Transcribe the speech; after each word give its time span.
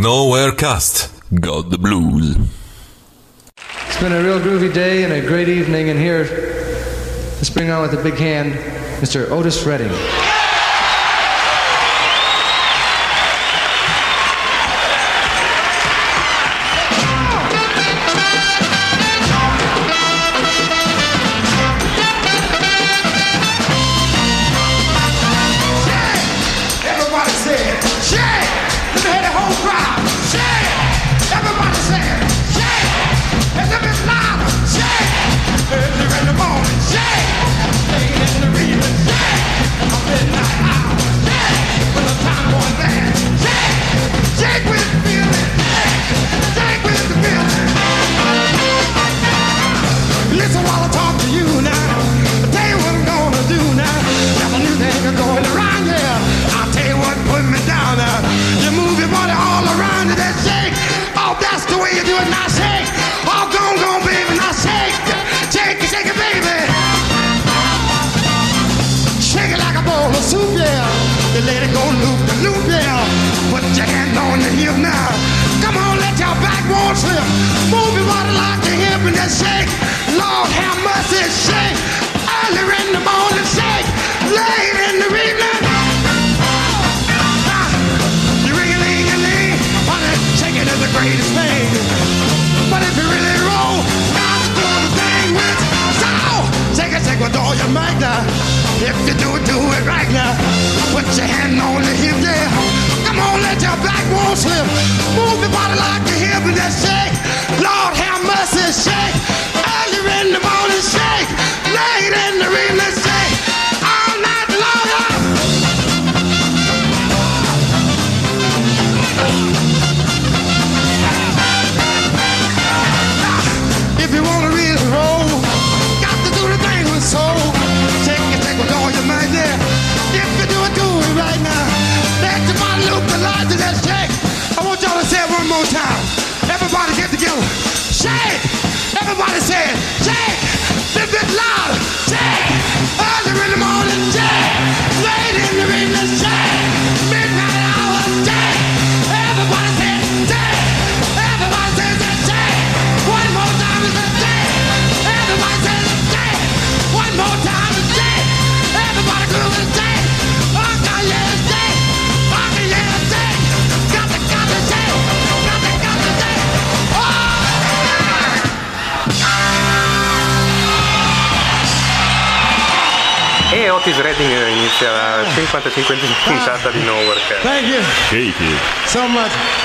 Nowhere 0.00 0.52
Cast. 0.52 1.12
Got 1.30 1.68
the 1.68 1.76
blues. 1.76 2.34
It's 3.58 4.00
been 4.00 4.12
a 4.12 4.22
real 4.22 4.40
groovy 4.40 4.72
day 4.72 5.04
and 5.04 5.12
a 5.12 5.20
great 5.20 5.50
evening, 5.50 5.90
and 5.90 6.00
here, 6.00 6.24
let's 7.36 7.50
bring 7.50 7.68
on 7.68 7.82
with 7.82 7.92
a 7.92 8.02
big 8.02 8.14
hand, 8.14 8.54
Mr. 9.02 9.30
Otis 9.30 9.62
Redding. 9.66 9.90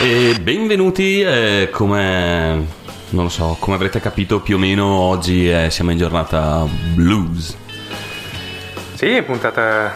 E 0.07 0.39
benvenuti, 0.39 1.21
eh, 1.21 1.69
come 1.71 2.63
non 3.09 3.23
lo 3.23 3.29
so, 3.29 3.57
come 3.59 3.75
avrete 3.75 3.99
capito 3.99 4.39
più 4.39 4.57
o 4.57 4.59
meno 4.59 4.85
oggi 4.85 5.49
eh, 5.49 5.71
siamo 5.71 5.89
in 5.89 5.97
giornata 5.97 6.63
blues. 6.93 7.57
Sì, 8.93 9.23
puntata 9.23 9.95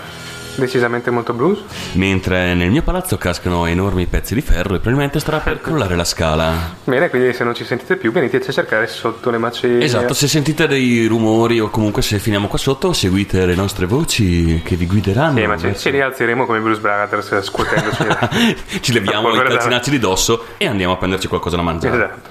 decisamente 0.56 1.12
molto 1.12 1.34
blues. 1.34 1.64
Mentre 1.94 2.54
nel 2.54 2.70
mio 2.70 2.84
palazzo 2.84 3.18
cascano 3.18 3.66
enormi 3.66 4.06
pezzi 4.06 4.36
di 4.36 4.42
ferro 4.42 4.76
e 4.76 4.80
probabilmente 4.80 5.20
starà 5.20 5.40
per 5.40 5.60
crollare 5.60 5.96
la 5.96 6.04
scala. 6.04 6.76
Bene, 6.84 7.10
quindi 7.10 7.34
se 7.34 7.44
non 7.44 7.56
ci 7.56 7.66
sentite 7.66 7.96
più 7.96 8.12
venite 8.12 8.38
a 8.38 8.52
cercare 8.52 8.88
sotto 8.88 9.30
le 9.30 9.38
macerie. 9.38 9.84
Esatto, 9.84 10.14
se 10.14 10.28
sentite 10.28 10.68
dei 10.68 11.08
rumori 11.08 11.60
o 11.60 11.70
comunque 11.70 12.02
se 12.02 12.20
finiamo 12.20 12.48
qua 12.48 12.58
sotto, 12.58 12.94
seguite 12.94 13.46
le 13.46 13.56
nostre 13.56 13.88
voci 13.88 14.62
che 14.64 14.76
vi 14.76 14.86
guideranno. 14.86 15.40
Sì, 15.40 15.46
ma 15.48 15.58
ci, 15.58 15.76
ci 15.78 15.90
rialzeremo 15.90 16.46
come 16.46 16.60
Bruce 16.60 16.80
Brothers 16.80 17.42
scuotendoci. 17.42 18.06
Ci 18.80 18.94
leviamo 18.94 19.34
i 19.34 19.38
calzinacci 19.38 19.90
di 19.90 20.00
dosso 20.00 20.46
e 20.58 20.68
andiamo 20.68 20.94
a 20.94 20.98
prenderci 20.98 21.28
qualcosa 21.28 21.56
da 21.56 21.62
mangiare. 21.62 21.96
esatto. 21.96 22.30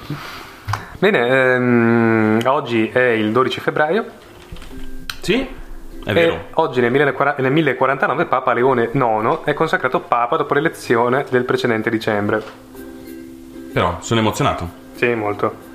Bene, 0.99 1.29
ehm, 1.29 2.41
oggi 2.47 2.89
è 2.89 3.09
il 3.11 3.33
12 3.33 3.61
febbraio. 3.61 4.05
Sì, 5.21 5.47
è 6.09 6.13
vero. 6.15 6.47
oggi 6.55 6.81
nel 6.81 6.91
1040 6.91 7.43
nel 7.43 7.53
1049 7.53 8.25
Papa 8.27 8.55
Leone 8.55 8.91
IX 8.93 9.45
è 9.45 9.53
consacrato 9.53 10.01
Papa 10.01 10.37
dopo 10.37 10.55
l'elezione 10.55 11.27
del 11.29 11.45
precedente 11.45 11.91
dicembre. 11.91 12.43
Però 13.73 13.99
sono 14.01 14.21
emozionato. 14.21 14.69
Sì, 14.95 15.13
molto. 15.15 15.67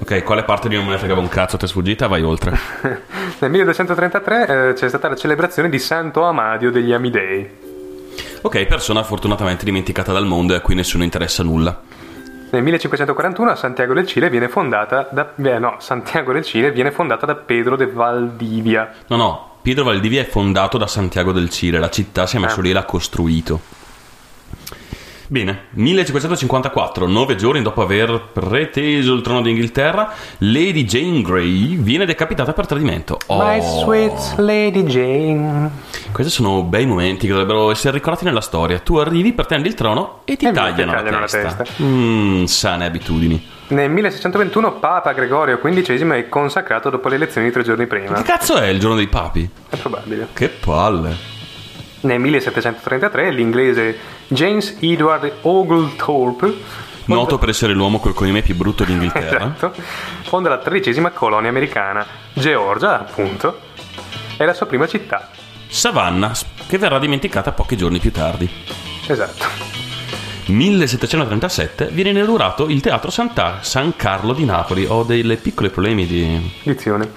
Ok, 0.00 0.22
quale 0.22 0.44
parte 0.44 0.68
di 0.68 0.76
non 0.76 0.86
me 0.86 0.92
ne 0.92 0.98
fregava 0.98 1.20
un 1.20 1.28
cazzo 1.28 1.58
ti 1.58 1.66
è 1.66 1.68
sfuggita? 1.68 2.06
Vai 2.06 2.22
oltre. 2.22 2.56
Nel 3.40 3.50
1233 3.50 4.46
eh, 4.46 4.72
c'è 4.72 4.88
stata 4.88 5.08
la 5.08 5.16
celebrazione 5.16 5.68
di 5.68 5.78
Santo 5.78 6.24
Amadio 6.24 6.70
degli 6.70 6.92
Amidei. 6.92 7.50
Ok, 8.40 8.64
persona 8.66 9.02
fortunatamente 9.02 9.66
dimenticata 9.66 10.12
dal 10.12 10.24
mondo 10.24 10.54
e 10.54 10.56
a 10.56 10.60
cui 10.60 10.74
nessuno 10.74 11.04
interessa 11.04 11.42
nulla. 11.42 11.78
Nel 12.50 12.62
1541 12.62 13.50
a 13.50 13.56
Santiago 13.56 13.92
del 13.92 14.06
Cile 14.06 14.30
viene 14.30 14.48
fondata 14.48 15.06
da, 15.10 15.32
eh, 15.36 15.58
no, 15.58 15.76
Santiago 15.80 16.32
del 16.32 16.44
Cile 16.44 16.72
viene 16.72 16.90
fondata 16.90 17.26
da 17.26 17.34
Pedro 17.34 17.76
de 17.76 17.86
Valdivia. 17.86 18.90
No, 19.08 19.16
no, 19.16 19.50
Pietro 19.60 19.84
Valdivia 19.84 20.22
è 20.22 20.26
fondato 20.26 20.78
da 20.78 20.86
Santiago 20.86 21.32
del 21.32 21.50
Cile, 21.50 21.78
la 21.78 21.90
città 21.90 22.26
si 22.26 22.36
è 22.36 22.38
messo 22.40 22.60
Ah. 22.60 22.62
lì 22.62 22.70
e 22.70 22.72
l'ha 22.72 22.84
costruito. 22.84 23.60
Bene, 25.30 25.66
1554, 25.72 27.06
nove 27.06 27.36
giorni 27.36 27.60
dopo 27.60 27.82
aver 27.82 28.30
preteso 28.32 29.12
il 29.12 29.20
trono 29.20 29.42
d'Inghilterra, 29.42 30.10
Lady 30.38 30.84
Jane 30.84 31.20
Grey 31.20 31.76
viene 31.76 32.06
decapitata 32.06 32.54
per 32.54 32.66
tradimento. 32.66 33.18
Oh, 33.26 33.44
My 33.44 33.60
sweet 33.60 34.36
Lady 34.38 34.84
Jane. 34.84 35.70
Questi 36.12 36.32
sono 36.32 36.62
bei 36.62 36.86
momenti 36.86 37.26
che 37.26 37.32
dovrebbero 37.32 37.70
essere 37.70 37.92
ricordati 37.92 38.24
nella 38.24 38.40
storia. 38.40 38.78
Tu 38.78 38.96
arrivi, 38.96 39.34
pretendi 39.34 39.68
il 39.68 39.74
trono 39.74 40.20
e 40.24 40.36
ti 40.36 40.46
E 40.46 40.50
tagliano, 40.52 40.92
tagliano 40.92 41.16
la 41.16 41.20
la 41.20 41.26
testa. 41.26 41.62
testa. 41.62 41.82
Mmm, 41.82 42.44
sane 42.44 42.86
abitudini. 42.86 43.46
Nel 43.68 43.90
1621 43.90 44.78
Papa 44.78 45.12
Gregorio 45.12 45.58
XV 45.58 46.10
è 46.12 46.28
consacrato 46.30 46.88
dopo 46.88 47.06
le 47.10 47.16
elezioni 47.16 47.48
di 47.48 47.52
tre 47.52 47.62
giorni 47.64 47.86
prima. 47.86 48.14
Che 48.14 48.22
cazzo 48.22 48.56
è 48.56 48.68
il 48.68 48.80
giorno 48.80 48.96
dei 48.96 49.08
papi? 49.08 49.46
È 49.68 49.76
probabile. 49.76 50.28
Che 50.32 50.48
palle. 50.48 51.36
Nel 52.00 52.20
1733 52.20 53.32
l'inglese 53.32 53.98
James 54.28 54.76
Edward 54.80 55.32
Oglethorpe 55.42 56.86
Noto 57.14 57.38
per 57.38 57.48
essere 57.48 57.72
l'uomo 57.72 57.98
col 57.98 58.12
cognome 58.12 58.42
più 58.42 58.54
brutto 58.54 58.84
d'Inghilterra. 58.84 59.52
esatto, 59.56 59.72
fonda 60.24 60.50
la 60.50 60.58
tredicesima 60.58 61.10
colonia 61.10 61.48
americana, 61.48 62.04
Georgia, 62.34 63.00
appunto, 63.00 63.60
è 64.36 64.44
la 64.44 64.52
sua 64.52 64.66
prima 64.66 64.86
città. 64.86 65.30
Savannah, 65.68 66.32
che 66.66 66.76
verrà 66.76 66.98
dimenticata 66.98 67.52
pochi 67.52 67.76
giorni 67.76 67.98
più 67.98 68.12
tardi. 68.12 68.48
Esatto. 69.06 69.87
1737 70.52 71.88
viene 71.92 72.10
inaugurato 72.10 72.68
il 72.68 72.80
Teatro 72.80 73.10
Santa- 73.10 73.58
San 73.62 73.94
Carlo 73.96 74.32
di 74.32 74.44
Napoli. 74.44 74.86
Ho 74.88 75.02
dei 75.02 75.24
piccoli 75.36 75.70
problemi 75.70 76.06
di... 76.06 76.52
Edizione. 76.62 77.10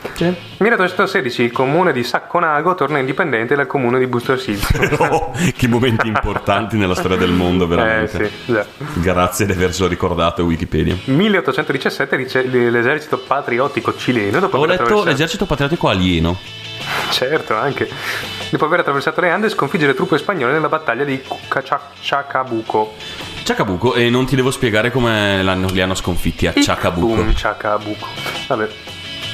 1816 0.58 1.44
il 1.44 1.52
comune 1.52 1.94
di 1.94 2.04
Sacconago 2.04 2.76
torna 2.76 3.00
indipendente 3.00 3.56
dal 3.56 3.68
comune 3.68 4.00
di 4.00 4.08
Busto 4.08 4.34
Arsizio. 4.34 4.80
Oh, 5.12 5.32
che 5.56 5.68
momenti 5.68 6.08
importanti 6.08 6.78
nella 6.78 6.96
storia 6.96 7.18
del 7.18 7.32
mondo, 7.32 7.66
eh 7.66 7.68
veramente. 7.68 8.32
sì, 8.46 8.54
già. 8.54 8.66
Grazie 8.94 9.46
di 9.46 9.52
averlo 9.52 9.88
ricordato 9.88 10.44
Wikipedia. 10.44 10.96
1817 11.06 12.16
rice- 12.16 12.46
l'esercito 12.48 13.18
patriottico 13.18 13.96
cileno 13.96 14.40
dopo 14.40 14.58
Ho 14.58 14.66
letto 14.66 15.04
l'esercito 15.04 15.46
patriottico 15.46 15.88
alieno. 15.90 16.38
Certo, 17.10 17.56
anche. 17.56 17.90
Dopo 18.50 18.66
aver 18.66 18.80
attraversato 18.80 19.22
le 19.22 19.30
Ande 19.30 19.50
sconfigge 19.50 19.86
le 19.88 19.94
truppe 19.94 20.18
spagnole 20.18 20.52
nella 20.54 20.70
battaglia 20.70 21.04
di 21.04 21.22
Chacabuco. 22.02 22.96
Chacabuco, 23.44 23.94
e 23.96 24.10
non 24.10 24.26
ti 24.26 24.36
devo 24.36 24.52
spiegare 24.52 24.92
come 24.92 25.42
li 25.44 25.82
hanno 25.82 25.96
sconfitti 25.96 26.48
a 26.48 26.54
Chacabuco. 26.56 27.16
Boom, 27.16 27.34
Chacabuco. 27.36 28.08
Vabbè, 28.48 28.68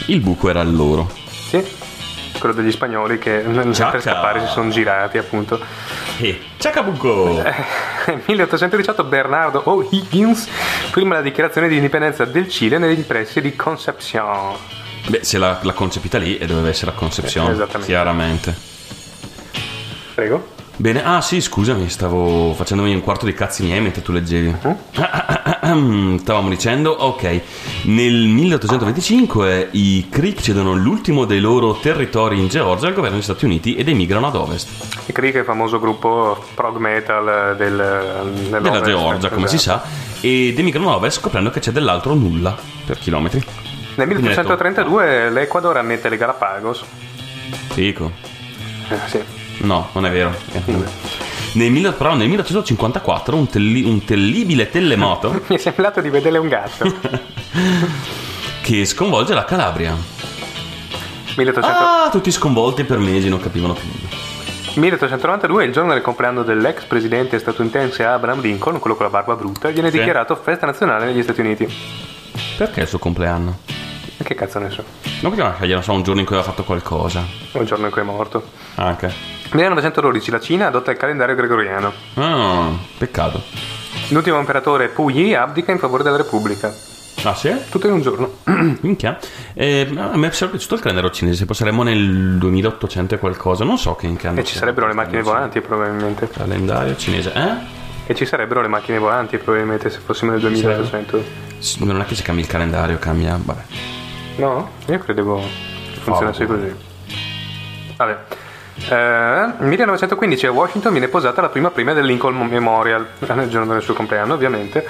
Il 0.07 0.19
buco 0.21 0.49
era 0.49 0.61
il 0.61 0.73
loro. 0.75 1.09
sì. 1.31 1.85
Quello 2.37 2.53
degli 2.53 2.71
spagnoli 2.71 3.17
che 3.17 3.31
per 3.39 3.69
Chaca. 3.71 3.99
scappare 3.99 4.41
si 4.41 4.51
sono 4.51 4.69
girati, 4.69 5.17
appunto. 5.17 5.59
E 6.19 6.39
Chacabuco! 6.57 7.41
Nel 8.05 8.21
1818 8.27 9.03
Bernardo 9.05 9.61
O'Higgins 9.65 10.47
firma 10.91 11.15
la 11.15 11.21
dichiarazione 11.21 11.67
di 11.67 11.77
indipendenza 11.77 12.25
del 12.25 12.47
Cile 12.47 12.77
negli 12.77 13.01
pressi 13.01 13.41
di 13.41 13.55
Concepción. 13.55 14.55
Beh, 15.07 15.23
se 15.23 15.37
l'ha, 15.37 15.59
l'ha 15.61 15.73
concepita 15.73 16.17
lì 16.17 16.37
e 16.37 16.45
doveva 16.45 16.69
essere 16.69 16.91
a 16.91 16.93
Concepción, 16.93 17.59
Eh, 17.61 17.79
chiaramente. 17.79 18.55
Prego. 20.15 20.55
Bene, 20.79 21.03
ah 21.03 21.21
sì, 21.21 21.41
scusami, 21.41 21.89
stavo 21.89 22.53
facendomi 22.53 22.93
un 22.93 23.01
quarto 23.01 23.25
di 23.25 23.33
cazzi 23.33 23.63
miei 23.63 23.81
mentre 23.81 24.03
tu 24.03 24.11
leggevi. 24.11 24.57
Stavamo 26.19 26.49
dicendo, 26.49 26.91
ok, 26.91 27.41
nel 27.85 28.27
1825 28.27 29.69
i 29.71 30.07
Creek 30.07 30.39
cedono 30.39 30.73
l'ultimo 30.75 31.25
dei 31.25 31.39
loro 31.39 31.73
territori 31.79 32.37
in 32.37 32.47
Georgia 32.47 32.85
al 32.87 32.93
governo 32.93 33.15
degli 33.15 33.23
Stati 33.25 33.45
Uniti 33.45 33.75
ed 33.75 33.87
emigrano 33.89 34.27
ad 34.27 34.35
ovest. 34.35 34.69
I 35.07 35.11
Creek 35.13 35.33
è 35.35 35.39
il 35.39 35.45
famoso 35.45 35.79
gruppo 35.79 36.45
prog 36.53 36.77
metal 36.77 37.55
del, 37.57 38.47
Della 38.49 38.81
Georgia, 38.81 39.29
come 39.29 39.47
si 39.47 39.55
esatto. 39.55 39.87
sa, 39.87 39.89
ed 40.21 40.59
emigrano 40.59 40.89
ad 40.89 40.97
ovest 40.97 41.19
scoprendo 41.19 41.49
che 41.49 41.59
c'è 41.59 41.71
dell'altro 41.71 42.13
nulla 42.13 42.55
per 42.85 42.99
chilometri. 42.99 43.43
Nel 43.97 44.07
1832 44.07 45.29
l'Ecuador 45.31 45.77
ammette 45.77 46.09
le 46.09 46.17
Galapagos. 46.17 46.83
Dico, 47.73 48.11
Eh, 48.89 48.95
sì. 49.07 49.23
no, 49.59 49.89
non 49.93 50.05
è 50.05 50.11
vero. 50.11 50.33
Nel, 51.53 51.71
mille- 51.71 51.91
però 51.93 52.13
nel 52.15 52.27
1854 52.27 53.35
un, 53.35 53.47
telli- 53.47 53.83
un 53.83 54.03
terribile 54.03 54.69
terremoto 54.69 55.41
Mi 55.47 55.55
è 55.55 55.59
sembrato 55.59 56.01
di 56.01 56.09
vedere 56.09 56.37
un 56.37 56.47
gatto. 56.47 56.93
che 58.61 58.85
sconvolge 58.85 59.33
la 59.33 59.45
Calabria. 59.45 59.95
1800 61.35 61.67
Ah, 61.83 62.09
tutti 62.11 62.31
sconvolti 62.31 62.83
per 62.83 62.99
mesi, 62.99 63.29
non 63.29 63.39
capivano 63.39 63.73
più. 63.73 63.89
1892 64.79 65.65
il 65.65 65.71
giorno 65.71 65.93
del 65.93 66.01
compleanno 66.03 66.43
dell'ex 66.43 66.83
presidente 66.83 67.39
statunitense 67.39 68.03
Abraham 68.05 68.41
Lincoln, 68.41 68.77
quello 68.79 68.95
con 68.95 69.05
la 69.05 69.11
barba 69.11 69.35
brutta, 69.35 69.69
viene 69.69 69.89
Sì. 69.89 69.97
dichiarato 69.97 70.35
festa 70.35 70.67
nazionale 70.67 71.05
negli 71.05 71.23
Stati 71.23 71.39
Uniti. 71.41 71.67
Perché 72.57 72.81
il 72.81 72.87
suo 72.87 72.99
compleanno? 72.99 73.57
E 74.19 74.23
che 74.23 74.33
cazzo 74.35 74.59
ne 74.59 74.69
so? 74.71 74.83
Non 75.21 75.31
poteva 75.31 75.53
scegliere 75.55 75.81
so, 75.83 75.93
un 75.93 76.01
giorno 76.03 76.19
in 76.21 76.25
cui 76.25 76.35
aveva 76.35 76.49
fatto 76.51 76.63
qualcosa. 76.63 77.23
Il 77.53 77.65
giorno 77.65 77.85
in 77.85 77.91
cui 77.91 78.01
è 78.01 78.05
morto. 78.05 78.43
Anche. 78.75 79.13
1912 79.51 80.31
la 80.31 80.39
Cina 80.39 80.67
adotta 80.67 80.91
il 80.91 80.97
calendario 80.97 81.35
gregoriano. 81.35 81.93
Ah, 82.15 82.69
peccato. 82.97 83.41
L'ultimo 84.09 84.39
imperatore 84.39 84.87
Puyi 84.89 85.35
abdica 85.35 85.71
in 85.71 85.79
favore 85.79 86.03
della 86.03 86.17
Repubblica. 86.17 86.73
Ah, 87.23 87.33
sì? 87.35 87.53
Tutto 87.69 87.87
in 87.87 87.93
un 87.93 88.01
giorno. 88.01 88.37
Minchia. 88.81 89.17
Eh, 89.53 89.87
a 89.97 90.17
me 90.17 90.31
sarebbe 90.31 90.57
piaciuto 90.57 90.75
il 90.75 90.81
calendario 90.81 91.11
cinese, 91.11 91.45
poi 91.45 91.55
saremmo 91.55 91.83
nel 91.83 92.37
2800 92.37 93.15
e 93.15 93.19
qualcosa. 93.19 93.63
Non 93.63 93.77
so 93.77 93.95
che 93.95 94.05
in 94.07 94.15
che 94.17 94.27
anno 94.27 94.39
E 94.39 94.43
ci 94.43 94.55
sarebbero 94.55 94.87
le 94.87 94.93
macchine 94.93 95.21
volanti 95.21 95.61
probabilmente. 95.61 96.29
Calendario 96.29 96.95
cinese, 96.95 97.33
eh? 97.33 97.75
E 98.09 98.15
ci 98.15 98.25
sarebbero 98.25 98.61
le 98.61 98.67
macchine 98.67 98.97
volanti 98.99 99.37
probabilmente 99.37 99.89
se 99.89 99.99
fossimo 99.99 100.31
nel 100.31 100.39
2800. 100.41 101.23
S- 101.59 101.77
Non 101.77 101.99
è 101.99 102.05
che 102.05 102.15
si 102.15 102.21
cambia 102.23 102.43
il 102.43 102.49
calendario, 102.49 102.97
cambia. 102.99 103.37
Vabbè. 103.41 103.61
No? 104.37 104.69
Io 104.87 104.99
credevo 104.99 105.37
che 105.39 105.99
funzionasse 105.99 106.43
Oh. 106.43 106.47
così. 106.47 106.73
Vabbè. 107.95 108.17
Eh, 108.89 108.93
nel 109.59 109.67
1915 109.67 110.45
a 110.45 110.51
Washington 110.51 110.91
viene 110.91 111.07
posata 111.07 111.41
la 111.41 111.49
prima 111.49 111.71
premia 111.71 111.93
del 111.93 112.05
Lincoln 112.05 112.35
Memorial, 112.47 113.07
nel 113.33 113.49
giorno 113.49 113.73
del 113.73 113.81
suo 113.81 113.93
compleanno 113.93 114.33
ovviamente. 114.35 114.85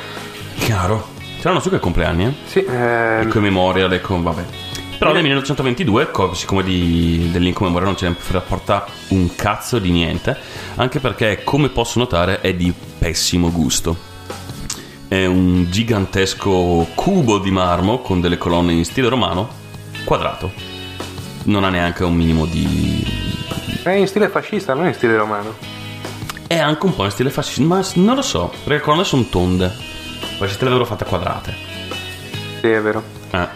Chiaro. 0.59 1.15
C'erano 1.39 1.59
su 1.59 1.69
che 1.69 1.79
compleanni, 1.79 2.25
eh? 2.25 2.33
Sì, 2.45 2.59
eh, 2.65 3.25
Con 3.29 3.41
Memorial 3.41 3.93
e 3.93 4.01
con. 4.01 4.23
vabbè. 4.23 4.43
Però 4.97 5.13
nel 5.13 5.21
1922, 5.21 6.09
co- 6.09 6.33
siccome 6.33 6.63
di, 6.63 7.29
dell'Inco 7.31 7.63
Memorial 7.63 7.91
non 7.91 7.97
ce 7.97 8.09
ne 8.09 8.15
rapporta 8.31 8.85
un 9.09 9.35
cazzo 9.35 9.77
di 9.77 9.91
niente, 9.91 10.35
anche 10.75 10.99
perché, 10.99 11.43
come 11.43 11.69
posso 11.69 11.99
notare, 11.99 12.41
è 12.41 12.53
di 12.55 12.73
pessimo 12.97 13.51
gusto. 13.51 13.95
È 15.09 15.25
un 15.25 15.67
gigantesco 15.69 16.85
cubo 16.93 17.37
di 17.37 17.49
marmo 17.49 17.99
con 17.99 18.19
delle 18.19 18.37
colonne 18.37 18.73
in 18.73 18.83
stile 18.83 19.07
romano, 19.07 19.47
quadrato. 20.03 20.51
Non 21.43 21.63
ha 21.63 21.69
neanche 21.69 22.03
un 22.03 22.13
minimo 22.13 22.45
di. 22.45 23.05
è 23.83 23.91
in 23.91 24.05
stile 24.07 24.27
fascista, 24.27 24.73
non 24.73 24.87
in 24.87 24.93
stile 24.93 25.15
romano. 25.15 25.55
È 26.45 26.57
anche 26.57 26.85
un 26.85 26.93
po' 26.93 27.05
in 27.05 27.11
stile 27.11 27.29
fascista, 27.29 27.63
ma 27.63 27.81
non 27.95 28.15
lo 28.15 28.21
so, 28.21 28.49
perché 28.49 28.73
le 28.73 28.79
colonne 28.81 29.05
sono 29.05 29.23
tonde. 29.29 29.73
Poi 30.37 30.49
se 30.49 30.57
te 30.57 30.65
le 30.65 30.71
avrebbero 30.71 30.85
fatte 30.85 31.05
quadrate. 31.05 31.55
Sì, 32.59 32.67
è 32.67 32.81
vero. 32.81 33.01
Eh. 33.31 33.47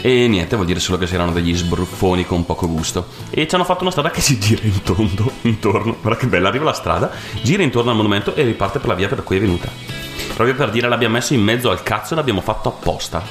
E 0.00 0.28
niente, 0.28 0.54
vuol 0.56 0.66
dire 0.66 0.80
solo 0.80 0.96
che 0.96 1.04
c'erano 1.04 1.32
degli 1.32 1.54
sbruffoni 1.54 2.24
con 2.24 2.46
poco 2.46 2.68
gusto. 2.68 3.08
E 3.28 3.46
ci 3.46 3.54
hanno 3.54 3.64
fatto 3.64 3.82
una 3.82 3.90
strada 3.90 4.08
che 4.08 4.22
si 4.22 4.38
gira 4.38 4.62
in 4.64 4.82
tondo, 4.82 5.30
intorno. 5.42 5.94
Guarda 6.00 6.18
che 6.18 6.26
bella, 6.26 6.48
arriva 6.48 6.64
la 6.64 6.72
strada, 6.72 7.10
gira 7.42 7.62
intorno 7.62 7.90
al 7.90 7.96
monumento 7.96 8.34
e 8.34 8.44
riparte 8.44 8.78
per 8.78 8.88
la 8.88 8.94
via 8.94 9.08
per 9.08 9.22
cui 9.22 9.36
è 9.36 9.40
venuta. 9.40 10.05
Proprio 10.34 10.54
per 10.54 10.70
dire 10.70 10.88
l'abbiamo 10.88 11.14
messo 11.14 11.34
in 11.34 11.42
mezzo 11.42 11.70
al 11.70 11.82
cazzo 11.82 12.12
e 12.12 12.16
l'abbiamo 12.16 12.40
fatto 12.40 12.68
apposta. 12.68 13.22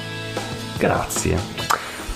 Grazie. 0.78 1.38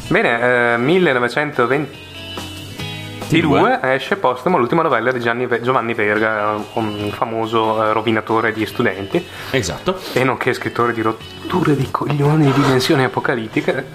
Bene, 0.09 0.75
eh, 0.75 0.77
1922 0.79 3.79
esce 3.95 4.17
postumo 4.17 4.59
l'ultima 4.59 4.83
novella 4.83 5.13
di 5.13 5.21
Gianni 5.21 5.47
Giovanni 5.63 5.95
Verga, 5.95 6.57
un 6.73 7.11
famoso 7.15 7.85
eh, 7.85 7.93
rovinatore 7.93 8.53
di 8.53 8.67
studenti 8.67 9.25
Esatto. 9.53 9.97
e 10.13 10.25
nonché 10.25 10.53
scrittore 10.53 10.93
di 10.93 11.01
rotture 11.01 11.77
di 11.77 11.87
coglioni 11.93 12.47
di 12.47 12.53
dimensioni 12.53 13.05
apocalittiche, 13.05 13.87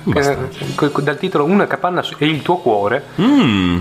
co- 0.75 1.01
dal 1.01 1.17
titolo 1.17 1.44
Una 1.44 1.67
capanna 1.67 2.01
su- 2.01 2.15
e 2.17 2.27
il 2.27 2.41
tuo 2.41 2.58
cuore, 2.60 3.03
Mmm. 3.20 3.79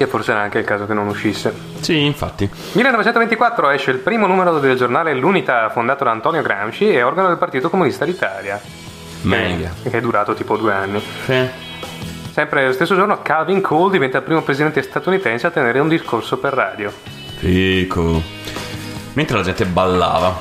Che 0.00 0.06
forse 0.06 0.30
era 0.30 0.40
anche 0.40 0.58
il 0.58 0.64
caso 0.64 0.86
che 0.86 0.94
non 0.94 1.08
uscisse. 1.08 1.52
Sì, 1.80 2.02
infatti. 2.06 2.48
1924 2.72 3.68
esce 3.68 3.90
il 3.90 3.98
primo 3.98 4.26
numero 4.26 4.58
del 4.58 4.74
giornale 4.74 5.12
L'Unità, 5.12 5.68
fondato 5.68 6.04
da 6.04 6.10
Antonio 6.10 6.40
Gramsci 6.40 6.88
e 6.88 7.02
organo 7.02 7.28
del 7.28 7.36
Partito 7.36 7.68
Comunista 7.68 8.06
d'Italia. 8.06 8.58
Meglio. 9.22 9.68
Che 9.82 9.90
è 9.90 10.00
durato 10.00 10.32
tipo 10.32 10.56
due 10.56 10.72
anni. 10.72 11.02
Sì. 11.26 11.46
Sempre 12.32 12.68
lo 12.68 12.72
stesso 12.72 12.94
giorno 12.94 13.20
Calvin 13.20 13.60
Cole 13.60 13.92
diventa 13.92 14.16
il 14.16 14.24
primo 14.24 14.40
presidente 14.40 14.80
statunitense 14.80 15.48
a 15.48 15.50
tenere 15.50 15.78
un 15.80 15.88
discorso 15.88 16.38
per 16.38 16.54
radio. 16.54 16.90
Fico. 17.36 18.22
Mentre 19.12 19.36
la 19.36 19.42
gente 19.42 19.66
ballava. 19.66 20.34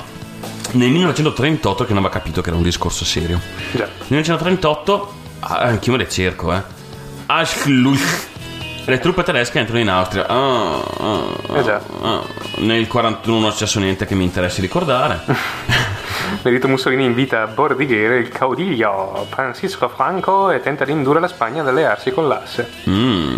Nel 0.71 0.89
1938 0.89 1.83
che 1.83 1.89
non 1.89 1.97
aveva 1.97 2.17
capito 2.17 2.39
che 2.39 2.47
era 2.47 2.57
un 2.57 2.63
discorso 2.63 3.03
serio. 3.03 3.41
Già. 3.73 3.83
Nel 4.07 4.23
1938, 4.23 5.13
ah, 5.39 5.57
anch'io 5.57 5.91
me 5.91 5.97
le 5.97 6.07
cerco, 6.07 6.53
eh. 6.53 6.61
Aschluss. 7.25 8.37
Le 8.89 8.97
truppe 8.97 9.21
tedesche 9.21 9.59
entrano 9.59 9.81
in 9.81 9.87
Austria. 9.87 10.25
Ah, 10.27 10.81
ah, 10.99 11.23
ah, 11.49 11.57
Eh 11.59 11.63
già. 11.63 11.79
ah. 12.01 12.23
Nel 12.57 12.87
41 12.87 13.39
non 13.39 13.51
c'è 13.51 13.79
niente 13.79 14.07
che 14.07 14.15
mi 14.15 14.23
interessi 14.23 14.61
ricordare. 14.61 15.19
Benito 16.41 16.67
Mussolini 16.67 17.05
invita 17.05 17.43
a 17.43 17.45
Bordighera 17.45 18.15
il 18.15 18.29
caudiglio 18.29 19.27
Francisco 19.29 19.89
Franco 19.89 20.49
e 20.49 20.59
tenta 20.61 20.85
di 20.85 20.91
indurre 20.91 21.19
la 21.19 21.27
Spagna 21.27 21.61
ad 21.61 21.67
allearsi 21.67 22.09
con 22.11 22.27
l'asse. 22.27 22.67
Mm. 22.89 23.37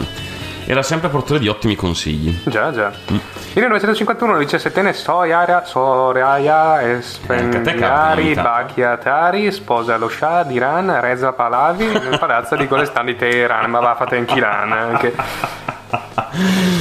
Era 0.72 0.84
sempre 0.84 1.10
portatore 1.10 1.40
di 1.40 1.50
ottimi 1.50 1.76
consigli. 1.76 2.34
Già, 2.46 2.72
già. 2.72 2.94
Mm. 3.12 3.18
1951 3.56 4.32
la 4.32 4.38
diciassettenne 4.38 4.94
Soyara 4.94 5.66
Soraya 5.66 6.82
Espendiari 6.94 8.34
capita. 8.34 8.42
Bachiatari 8.42 9.52
sposa 9.52 9.98
lo 9.98 10.08
Shah 10.08 10.44
d'Iran 10.44 11.02
Reza 11.02 11.34
Pahlavi 11.34 11.88
nel 12.00 12.18
palazzo 12.18 12.56
di 12.56 12.68
Golestan 12.68 13.08
di 13.08 13.18
Teheran, 13.18 13.70
ma 13.70 13.82
va 13.82 13.96
fatta 13.96 14.16
in 14.16 14.26
Iran 14.34 14.72
anche. 14.72 15.14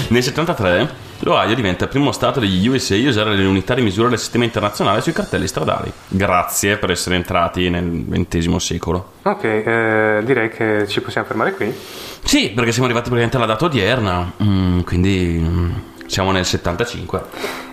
Nel 0.07 0.23
73 0.23 1.10
l'Ohio 1.21 1.55
diventa 1.55 1.85
il 1.85 1.91
primo 1.91 2.13
stato 2.13 2.41
degli 2.41 2.67
USA 2.67 2.95
a 2.95 3.09
usare 3.09 3.35
le 3.35 3.45
unità 3.45 3.75
di 3.75 3.83
misura 3.83 4.09
del 4.09 4.19
sistema 4.19 4.45
internazionale 4.45 5.01
sui 5.01 5.13
cartelli 5.13 5.47
stradali. 5.47 5.93
Grazie 6.09 6.77
per 6.77 6.91
essere 6.91 7.17
entrati 7.17 7.69
nel 7.71 8.05
XX 8.09 8.57
secolo. 8.57 9.13
Ok, 9.23 9.45
eh, 9.45 10.21
direi 10.25 10.49
che 10.51 10.87
ci 10.87 11.01
possiamo 11.01 11.27
fermare 11.27 11.53
qui. 11.55 11.75
Sì, 12.23 12.51
perché 12.51 12.73
siamo 12.73 12.87
arrivati 12.87 13.09
praticamente 13.09 13.37
alla 13.37 13.47
data 13.47 13.65
odierna, 13.65 14.33
mm, 14.43 14.81
quindi 14.81 15.43
mm, 15.43 15.71
siamo 16.07 16.31
nel 16.33 16.45
75. 16.45 17.23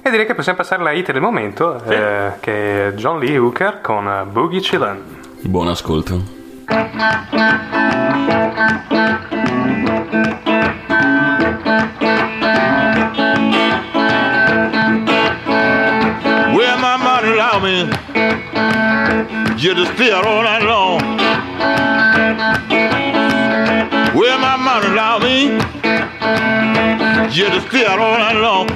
E 0.02 0.10
direi 0.10 0.26
che 0.26 0.36
possiamo 0.36 0.58
passare 0.58 0.82
alla 0.82 0.92
hit 0.92 1.12
del 1.12 1.22
momento, 1.22 1.84
eh, 1.86 2.32
che 2.40 2.88
è 2.88 2.94
John 2.94 3.20
Lee 3.20 3.38
Hooker 3.38 3.82
con 3.82 4.28
Boogie 4.32 4.60
Chillin'. 4.60 5.04
Buon 5.42 5.68
ascolto. 5.68 6.36
Just 19.76 19.90
to 19.90 19.96
stay 19.98 20.12
all 20.12 20.44
night 20.44 20.64
long. 20.64 21.02
Where 24.16 24.40
my 24.40 24.56
money 24.56 24.88
allow 24.88 25.20
me 25.20 25.60
You 27.36 27.50
just 27.50 27.68
stay 27.68 27.84
all 27.84 27.98
night 27.98 28.36
long. 28.38 28.70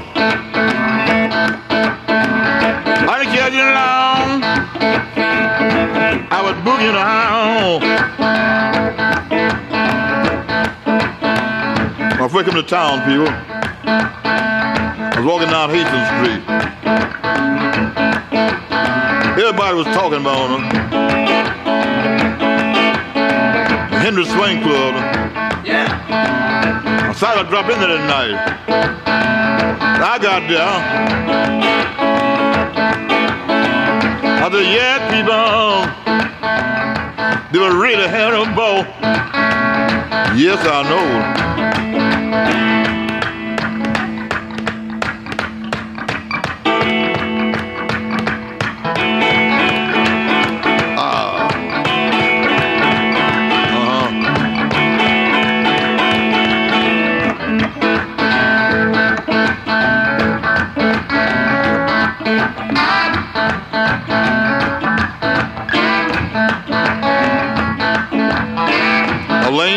I 3.07 3.19
didn't 3.19 3.33
catch 3.33 3.53
you 3.53 3.61
long. 3.61 4.43
I 6.29 6.41
was 6.43 6.55
boogieing 6.65 6.95
around. 6.95 7.83
I'm 12.21 12.33
welcome 12.33 12.55
to 12.55 12.63
town, 12.63 12.99
people. 13.07 13.29
I 13.87 15.13
was 15.15 15.25
walking 15.25 15.49
down 15.49 15.69
Hastings 15.69 16.07
Street. 16.17 16.71
Everybody 19.31 19.75
was 19.75 19.85
talking 19.87 20.19
about 20.19 20.49
him. 20.51 20.63
The 23.89 23.99
Henry 23.99 24.25
Swing 24.25 24.61
Club. 24.61 24.95
Yeah. 25.65 25.87
I 27.09 27.13
thought 27.13 27.37
I'd 27.37 27.49
drop 27.49 27.69
in 27.69 27.79
there 27.79 27.97
that 27.97 28.07
night. 28.07 28.35
I 30.03 30.17
got 30.19 30.47
there. 30.49 30.61
I 34.43 34.49
said, 34.51 34.65
yeah, 34.73 34.99
people. 35.09 36.01
They 37.51 37.59
were 37.59 37.75
really 37.81 38.07
having 38.07 38.41
a 38.41 38.55
ball. 38.55 38.85
Yes, 40.37 40.59
I 40.65 40.83
know. 40.83 42.80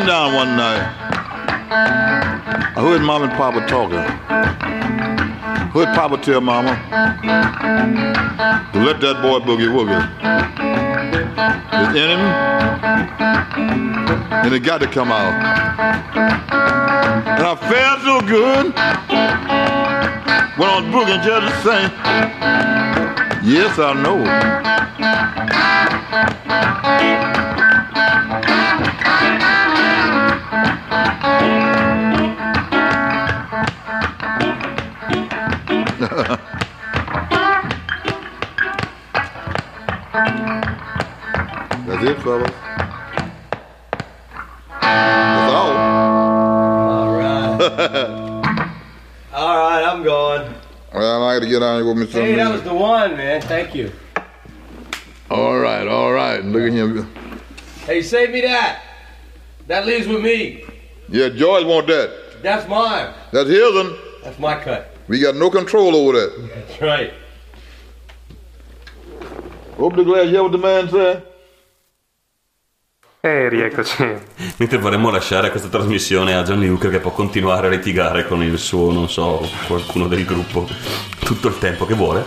I 0.04 0.06
down 0.06 0.34
one 0.34 0.56
night. 0.58 0.84
I 2.76 2.80
heard 2.82 3.00
mom 3.00 3.22
and 3.22 3.32
papa 3.32 3.66
talking. 3.66 4.04
Heard 5.72 5.94
papa 5.94 6.18
tell 6.18 6.42
mama 6.42 6.76
to 8.74 8.78
let 8.84 9.00
that 9.00 9.22
boy 9.22 9.38
boogie 9.40 9.70
woogie. 9.72 10.04
It's 11.72 11.94
in 11.96 12.10
him, 12.10 12.20
and 14.44 14.54
it 14.54 14.60
got 14.60 14.82
to 14.82 14.86
come 14.86 15.10
out. 15.10 15.32
And 17.38 17.46
I 17.46 17.56
felt 17.56 18.02
so 18.02 18.20
good 18.28 18.74
when 20.58 20.68
I 20.68 20.80
was 20.80 20.86
boogieing 20.92 21.22
just 21.24 21.46
the 21.46 21.52
same. 21.64 21.90
Yes, 23.42 23.78
I 23.78 23.94
know. 23.94 24.24
That's 41.86 42.02
it, 42.02 42.22
fellas. 42.22 42.50
That's 44.80 45.52
all. 45.52 45.76
All 45.76 47.16
right. 47.16 47.60
All 49.34 49.56
right, 49.56 49.84
I'm 49.84 50.02
going. 50.02 50.54
Well, 50.92 51.24
I 51.24 51.34
got 51.34 51.40
to 51.40 51.48
get 51.48 51.62
on 51.62 51.82
here 51.82 51.92
with 51.92 51.96
me 51.98 52.06
Hey, 52.06 52.34
that 52.36 52.52
was 52.52 52.62
the 52.62 52.74
one, 52.74 53.16
man. 53.16 53.42
Thank 53.42 53.74
you. 53.74 53.92
All 55.30 55.58
right, 55.58 55.88
all 55.88 56.12
right. 56.12 56.44
Look 56.44 56.62
at 56.62 56.72
him. 56.72 57.10
Hey, 57.86 58.02
save 58.02 58.30
me 58.30 58.42
that. 58.42 58.82
That 59.66 59.86
leaves 59.86 60.06
with 60.06 60.22
me. 60.22 60.64
Yeah, 61.14 61.28
George 61.28 61.64
want 61.64 61.86
that. 61.86 62.10
That's 62.42 62.66
mine. 62.66 63.14
That's 63.30 63.48
his 63.48 63.72
one. 63.72 63.94
That's 64.24 64.36
my 64.36 64.56
cut. 64.56 64.90
We 65.06 65.20
got 65.20 65.36
no 65.36 65.48
control 65.48 65.94
over 65.94 66.18
that. 66.18 66.32
That's 66.52 66.80
right. 66.80 67.12
Open 69.78 69.98
the 69.98 70.02
glass. 70.02 70.26
Hear 70.26 70.42
what 70.42 70.50
the 70.50 70.58
man 70.58 70.88
said? 70.88 71.22
E 73.20 73.48
rieccoci. 73.48 74.02
Mentre 74.56 74.78
vorremmo 74.78 75.10
lasciare 75.10 75.50
questa 75.50 75.68
trasmissione 75.68 76.34
a 76.34 76.42
Johnny 76.42 76.66
Hooker 76.66 76.90
che 76.90 76.98
può 76.98 77.12
continuare 77.12 77.68
a 77.68 77.70
litigare 77.70 78.26
con 78.26 78.42
il 78.42 78.58
suo, 78.58 78.90
non 78.90 79.08
so, 79.08 79.48
qualcuno 79.68 80.08
del 80.08 80.24
gruppo 80.24 80.66
tutto 81.20 81.46
il 81.46 81.58
tempo 81.58 81.86
che 81.86 81.94
vuole. 81.94 82.24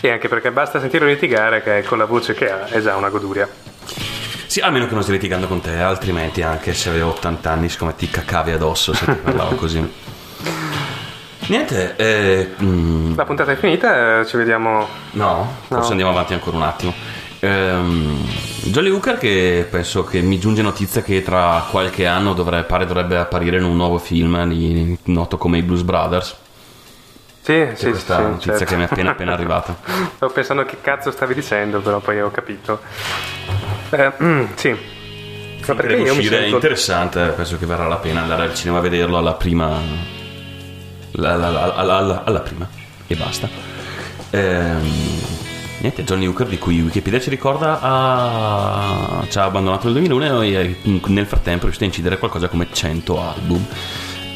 E 0.00 0.10
anche 0.10 0.28
perché 0.28 0.52
basta 0.52 0.78
sentirlo 0.78 1.08
litigare 1.08 1.60
che 1.60 1.82
con 1.82 1.98
la 1.98 2.04
voce 2.04 2.34
che 2.34 2.48
ha 2.48 2.66
è 2.66 2.80
già 2.80 2.94
una 2.94 3.08
goduria. 3.08 3.48
Sì, 4.48 4.60
a 4.60 4.70
meno 4.70 4.86
che 4.86 4.94
non 4.94 5.02
stia 5.02 5.12
litigando 5.12 5.46
con 5.46 5.60
te, 5.60 5.76
altrimenti 5.78 6.40
anche 6.40 6.72
se 6.72 6.88
avevo 6.88 7.10
80 7.10 7.50
anni, 7.50 7.68
siccome 7.68 7.94
ti 7.94 8.08
caccavi 8.08 8.50
addosso 8.52 8.94
se 8.94 9.04
ti 9.04 9.12
parlavo 9.22 9.56
così. 9.56 9.92
Niente, 11.48 11.96
eh, 11.96 12.54
mm, 12.62 13.14
La 13.14 13.24
puntata 13.26 13.52
è 13.52 13.56
finita, 13.56 14.20
eh, 14.20 14.26
ci 14.26 14.38
vediamo. 14.38 14.86
no, 15.12 15.54
forse 15.66 15.82
No. 15.84 15.90
andiamo 15.90 16.10
avanti 16.12 16.32
ancora 16.32 16.56
un 16.56 16.62
attimo. 16.62 16.94
Ehm, 17.40 18.26
Jolly 18.64 18.88
Hooker 18.90 19.18
che 19.18 19.66
penso 19.70 20.02
che 20.04 20.20
mi 20.22 20.38
giunge 20.38 20.62
notizia 20.62 21.02
che 21.02 21.22
tra 21.22 21.66
qualche 21.70 22.06
anno 22.06 22.32
dovrebbe, 22.32 22.64
pare 22.64 22.86
dovrebbe 22.86 23.16
apparire 23.18 23.58
in 23.58 23.64
un 23.64 23.76
nuovo 23.76 23.98
film 23.98 24.46
di- 24.48 24.96
noto 25.04 25.36
come 25.36 25.58
i 25.58 25.62
Blues 25.62 25.82
Brothers. 25.82 26.36
Sì, 27.42 27.52
C'è 27.52 27.72
sì, 27.76 27.90
questa 27.90 28.16
sì, 28.16 28.22
notizia 28.22 28.52
certo. 28.58 28.64
che 28.66 28.76
mi 28.76 28.82
è 28.82 28.86
appena 28.90 29.10
appena 29.12 29.32
arrivata. 29.34 29.76
Stavo 30.16 30.32
pensando 30.32 30.64
che 30.64 30.78
cazzo 30.82 31.10
stavi 31.10 31.32
dicendo, 31.34 31.80
però 31.80 31.98
poi 32.00 32.20
ho 32.20 32.30
capito. 32.30 32.80
Eh, 33.90 34.12
mm, 34.22 34.44
sì. 34.54 34.76
Ma 35.66 35.74
perché 35.74 35.94
io 35.96 36.02
mi 36.02 36.08
uscire, 36.10 36.36
è 36.38 36.40
sento... 36.42 36.54
interessante, 36.56 37.26
penso 37.36 37.58
che 37.58 37.66
varrà 37.66 37.86
la 37.86 37.96
pena 37.96 38.22
andare 38.22 38.44
al 38.44 38.54
cinema 38.54 38.78
a 38.78 38.80
vederlo 38.80 39.18
alla 39.18 39.34
prima. 39.34 39.78
la- 41.12 41.36
la- 41.36 41.50
la- 41.50 41.74
alla, 41.74 41.96
alla- 41.96 42.24
alla 42.24 42.40
prima 42.40 42.68
e 43.06 43.14
basta. 43.16 43.48
Ehm, 44.30 44.88
niente, 45.80 46.04
Johnny 46.04 46.26
Hooker 46.26 46.46
di 46.46 46.58
cui 46.58 46.80
Wikipedia 46.80 47.18
ci 47.20 47.28
ricorda 47.30 47.80
ha, 47.80 49.24
ci 49.28 49.38
ha 49.38 49.44
abbandonato 49.44 49.84
nel 49.84 49.94
2001 49.94 50.42
e 50.42 50.76
nel 51.06 51.26
frattempo 51.26 51.60
è 51.60 51.62
riuscito 51.62 51.84
a 51.84 51.86
incidere 51.86 52.18
qualcosa 52.18 52.48
come 52.48 52.68
100 52.72 53.20
album. 53.20 53.66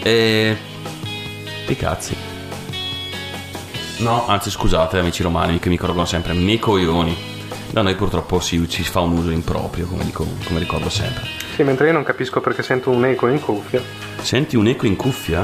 E. 0.02 0.56
Sti 1.64 1.76
cazzi. 1.76 2.16
No, 3.99 4.26
anzi 4.26 4.50
scusate 4.50 4.99
amici 4.99 5.23
romani 5.23 5.59
che 5.61 5.68
mi 5.68 5.76
correggono 5.76 6.06
sempre, 6.06 6.32
nei 6.32 6.59
coglioni. 6.59 7.16
Da 7.72 7.80
noi 7.80 7.94
purtroppo 7.94 8.38
si, 8.38 8.66
si 8.68 8.82
fa 8.82 9.00
un 9.00 9.12
uso 9.16 9.30
improprio, 9.30 9.86
come, 9.86 10.04
dico, 10.04 10.26
come 10.44 10.58
ricordo 10.58 10.90
sempre. 10.90 11.24
Sì, 11.54 11.62
mentre 11.62 11.86
io 11.86 11.94
non 11.94 12.02
capisco 12.02 12.42
perché 12.42 12.62
sento 12.62 12.90
un 12.90 13.02
eco 13.06 13.28
in 13.28 13.40
cuffia. 13.40 13.80
Senti 14.20 14.56
un 14.56 14.66
eco 14.66 14.84
in 14.86 14.94
cuffia? 14.94 15.42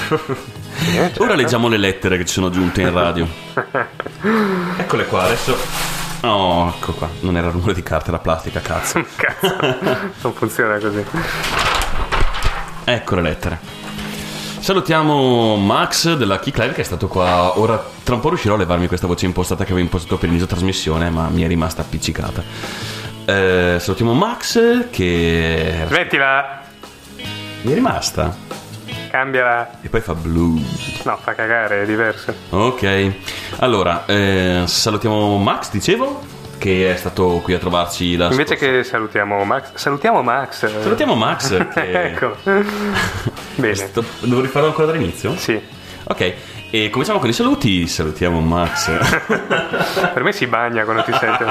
Certo. 0.86 1.24
Ora 1.24 1.36
leggiamo 1.36 1.68
le 1.68 1.78
lettere 1.78 2.18
che 2.18 2.26
ci 2.26 2.34
sono 2.34 2.50
giunte 2.50 2.82
in 2.82 2.92
radio. 2.92 3.28
Eccole 4.78 5.06
qua, 5.06 5.24
adesso 5.24 5.56
Oh, 6.22 6.74
ecco 6.76 6.94
qua. 6.94 7.10
Non 7.22 7.38
era 7.38 7.50
rumore 7.50 7.74
di 7.74 7.84
carta, 7.84 8.10
era 8.10 8.20
plastica, 8.20 8.60
cazzo. 8.60 9.04
Cazzo, 9.16 9.56
non 10.22 10.34
funziona 10.34 10.78
così. 10.78 11.04
ecco 12.84 13.16
le 13.16 13.22
lettere. 13.22 13.60
Salutiamo 14.60 15.56
Max 15.56 16.16
della 16.16 16.38
Key 16.40 16.52
Club 16.52 16.74
che 16.74 16.82
è 16.82 16.84
stato 16.84 17.08
qua. 17.08 17.58
Ora, 17.58 17.82
tra 18.04 18.16
un 18.16 18.22
po' 18.22 18.30
riuscirò 18.30 18.56
a 18.56 18.58
levarmi 18.58 18.88
questa 18.88 19.08
voce 19.08 19.26
impostata 19.26 19.64
che 19.64 19.72
avevo 19.72 19.86
impostato 19.86 20.18
per 20.18 20.26
l'inizio 20.28 20.48
trasmissione, 20.48 21.10
ma 21.10 21.30
mi 21.30 21.44
è 21.44 21.48
rimasta 21.48 21.82
appiccicata. 21.84 22.44
Eh, 23.26 23.78
salutiamo 23.80 24.14
Max 24.14 24.90
che 24.90 25.86
Smettila, 25.88 26.62
mi 27.62 27.72
è 27.72 27.74
rimasta. 27.74 28.36
Cambiala. 29.10 29.70
E 29.82 29.90
poi 29.90 30.02
fa 30.02 30.14
blues. 30.14 31.02
No, 31.04 31.18
fa 31.22 31.34
cagare, 31.34 31.82
è 31.84 31.86
diverso. 31.86 32.34
Ok, 32.50 33.12
allora 33.60 34.06
eh, 34.06 34.64
salutiamo 34.66 35.38
Max, 35.38 35.72
dicevo, 35.72 36.22
che 36.58 36.94
è 36.94 36.96
stato 36.98 37.40
qui 37.44 37.54
a 37.54 37.58
trovarci 37.60 38.16
la 38.16 38.30
Invece 38.30 38.56
scorsa- 38.58 38.66
che 38.74 38.84
salutiamo 38.84 39.44
Max, 39.44 39.72
salutiamo 39.76 40.22
Max. 40.22 40.66
Salutiamo 40.82 41.16
Max. 41.16 41.68
Che... 41.74 42.04
ecco. 42.06 42.36
Bene. 43.56 43.76
Sto- 43.76 44.04
Devo 44.22 44.42
rifarlo 44.42 44.68
ancora 44.70 44.88
dall'inizio? 44.92 45.36
Sì. 45.38 45.60
Ok, 46.04 46.34
e 46.72 46.90
cominciamo 46.90 47.20
con 47.20 47.30
i 47.30 47.34
saluti. 47.34 47.88
Salutiamo 47.88 48.40
Max. 48.40 48.90
Per 50.14 50.24
me 50.24 50.32
si 50.32 50.48
bagna 50.48 50.84
quando 50.84 51.04
ti 51.04 51.12
sente. 51.14 51.46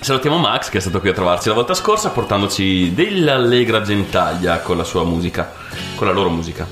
Salutiamo 0.00 0.38
Max 0.38 0.68
che 0.68 0.78
è 0.78 0.80
stato 0.80 1.00
qui 1.00 1.08
a 1.08 1.12
trovarci 1.12 1.48
la 1.48 1.54
volta 1.54 1.74
scorsa 1.74 2.10
portandoci 2.10 2.94
dell'allegra 2.94 3.82
gentaglia 3.82 4.60
con 4.60 4.76
la 4.76 4.84
sua 4.84 5.04
musica, 5.04 5.52
con 5.96 6.06
la 6.06 6.12
loro 6.12 6.30
musica. 6.30 6.66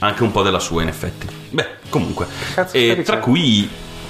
Anche 0.00 0.22
un 0.22 0.30
po' 0.30 0.42
della 0.42 0.58
sua 0.58 0.82
in 0.82 0.88
effetti. 0.88 1.26
Beh, 1.50 1.66
comunque. 1.88 2.26
Cazzo 2.54 2.76
e 2.76 3.02
tra 3.04 3.18
cui... 3.18 3.68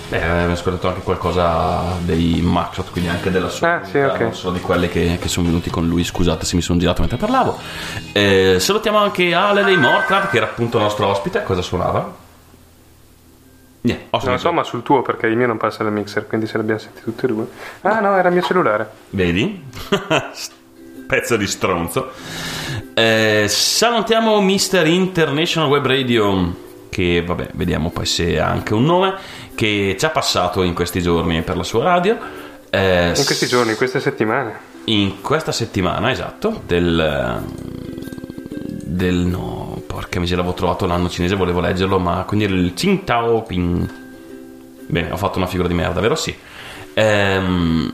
Beh, 0.09 0.23
abbiamo 0.23 0.53
ascoltato 0.53 0.89
anche 0.89 1.03
qualcosa 1.03 1.83
dei 2.01 2.41
Maxot, 2.43 2.91
quindi 2.91 3.11
anche 3.11 3.31
della 3.31 3.51
sua 3.51 3.81
Ah, 3.83 3.85
sì, 3.85 3.99
ok. 3.99 4.21
non 4.21 4.35
solo 4.35 4.55
di 4.55 4.61
quelli 4.61 4.89
che, 4.89 5.19
che 5.21 5.29
sono 5.29 5.47
venuti 5.47 5.69
con 5.71 5.87
lui. 5.87 6.03
Scusate 6.03 6.45
se 6.47 6.57
mi 6.57 6.63
sono 6.63 6.79
girato 6.79 7.01
mentre 7.01 7.19
parlavo. 7.19 7.59
Eh, 8.13 8.57
salutiamo 8.59 8.97
anche 8.99 9.35
Ale 9.35 9.65
dei 9.65 9.77
Morclub, 9.77 10.31
che 10.31 10.39
era 10.39 10.47
appunto 10.47 10.79
nostro 10.79 11.07
ospite. 11.09 11.43
Cosa 11.43 11.61
suonava? 11.63 12.27
Niente, 13.89 14.05
ho 14.11 14.19
Non 14.19 14.21
lo 14.21 14.21
sentito- 14.39 14.49
so, 14.49 14.53
ma 14.53 14.63
sul 14.65 14.83
tuo 14.83 15.03
perché 15.03 15.27
il 15.27 15.37
mio 15.37 15.47
non 15.47 15.57
passa 15.57 15.83
dal 15.83 15.93
mixer, 15.93 16.27
quindi 16.27 16.47
se 16.47 16.57
l'abbiamo 16.57 16.81
sentiti 16.81 17.05
tutti 17.05 17.25
e 17.25 17.29
due. 17.29 17.47
Ah 17.83 18.01
no, 18.01 18.17
era 18.17 18.29
il 18.29 18.35
mio 18.35 18.43
cellulare. 18.43 18.91
Vedi? 19.11 19.63
Pezzo 21.07 21.37
di 21.37 21.47
stronzo. 21.47 22.11
Eh, 22.95 23.47
salutiamo 23.49 24.41
Mr. 24.43 24.87
International 24.87 25.69
Web 25.71 25.87
Radio, 25.87 26.55
che 26.91 27.23
vabbè, 27.27 27.51
vediamo 27.55 27.91
poi 27.91 28.05
se 28.07 28.39
ha 28.39 28.49
anche 28.49 28.75
un 28.75 28.85
nome, 28.85 29.15
che 29.55 29.97
ci 29.99 30.05
ha 30.05 30.11
passato 30.11 30.63
in 30.63 30.75
questi 30.75 31.01
giorni 31.01 31.41
per 31.43 31.57
la 31.57 31.63
sua 31.63 31.83
radio. 31.85 32.19
Eh, 32.71 33.09
In 33.17 33.25
questi 33.25 33.47
giorni, 33.47 33.71
in 33.71 33.77
queste 33.79 34.01
settimane. 34.01 34.53
in 34.85 35.23
questa 35.23 35.53
settimana, 35.53 36.11
esatto, 36.11 36.61
del... 36.67 37.43
del 38.85 39.15
no, 39.15 39.68
porca 39.99 40.21
miseria, 40.21 40.45
avevo 40.45 40.57
trovato 40.57 40.87
l'anno 40.87 41.09
cinese, 41.09 41.35
volevo 41.35 41.59
leggerlo, 41.59 41.99
ma 41.99 42.23
quindi 42.25 42.45
il 42.45 42.73
Qingdao 42.73 43.43
Ping. 43.43 43.93
Bene, 44.87 45.11
ho 45.11 45.17
fatto 45.17 45.39
una 45.39 45.49
figura 45.49 45.67
di 45.67 45.75
merda, 45.75 45.99
vero? 46.01 46.15
Sì. 46.15 46.33
Ehm, 46.95 47.93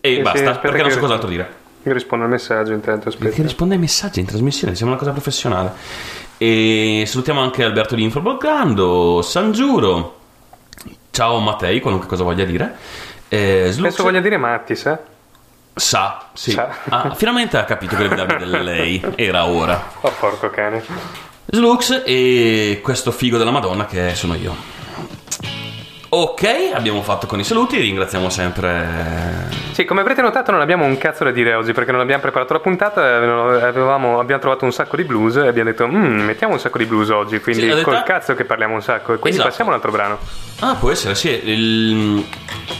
e 0.00 0.14
Sì, 0.14 0.20
basta, 0.22 0.54
sì, 0.54 0.58
perché 0.60 0.82
non 0.82 0.90
so 0.92 1.00
cos'altro 1.00 1.28
dire. 1.28 1.56
Io 1.82 1.92
rispondo 1.92 2.24
al 2.26 2.30
messaggio 2.30 2.72
intanto, 2.72 3.08
aspetta. 3.08 3.42
risponde 3.42 3.74
ai 3.74 3.80
messaggi 3.80 4.20
in 4.20 4.26
trasmissione, 4.26 4.76
sembra 4.76 4.94
una 4.94 5.04
cosa 5.04 5.12
professionale. 5.12 5.72
E 6.38 7.02
salutiamo 7.04 7.40
anche 7.40 7.64
Alberto 7.64 7.96
di 7.96 8.04
Infoblogando, 8.04 9.20
San 9.22 9.50
Giuro. 9.50 10.16
Ciao 11.10 11.40
Mattei, 11.40 11.80
qualunque 11.80 12.08
cosa 12.08 12.22
voglia 12.22 12.44
dire. 12.44 12.76
Eh, 13.26 13.74
Penso 13.80 14.04
voglia 14.04 14.20
dire 14.20 14.36
Mattis, 14.36 14.86
eh? 14.86 14.98
Sa, 15.78 16.26
sì. 16.32 16.50
Sa. 16.52 16.68
Ah, 16.88 17.14
finalmente 17.14 17.56
ha 17.56 17.64
capito 17.64 17.96
che 17.96 18.02
deve 18.02 18.16
darmi 18.16 18.38
del 18.38 18.62
lei. 18.62 19.02
Era 19.14 19.46
ora. 19.46 19.92
Oh, 20.00 20.12
porco 20.18 20.50
cane. 20.50 20.82
Slux 21.46 22.02
e 22.04 22.80
questo 22.82 23.10
figo 23.10 23.38
della 23.38 23.50
Madonna 23.50 23.86
che 23.86 24.14
sono 24.14 24.34
io. 24.34 24.77
Ok, 26.10 26.70
abbiamo 26.72 27.02
fatto 27.02 27.26
con 27.26 27.38
i 27.38 27.44
saluti, 27.44 27.76
ringraziamo 27.78 28.30
sempre... 28.30 29.46
Sì, 29.72 29.84
come 29.84 30.00
avrete 30.00 30.22
notato 30.22 30.50
non 30.50 30.62
abbiamo 30.62 30.86
un 30.86 30.96
cazzo 30.96 31.22
da 31.24 31.30
dire 31.30 31.52
oggi 31.54 31.72
perché 31.74 31.92
non 31.92 32.00
abbiamo 32.00 32.22
preparato 32.22 32.54
la 32.54 32.60
puntata, 32.60 33.00
avevamo- 33.68 34.18
abbiamo 34.18 34.40
trovato 34.40 34.64
un 34.64 34.72
sacco 34.72 34.96
di 34.96 35.04
blues 35.04 35.36
e 35.36 35.46
abbiamo 35.46 35.68
detto 35.70 35.86
"Mm, 35.86 36.20
mettiamo 36.22 36.54
un 36.54 36.60
sacco 36.60 36.78
di 36.78 36.86
blues 36.86 37.10
oggi, 37.10 37.38
quindi 37.40 37.60
Sì, 37.62 37.68
detto- 37.68 37.82
col 37.82 38.02
cazzo 38.04 38.34
che 38.34 38.44
parliamo 38.46 38.72
un 38.74 38.82
sacco 38.82 39.12
e 39.12 39.18
quindi 39.18 39.38
Esatto. 39.38 39.48
passiamo 39.50 39.70
a 39.70 39.74
un 39.74 39.80
altro 39.80 39.92
brano. 39.92 40.18
Ah, 40.60 40.74
può 40.76 40.90
essere, 40.90 41.14
sì. 41.14 41.28
Il- 41.44 42.24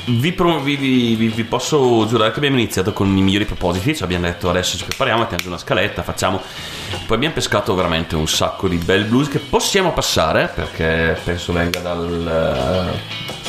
Vi, 0.06 0.32
pro- 0.32 0.58
vi- 0.60 0.76
vi- 0.76 1.28
vi 1.28 1.44
posso 1.44 2.06
giurare 2.08 2.30
che 2.30 2.38
abbiamo 2.38 2.56
iniziato 2.56 2.92
con 2.94 3.14
i 3.14 3.20
migliori 3.22 3.44
propositi, 3.44 3.94
ci 3.94 4.02
abbiamo 4.02 4.24
detto 4.24 4.48
adesso 4.48 4.76
ci 4.78 4.84
prepariamo, 4.84 5.20
mettiamo 5.20 5.42
giù 5.42 5.48
una 5.50 5.58
scaletta, 5.58 6.02
facciamo... 6.02 6.40
Poi 7.06 7.16
abbiamo 7.16 7.34
pescato 7.34 7.74
veramente 7.74 8.16
un 8.16 8.26
sacco 8.26 8.68
di 8.68 8.76
bel 8.78 9.04
blues 9.04 9.28
che 9.28 9.38
possiamo 9.38 9.92
passare, 9.92 10.50
perché 10.54 11.18
penso 11.22 11.52
venga 11.52 11.80
dal 11.80 12.90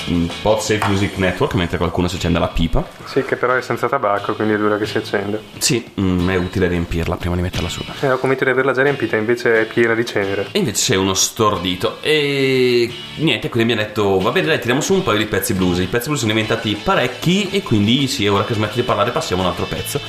uh, 0.07 0.29
Pod 0.41 0.59
Safe 0.59 0.87
Music 0.87 1.17
Network, 1.17 1.53
mentre 1.55 1.77
qualcuno 1.77 2.07
si 2.07 2.15
accende 2.15 2.39
la 2.39 2.47
pipa. 2.47 2.85
Sì, 3.05 3.23
che 3.23 3.35
però 3.35 3.55
è 3.55 3.61
senza 3.61 3.87
tabacco, 3.87 4.33
quindi 4.35 4.53
è 4.53 4.57
dura 4.57 4.77
che 4.77 4.85
si 4.85 4.97
accende. 4.97 5.41
Sì, 5.57 5.91
mm, 5.99 6.29
è 6.29 6.35
utile 6.35 6.67
riempirla 6.67 7.17
prima 7.17 7.35
di 7.35 7.41
metterla 7.41 7.69
su. 7.69 7.83
E 7.99 8.11
ho 8.11 8.17
convinto 8.17 8.43
di 8.43 8.51
averla 8.51 8.71
già 8.71 8.83
riempita, 8.83 9.15
invece 9.15 9.61
è 9.61 9.65
piena 9.65 9.93
di 9.93 10.05
cenere. 10.05 10.47
E 10.51 10.59
invece 10.59 10.81
sei 10.81 10.97
uno 10.97 11.13
stordito. 11.13 11.97
E 12.01 12.91
niente, 13.15 13.49
quindi 13.49 13.71
abbiamo 13.71 13.87
detto, 13.87 14.19
va 14.19 14.31
bene, 14.31 14.47
dai, 14.47 14.59
tiriamo 14.59 14.81
su 14.81 14.93
un 14.93 15.03
paio 15.03 15.17
di 15.17 15.25
pezzi 15.25 15.53
blues. 15.53 15.79
I 15.79 15.87
pezzi 15.87 16.05
blues 16.05 16.19
sono 16.19 16.31
diventati 16.31 16.75
parecchi 16.75 17.49
e 17.51 17.63
quindi 17.63 18.07
sì, 18.07 18.27
ora 18.27 18.43
che 18.43 18.53
smetti 18.53 18.75
di 18.75 18.83
parlare 18.83 19.11
passiamo 19.11 19.41
a 19.41 19.45
un 19.45 19.51
altro 19.51 19.65
pezzo. 19.65 19.99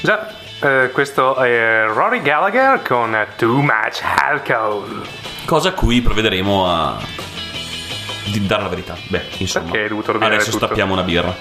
Già, 0.00 0.34
eh, 0.60 0.90
questo 0.92 1.36
è 1.36 1.84
Rory 1.86 2.22
Gallagher 2.22 2.80
con 2.82 3.14
Too 3.36 3.60
Much 3.60 4.02
Alcohol. 4.02 5.06
Cosa 5.44 5.68
a 5.68 5.72
cui 5.72 6.00
provvederemo 6.00 6.66
a 6.66 6.98
di 8.26 8.46
dare 8.46 8.62
la 8.62 8.68
verità. 8.68 8.96
Beh, 9.08 9.22
insomma, 9.38 9.64
Perché 9.70 9.82
hai 9.82 9.88
dovuto 9.88 10.12
rovinare 10.12 10.34
adesso 10.36 10.50
tutto? 10.50 10.66
stappiamo 10.66 10.92
una 10.92 11.02
birra. 11.02 11.34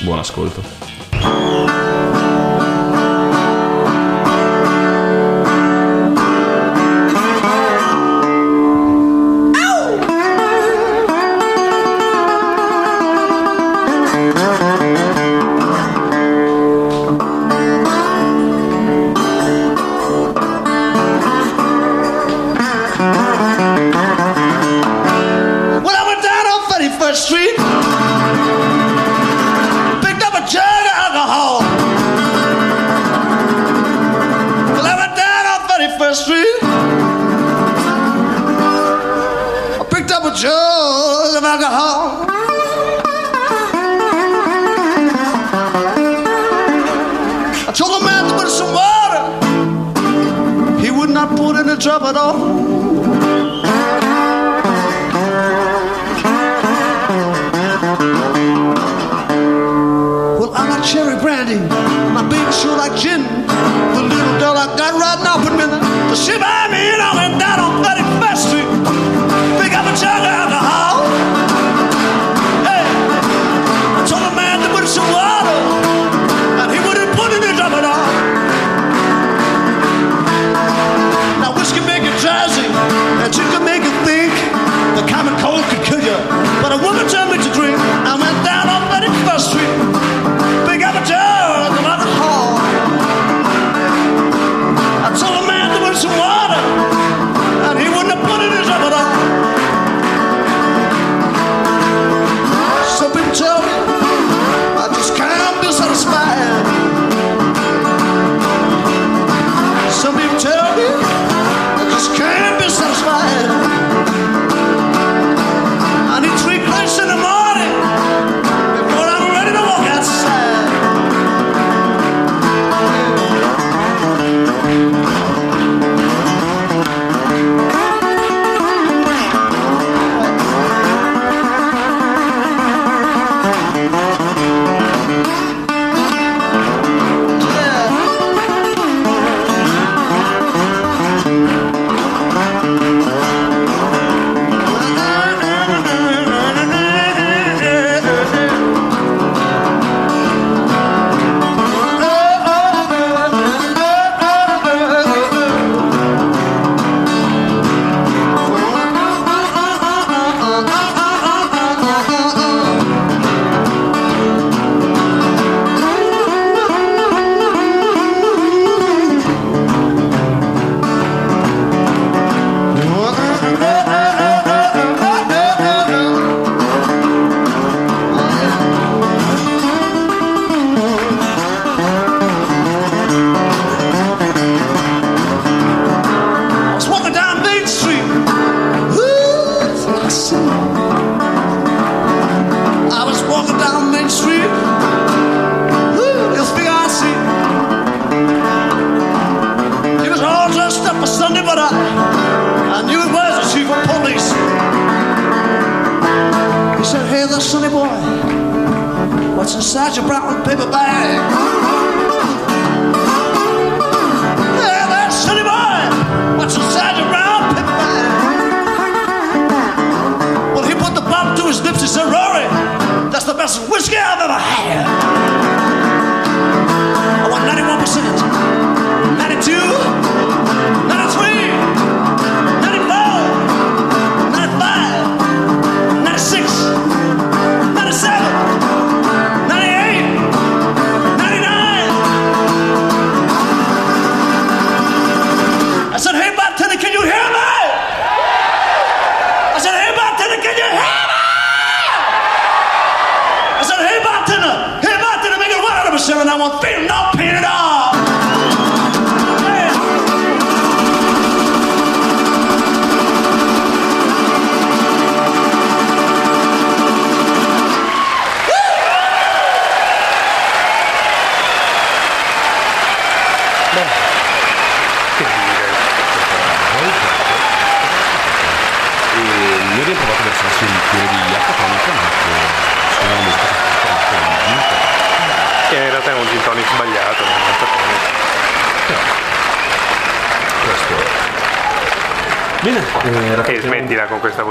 Buon 0.00 0.18
ascolto. 0.18 2.29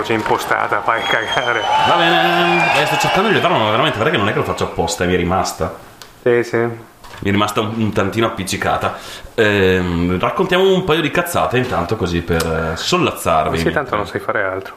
Voce 0.09 0.13
impostata, 0.13 0.81
fai 0.81 1.03
cagare. 1.03 1.61
Va 1.87 1.95
bene, 1.95 2.81
eh, 2.81 2.85
sto 2.85 2.97
cercando 2.97 3.27
di 3.27 3.35
levarlo, 3.35 3.57
ma 3.57 3.69
veramente 3.69 3.97
guarda 3.97 4.11
che 4.11 4.17
non 4.17 4.27
è 4.27 4.31
che 4.31 4.39
lo 4.39 4.43
faccio 4.43 4.63
apposta, 4.63 5.05
mi 5.05 5.13
è 5.13 5.17
rimasta. 5.17 5.77
Sì, 6.23 6.43
sì. 6.43 6.57
Mi 6.57 7.27
è 7.27 7.31
rimasta 7.31 7.61
un, 7.61 7.73
un 7.75 7.91
tantino 7.91 8.27
appiccicata. 8.27 8.97
Ehm, 9.35 10.19
raccontiamo 10.19 10.73
un 10.73 10.83
paio 10.83 11.01
di 11.01 11.11
cazzate 11.11 11.57
intanto 11.57 11.95
così 11.95 12.21
per 12.21 12.71
eh, 12.73 12.77
sollazzarvi. 12.77 13.57
Sì, 13.57 13.71
tanto 13.71 13.95
non 13.95 14.07
sai 14.07 14.19
fare 14.19 14.43
altro. 14.43 14.75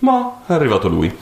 Ma 0.00 0.40
è 0.46 0.52
arrivato 0.52 0.88
lui. 0.88 1.16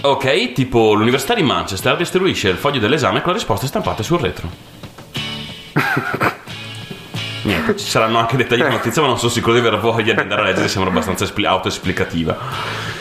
Ok, 0.00 0.52
tipo 0.52 0.94
l'Università 0.94 1.34
di 1.34 1.42
Manchester 1.42 1.96
distribuisce 1.96 2.48
il 2.48 2.56
foglio 2.56 2.78
dell'esame 2.78 3.20
con 3.20 3.32
le 3.32 3.38
risposte 3.38 3.66
stampate 3.66 4.02
sul 4.02 4.18
retro. 4.20 4.48
Niente, 7.48 7.76
ci 7.76 7.88
saranno 7.88 8.18
anche 8.18 8.36
dettagli 8.36 8.62
di 8.62 8.68
notizia, 8.68 9.00
ma 9.00 9.08
non 9.08 9.16
sono 9.18 9.30
sicuro 9.30 9.54
di 9.54 9.60
aver 9.60 9.78
voglia 9.78 10.12
di 10.12 10.20
andare 10.20 10.42
a 10.42 10.44
leggere, 10.44 10.68
sembra 10.68 10.90
abbastanza 10.90 11.24
espli- 11.24 11.46
autoesplicativa. 11.46 12.36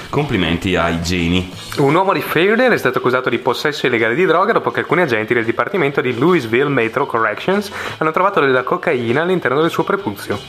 Complimenti 0.10 0.78
ai 0.78 1.02
geni. 1.02 1.52
Un 1.80 1.94
uomo 1.94 2.14
di 2.14 2.22
Fairdale 2.22 2.76
è 2.76 2.78
stato 2.78 3.00
accusato 3.00 3.30
di 3.30 3.40
possesso 3.40 3.88
illegale 3.88 4.16
di 4.16 4.26
droga 4.26 4.54
dopo 4.54 4.72
che 4.72 4.80
alcuni 4.80 5.02
agenti 5.02 5.34
del 5.34 5.44
dipartimento 5.44 6.00
di 6.00 6.18
Louisville 6.18 6.70
Metro 6.70 7.06
Corrections 7.06 7.70
hanno 7.98 8.12
trovato 8.12 8.40
della 8.40 8.64
cocaina 8.64 9.24
all'interno 9.24 9.60
del 9.60 9.70
suo 9.70 9.84
prepuzio. 9.84 10.40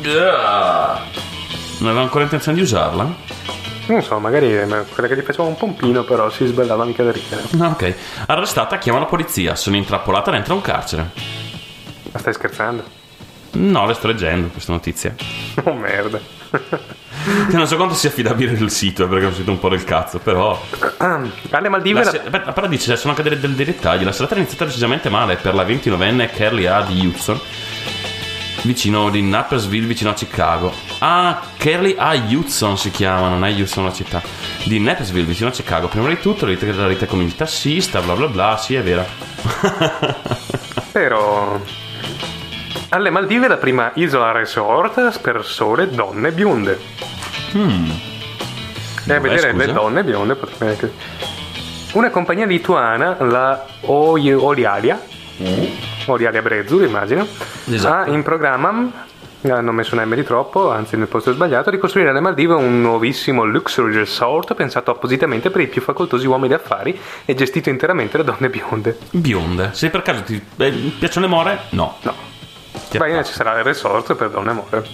Non 0.00 1.88
aveva 1.88 2.00
ancora 2.00 2.24
intenzione 2.24 2.56
di 2.56 2.62
usarla? 2.62 3.14
Non 3.88 4.02
so, 4.02 4.18
magari 4.18 4.56
eh, 4.56 4.66
quella 4.66 5.08
che 5.08 5.16
gli 5.16 5.20
faceva 5.22 5.44
un 5.44 5.56
pompino, 5.56 6.04
però 6.04 6.30
si 6.30 6.46
sballava 6.46 6.84
mica 6.86 7.02
da 7.02 7.12
ridere. 7.12 7.42
Ah, 7.58 7.68
ok. 7.68 7.94
Arrestata, 8.28 8.78
chiama 8.78 9.00
la 9.00 9.04
polizia. 9.04 9.54
Sono 9.56 9.76
intrappolata 9.76 10.30
dentro 10.30 10.54
un 10.54 10.62
carcere. 10.62 11.10
Ma 12.12 12.18
stai 12.18 12.32
scherzando? 12.32 12.98
No, 13.52 13.86
le 13.86 13.94
sto 13.94 14.06
leggendo 14.06 14.48
questa 14.48 14.72
notizia. 14.72 15.14
Oh 15.64 15.74
merda. 15.74 16.18
Che 16.50 17.56
non 17.56 17.66
so 17.66 17.76
quanto 17.76 17.94
sia 17.94 18.08
affidabile 18.08 18.52
il 18.52 18.70
sito, 18.70 19.04
eh, 19.04 19.08
perché 19.08 19.24
è 19.24 19.28
un 19.28 19.34
sito 19.34 19.50
un 19.50 19.58
po' 19.58 19.68
del 19.68 19.84
cazzo, 19.84 20.18
però. 20.18 20.58
Alle 20.98 21.68
Maldive 21.68 22.02
La 22.02 22.10
la- 22.12 22.18
aspetta, 22.18 22.52
però 22.52 22.66
dice, 22.66 22.96
sono 22.96 23.14
anche 23.14 23.28
dei, 23.28 23.38
dei- 23.54 23.64
dettagli. 23.64 24.04
La 24.04 24.12
serata 24.12 24.34
è 24.34 24.38
iniziata 24.38 24.64
decisamente 24.64 25.08
male 25.10 25.36
per 25.36 25.54
la 25.54 25.64
29enne 25.64 26.30
Carly 26.34 26.66
A. 26.66 26.80
di 26.82 27.04
Hudson, 27.06 27.38
vicino 28.62 29.10
di 29.10 29.20
Nappersville, 29.22 29.86
vicino 29.86 30.10
a 30.10 30.14
Chicago. 30.14 30.72
Ah, 30.98 31.40
Carly 31.58 31.94
A. 31.98 32.14
Hudson 32.14 32.78
si 32.78 32.90
chiama, 32.90 33.28
non 33.28 33.44
è 33.44 33.52
Hudson 33.52 33.84
la 33.84 33.92
città. 33.92 34.22
Di 34.64 34.78
Nappersville, 34.80 35.26
vicino 35.26 35.50
a 35.50 35.52
Chicago. 35.52 35.88
Prima 35.88 36.08
di 36.08 36.18
tutto, 36.20 36.46
la 36.46 36.86
rete, 36.86 37.06
con 37.06 37.20
il 37.20 37.34
tassista, 37.36 38.00
bla 38.00 38.14
bla 38.14 38.28
bla. 38.28 38.56
Sì, 38.56 38.74
è 38.76 38.82
vera. 38.82 39.04
Però 40.92 41.60
alle 42.90 43.10
Maldive 43.10 43.48
la 43.48 43.56
prima 43.56 43.90
isola 43.94 44.32
resort 44.32 45.20
per 45.20 45.44
sole 45.44 45.88
donne 45.90 46.32
bionde. 46.32 46.78
E 47.52 49.12
a 49.14 49.18
vedere 49.20 49.52
le 49.52 49.64
scusa? 49.64 49.72
donne 49.72 50.04
bionde 50.04 50.34
potrebbe 50.34 50.70
anche... 50.72 50.92
Una 51.92 52.10
compagnia 52.10 52.46
lituana, 52.46 53.16
la 53.20 53.64
Oi- 53.82 54.32
Olialia, 54.32 55.00
Olialia 56.06 56.40
Brezur 56.42 56.82
immagino, 56.84 57.26
Esatto. 57.68 58.10
ha 58.10 58.14
in 58.14 58.22
programma, 58.22 58.90
hanno 59.42 59.72
messo 59.72 59.96
un 59.96 60.02
M 60.04 60.14
di 60.14 60.22
troppo, 60.22 60.70
anzi 60.70 60.96
nel 60.96 61.08
posto 61.08 61.32
sbagliato, 61.32 61.70
di 61.70 61.78
costruire 61.78 62.10
alle 62.10 62.20
Maldive 62.20 62.54
un 62.54 62.80
nuovissimo 62.80 63.44
luxury 63.44 63.92
resort 63.94 64.54
pensato 64.54 64.92
appositamente 64.92 65.50
per 65.50 65.62
i 65.62 65.66
più 65.66 65.80
facoltosi 65.82 66.26
uomini 66.28 66.48
d'affari 66.50 66.96
e 67.24 67.34
gestito 67.34 67.70
interamente 67.70 68.16
da 68.18 68.22
donne 68.22 68.48
bionde. 68.50 68.96
Bionde. 69.10 69.70
Se 69.72 69.90
per 69.90 70.02
caso 70.02 70.22
ti 70.22 70.40
eh, 70.58 70.70
piacciono 70.96 71.26
le 71.26 71.32
more, 71.32 71.58
no. 71.70 71.96
No. 72.02 72.14
Attacco. 72.98 73.24
ci 73.24 73.32
sarà 73.32 73.58
il 73.58 73.64
resort 73.64 74.14
per 74.14 74.30
donne 74.30 74.50
amore. 74.50 74.84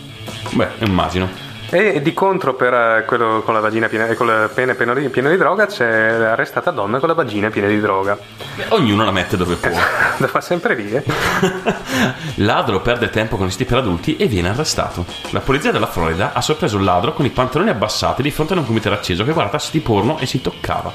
Beh, 0.53 0.69
immagino. 0.81 1.47
E 1.69 2.01
di 2.01 2.15
contro 2.15 2.55
per 2.55 2.73
eh, 2.73 3.05
quello 3.05 3.43
con 3.45 3.53
la 3.53 3.59
vagina 3.59 3.89
piena, 3.89 4.07
eh, 4.07 4.15
con 4.15 4.29
il 4.29 4.51
pene 4.55 4.77
pieno 4.77 4.95
di, 4.95 5.09
pieno 5.09 5.29
di 5.29 5.37
droga 5.37 5.67
c'è 5.67 5.85
arrestata 5.85 6.71
donna 6.71 7.01
con 7.01 7.09
la 7.09 7.15
vagina 7.15 7.51
piena 7.51 7.67
di 7.67 7.81
droga. 7.81 8.17
Beh, 8.55 8.67
ognuno 8.69 9.05
la 9.05 9.11
mette 9.11 9.37
dove 9.37 9.57
può. 9.57 9.73
Va 10.31 10.41
sempre 10.41 10.77
lì, 10.77 10.93
eh. 10.93 11.03
Ladro 12.37 12.81
perde 12.81 13.11
tempo 13.11 13.37
con 13.37 13.49
i 13.49 13.51
siti 13.51 13.65
per 13.65 13.79
adulti 13.79 14.17
e 14.17 14.27
viene 14.27 14.51
arrestato. 14.51 15.05
La 15.31 15.41
polizia 15.41 15.73
della 15.73 15.89
Florida 15.89 16.33
ha 16.35 16.41
sorpreso 16.41 16.77
il 16.77 16.85
ladro 16.85 17.13
con 17.13 17.25
i 17.25 17.31
pantaloni 17.31 17.71
abbassati 17.71 18.23
di 18.23 18.31
fronte 18.31 18.55
a 18.55 18.59
un 18.59 18.65
computer 18.65 18.93
acceso 18.93 19.25
che 19.25 19.33
guardava 19.33 19.59
siti 19.59 19.81
porno 19.81 20.19
e 20.21 20.27
si 20.27 20.41
toccava. 20.41 20.93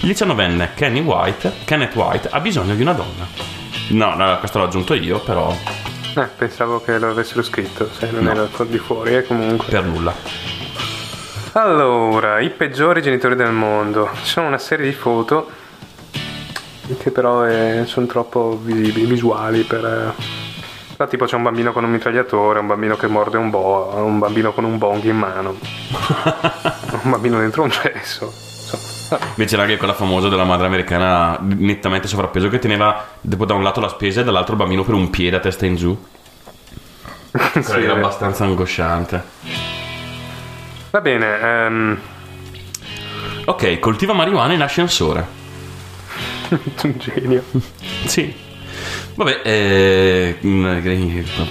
Il 0.00 0.08
19enne 0.08 0.70
Kenny 0.74 1.00
White, 1.00 1.52
Kenneth 1.64 1.94
White 1.94 2.28
ha 2.30 2.40
bisogno 2.40 2.74
di 2.74 2.80
una 2.80 2.94
donna. 2.94 3.26
No, 3.90 4.14
no, 4.14 4.38
questo 4.38 4.58
l'ho 4.58 4.64
aggiunto 4.64 4.94
io, 4.94 5.18
però 5.20 5.54
Eh, 6.14 6.28
pensavo 6.36 6.80
che 6.82 6.98
lo 6.98 7.10
avessero 7.10 7.42
scritto, 7.42 7.88
se 7.92 8.10
non 8.10 8.24
No. 8.24 8.30
era 8.32 8.48
di 8.64 8.78
fuori, 8.78 9.14
eh, 9.16 9.22
comunque. 9.24 9.66
per 9.68 9.84
nulla. 9.84 10.12
Allora, 11.52 12.40
i 12.40 12.50
peggiori 12.50 13.02
genitori 13.02 13.34
del 13.36 13.52
mondo. 13.52 14.08
Ci 14.22 14.30
sono 14.32 14.46
una 14.48 14.58
serie 14.58 14.86
di 14.86 14.94
foto 14.94 15.50
che 16.98 17.10
però 17.10 17.46
eh, 17.46 17.82
sono 17.86 18.06
troppo 18.06 18.58
visibili, 18.62 19.04
visuali 19.06 19.62
per... 19.62 19.84
eh. 19.84 20.36
Però 20.96 21.08
tipo 21.08 21.26
c'è 21.26 21.36
un 21.36 21.42
bambino 21.44 21.72
con 21.72 21.84
un 21.84 21.90
mitragliatore, 21.90 22.58
un 22.58 22.66
bambino 22.66 22.96
che 22.96 23.06
morde 23.06 23.36
un 23.36 23.50
bo, 23.50 23.92
un 23.94 24.18
bambino 24.18 24.52
con 24.52 24.64
un 24.64 24.78
bong 24.78 25.04
in 25.04 25.16
mano, 25.16 25.54
un 27.04 27.10
bambino 27.10 27.38
dentro 27.38 27.62
un 27.62 27.70
cesso. 27.70 28.32
Invece 29.10 29.54
era 29.54 29.62
anche 29.62 29.76
quella 29.76 29.94
famosa 29.94 30.28
della 30.28 30.44
madre 30.44 30.66
americana 30.66 31.38
nettamente 31.40 32.08
sovrappeso 32.08 32.48
che 32.48 32.58
teneva 32.58 33.06
tipo, 33.26 33.44
da 33.44 33.54
un 33.54 33.62
lato 33.62 33.80
la 33.80 33.88
spesa 33.88 34.20
e 34.20 34.24
dall'altro 34.24 34.52
il 34.52 34.58
bambino 34.58 34.84
per 34.84 34.94
un 34.94 35.10
piede 35.10 35.36
a 35.36 35.40
testa 35.40 35.66
in 35.66 35.76
giù. 35.76 35.96
sì, 37.60 37.72
era 37.72 37.94
abbastanza 37.94 38.44
angosciante. 38.44 39.24
Va 40.90 41.00
bene, 41.00 41.40
ehm, 41.40 41.98
Ok, 43.48 43.78
coltiva 43.78 44.12
marijuana 44.12 44.52
in 44.52 44.60
ascensore. 44.60 45.26
un 46.50 46.94
genio. 46.98 47.42
Sì. 48.04 48.34
Vabbè, 49.18 49.40
eh, 49.42 50.38
mm, 50.46 50.78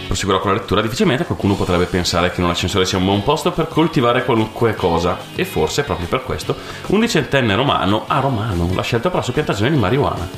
proseguirò 0.07 0.39
con 0.39 0.51
la 0.53 0.57
lettura. 0.57 0.79
Difficilmente 0.81 1.25
qualcuno 1.25 1.55
potrebbe 1.55 1.83
pensare 1.83 2.31
che 2.31 2.41
un 2.41 2.49
ascensore 2.49 2.85
sia 2.85 2.97
un 2.97 3.03
buon 3.03 3.23
posto 3.23 3.51
per 3.51 3.67
coltivare 3.67 4.23
qualunque 4.23 4.73
cosa. 4.73 5.17
E 5.35 5.43
forse, 5.43 5.83
proprio 5.83 6.07
per 6.07 6.23
questo, 6.23 6.55
un 6.87 7.01
diciottenne 7.01 7.55
romano, 7.55 8.05
a 8.07 8.21
Romano, 8.21 8.69
l'ha 8.73 8.81
scelto 8.83 9.09
per 9.09 9.17
la 9.17 9.23
sua 9.23 9.33
piantagione 9.33 9.71
di 9.71 9.75
marijuana. 9.75 10.29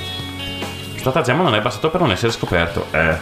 Stratagemma 0.95 1.43
non 1.43 1.53
è 1.53 1.61
bastato 1.61 1.91
per 1.91 2.01
non 2.01 2.09
essere 2.09 2.31
scoperto. 2.31 2.87
Eh. 2.89 3.17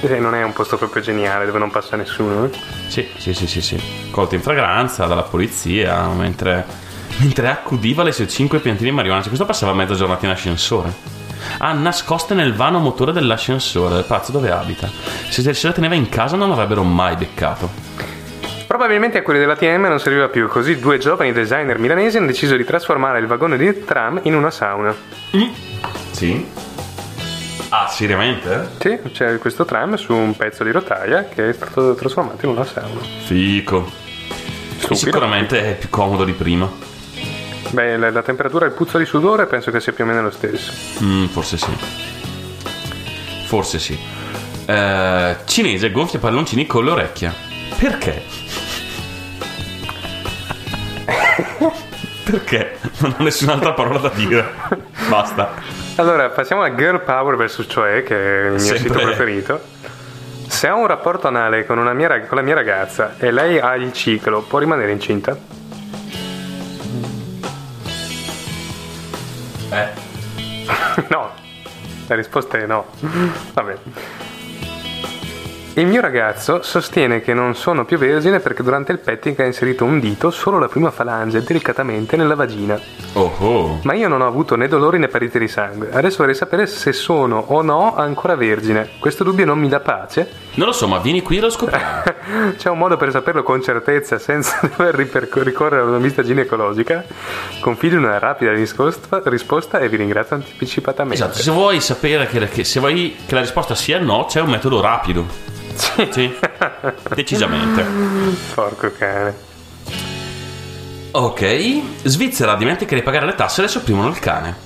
Eh, 0.00 0.18
non 0.18 0.34
è 0.34 0.42
un 0.42 0.52
posto 0.52 0.76
proprio 0.76 1.00
geniale 1.00 1.46
dove 1.46 1.60
non 1.60 1.70
passa 1.70 1.94
nessuno. 1.94 2.44
eh? 2.44 2.50
Sì, 2.88 3.06
sì, 3.18 3.34
sì, 3.34 3.46
sì, 3.46 3.62
sì. 3.62 3.80
Colto 4.10 4.34
in 4.34 4.42
fragranza 4.42 5.06
dalla 5.06 5.22
polizia 5.22 6.08
mentre, 6.08 6.66
mentre 7.18 7.50
accudiva 7.50 8.02
le 8.02 8.10
sue 8.10 8.26
cinque 8.26 8.58
piantine 8.58 8.88
di 8.90 8.94
marijuana. 8.96 9.20
Cioè, 9.20 9.30
questo 9.30 9.46
passava 9.46 9.74
mezza 9.74 9.94
giornata 9.94 10.26
in 10.26 10.32
ascensore. 10.32 11.17
Ah, 11.58 11.72
nascoste 11.72 12.34
nel 12.34 12.54
vano 12.54 12.78
motore 12.78 13.12
dell'ascensore. 13.12 14.02
Pazzo, 14.02 14.32
dove 14.32 14.50
abita? 14.50 14.88
Se 15.28 15.54
se 15.54 15.66
la 15.66 15.72
teneva 15.72 15.94
in 15.94 16.08
casa 16.08 16.36
non 16.36 16.48
l'avrebbero 16.48 16.82
mai 16.82 17.16
beccato. 17.16 17.68
Probabilmente 18.66 19.18
a 19.18 19.22
quelli 19.22 19.38
della 19.38 19.56
TM 19.56 19.86
non 19.86 19.98
serviva 19.98 20.28
più, 20.28 20.46
così 20.46 20.78
due 20.78 20.98
giovani 20.98 21.32
designer 21.32 21.78
milanesi 21.78 22.18
hanno 22.18 22.26
deciso 22.26 22.54
di 22.54 22.64
trasformare 22.64 23.18
il 23.18 23.26
vagone 23.26 23.56
di 23.56 23.84
tram 23.84 24.20
in 24.24 24.34
una 24.34 24.50
sauna. 24.50 24.94
Sì? 26.10 26.46
Ah, 27.70 27.86
seriamente? 27.88 28.68
Sì, 28.78 28.98
c'è 29.12 29.38
questo 29.38 29.64
tram 29.64 29.94
su 29.96 30.12
un 30.14 30.36
pezzo 30.36 30.64
di 30.64 30.70
rotaia 30.70 31.24
che 31.24 31.48
è 31.48 31.52
stato 31.52 31.94
trasformato 31.94 32.44
in 32.44 32.52
una 32.52 32.64
sauna. 32.64 33.00
Fico. 33.24 33.90
Stupido. 34.76 34.94
Sicuramente 34.94 35.60
è 35.60 35.76
più 35.76 35.88
comodo 35.88 36.24
di 36.24 36.32
prima. 36.32 36.87
Beh, 37.70 37.96
la, 37.96 38.10
la 38.10 38.22
temperatura 38.22 38.64
e 38.64 38.68
il 38.68 38.74
puzzo 38.74 38.98
di 38.98 39.04
sudore 39.04 39.46
penso 39.46 39.70
che 39.70 39.80
sia 39.80 39.92
più 39.92 40.04
o 40.04 40.06
meno 40.06 40.22
lo 40.22 40.30
stesso. 40.30 40.72
Mm, 41.02 41.26
forse 41.26 41.56
sì. 41.56 41.70
Forse 43.46 43.78
sì. 43.78 43.98
Eh, 44.66 45.36
cinese 45.44 45.90
gonfia 45.90 46.18
palloncini 46.18 46.66
con 46.66 46.84
l'orecchia. 46.84 47.32
Perché? 47.78 48.22
Perché? 52.24 52.76
Non 52.98 53.14
ho 53.18 53.22
nessun'altra 53.22 53.72
parola 53.72 53.98
da 53.98 54.10
dire. 54.10 54.46
Basta. 55.08 55.54
Allora, 55.96 56.28
passiamo 56.30 56.62
a 56.62 56.74
Girl 56.74 57.00
Power 57.02 57.36
vs. 57.36 57.64
Cioè, 57.68 58.02
che 58.02 58.16
è 58.16 58.44
il 58.46 58.50
mio 58.52 58.58
Sempre. 58.58 58.78
sito 58.78 58.98
preferito. 58.98 59.60
Se 60.46 60.68
ho 60.68 60.78
un 60.78 60.86
rapporto 60.86 61.26
anale 61.28 61.64
con, 61.64 61.78
una 61.78 61.92
mia, 61.92 62.20
con 62.26 62.36
la 62.36 62.42
mia 62.42 62.54
ragazza 62.54 63.14
e 63.18 63.30
lei 63.30 63.58
ha 63.58 63.74
il 63.76 63.92
ciclo, 63.92 64.42
può 64.42 64.58
rimanere 64.58 64.92
incinta? 64.92 65.36
Eh. 69.70 69.88
no, 71.08 71.30
la 72.06 72.14
risposta 72.14 72.58
è 72.58 72.66
no. 72.66 72.86
Vabbè. 73.52 73.76
Il 75.74 75.86
mio 75.86 76.00
ragazzo 76.00 76.62
sostiene 76.62 77.20
che 77.20 77.34
non 77.34 77.54
sono 77.54 77.84
più 77.84 77.98
vergine 77.98 78.40
perché 78.40 78.64
durante 78.64 78.90
il 78.90 78.98
petting 78.98 79.38
ha 79.38 79.44
inserito 79.44 79.84
un 79.84 80.00
dito, 80.00 80.32
solo 80.32 80.58
la 80.58 80.66
prima 80.66 80.90
falange, 80.90 81.44
delicatamente 81.44 82.16
nella 82.16 82.34
vagina. 82.34 82.76
Oh 83.12 83.32
oh. 83.38 83.80
Ma 83.84 83.94
io 83.94 84.08
non 84.08 84.20
ho 84.20 84.26
avuto 84.26 84.56
né 84.56 84.66
dolori 84.66 84.98
né 84.98 85.06
perdite 85.06 85.38
di 85.38 85.46
sangue. 85.46 85.90
Adesso 85.92 86.16
vorrei 86.18 86.34
sapere 86.34 86.66
se 86.66 86.92
sono 86.92 87.38
o 87.38 87.62
no 87.62 87.94
ancora 87.94 88.34
vergine. 88.34 88.88
Questo 88.98 89.22
dubbio 89.22 89.44
non 89.44 89.60
mi 89.60 89.68
dà 89.68 89.78
pace. 89.78 90.47
Non 90.58 90.66
lo 90.66 90.72
so, 90.72 90.88
ma 90.88 90.98
vieni 90.98 91.22
qui 91.22 91.36
e 91.36 91.40
lo 91.40 91.50
scopriamo. 91.50 92.02
C'è 92.58 92.68
un 92.68 92.78
modo 92.78 92.96
per 92.96 93.12
saperlo 93.12 93.44
con 93.44 93.62
certezza 93.62 94.18
senza 94.18 94.58
dover 94.66 94.92
ricorrere 94.96 95.82
ad 95.82 95.86
una 95.88 95.98
visita 95.98 96.24
ginecologica? 96.24 97.04
Confido 97.60 97.94
in 97.94 98.02
una 98.02 98.18
rapida 98.18 98.50
risposta, 98.50 99.22
risposta 99.26 99.78
e 99.78 99.88
vi 99.88 99.96
ringrazio 99.98 100.34
anticipatamente. 100.34 101.22
Esatto, 101.22 101.38
se 101.38 101.50
vuoi 101.52 101.80
sapere 101.80 102.26
che, 102.26 102.48
che- 102.48 102.64
se 102.64 102.80
vuoi 102.80 103.16
che 103.24 103.34
la 103.36 103.40
risposta 103.40 103.76
sia 103.76 104.00
no, 104.00 104.24
c'è 104.24 104.40
un 104.40 104.50
metodo 104.50 104.80
rapido. 104.80 105.26
Sì. 106.10 106.34
Decisamente. 107.14 107.86
Porco 108.52 108.90
cane. 108.98 109.36
Ok. 111.12 111.80
Svizzera 112.02 112.56
dimentica 112.56 112.96
di 112.96 113.02
pagare 113.02 113.26
le 113.26 113.36
tasse 113.36 113.60
e 113.60 113.62
le 113.64 113.70
sopprimono 113.70 114.08
il 114.08 114.18
cane. 114.18 114.56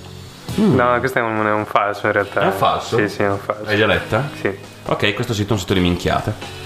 No, 0.54 0.98
questo 1.00 1.18
è 1.18 1.22
un, 1.22 1.44
è 1.44 1.52
un 1.52 1.66
falso 1.66 2.06
in 2.06 2.12
realtà. 2.12 2.40
È 2.40 2.46
un 2.46 2.52
falso? 2.52 2.96
Sì, 2.96 3.08
sì, 3.10 3.22
è 3.22 3.28
un 3.28 3.38
falso. 3.38 3.64
L'hai 3.64 3.76
già 3.76 3.86
letta? 3.86 4.30
Sì. 4.40 4.70
Ok, 4.86 5.14
questo 5.14 5.32
sito 5.34 5.50
è 5.50 5.52
un 5.52 5.58
sito 5.58 5.74
di 5.74 5.80
minchiate. 5.80 6.60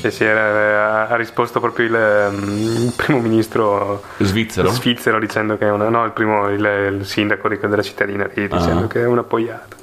Sì, 0.00 0.10
sì, 0.10 0.24
ha 0.24 1.14
risposto 1.16 1.60
proprio 1.60 1.86
il, 1.86 2.30
mm, 2.32 2.84
il 2.86 2.92
primo 2.96 3.20
ministro 3.20 4.02
Svizzero? 4.18 4.70
svizzero 4.70 5.18
dicendo 5.18 5.58
che 5.58 5.66
è 5.66 5.70
una. 5.70 5.88
No, 5.90 6.04
il 6.06 6.12
primo, 6.12 6.48
il, 6.48 6.96
il 6.98 7.04
sindaco 7.06 7.48
della 7.48 7.82
cittadina 7.82 8.28
lì 8.34 8.48
dicendo 8.48 8.84
Ah. 8.84 8.86
che 8.86 9.02
è 9.02 9.06
una 9.06 9.22
poiata. 9.24 9.76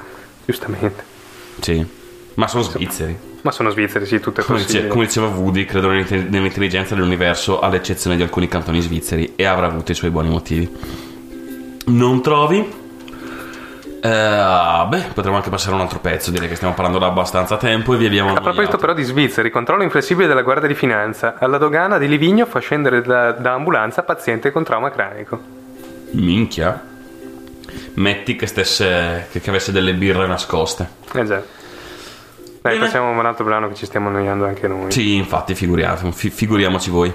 Giustamente. 0.45 1.03
Sì. 1.59 1.85
Ma 2.35 2.47
sono 2.47 2.63
svizzeri. 2.63 3.17
Ma 3.41 3.51
sono 3.51 3.69
svizzeri, 3.69 4.05
sì, 4.05 4.19
tutto 4.19 4.41
è 4.41 4.43
Come, 4.43 4.57
dice- 4.57 4.67
possibile. 4.69 4.91
come 4.93 5.05
diceva 5.05 5.27
Woody, 5.27 5.65
credo 5.65 5.87
nell'inte- 5.89 6.25
nell'intelligenza 6.29 6.95
dell'universo, 6.95 7.59
all'eccezione 7.59 8.15
di 8.15 8.23
alcuni 8.23 8.47
cantoni 8.47 8.81
svizzeri, 8.81 9.33
e 9.35 9.45
avrà 9.45 9.67
avuto 9.67 9.91
i 9.91 9.95
suoi 9.95 10.09
buoni 10.09 10.29
motivi. 10.29 10.69
Non 11.85 12.21
trovi? 12.21 12.85
Eh, 13.99 14.85
beh, 14.87 15.05
potremmo 15.13 15.37
anche 15.37 15.49
passare 15.49 15.75
un 15.75 15.81
altro 15.81 15.99
pezzo, 15.99 16.29
direi 16.31 16.47
che 16.47 16.55
stiamo 16.55 16.73
parlando 16.73 16.99
da 16.99 17.07
abbastanza 17.07 17.57
tempo 17.57 17.93
e 17.93 17.97
vi 17.97 18.05
abbiamo 18.05 18.33
A 18.33 18.41
proposito 18.41 18.77
però 18.77 18.93
di 18.93 19.03
Svizzeri, 19.03 19.49
controllo 19.49 19.83
inflessibile 19.83 20.27
della 20.27 20.43
Guardia 20.43 20.67
di 20.67 20.75
Finanza. 20.75 21.35
Alla 21.39 21.57
dogana 21.57 21.97
di 21.97 22.07
Livigno 22.07 22.45
fa 22.45 22.59
scendere 22.59 23.01
da, 23.01 23.31
da 23.31 23.53
ambulanza 23.53 24.03
paziente 24.03 24.51
con 24.51 24.63
trauma 24.63 24.91
cranico. 24.91 25.39
Minchia. 26.11 26.81
Metti 27.95 28.35
che 28.35 28.45
stesse. 28.45 29.27
che, 29.31 29.41
che 29.41 29.49
avesse 29.49 29.71
delle 29.71 29.93
birre 29.93 30.27
nascoste. 30.27 30.87
Eh 31.13 31.25
già. 31.25 31.41
Dai, 32.61 32.73
Bene. 32.73 32.79
passiamo 32.79 33.07
a 33.07 33.11
un 33.19 33.25
altro 33.25 33.45
brano 33.45 33.67
che 33.67 33.75
ci 33.75 33.85
stiamo 33.85 34.09
annoiando 34.09 34.45
anche 34.45 34.67
noi. 34.67 34.91
Sì, 34.91 35.15
infatti, 35.15 35.55
figuriamo- 35.55 36.11
fi- 36.11 36.29
figuriamoci 36.29 36.89
voi. 36.89 37.13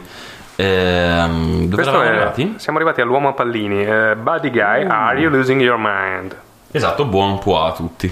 Ehm, 0.57 1.65
dove 1.65 1.75
Questo 1.75 1.91
eravamo 1.93 2.03
è- 2.03 2.15
arrivati? 2.15 2.55
Siamo 2.59 2.79
arrivati 2.79 3.01
all'uomo 3.01 3.29
a 3.29 3.33
pallini. 3.33 3.85
Eh, 3.85 4.17
Buddy 4.17 4.51
Guy, 4.51 4.85
are 4.87 5.19
you 5.19 5.31
losing 5.31 5.61
your 5.61 5.79
mind? 5.79 6.35
Esatto, 6.75 7.05
buon 7.05 7.39
po' 7.39 7.63
a 7.63 7.73
tutti. 7.73 8.11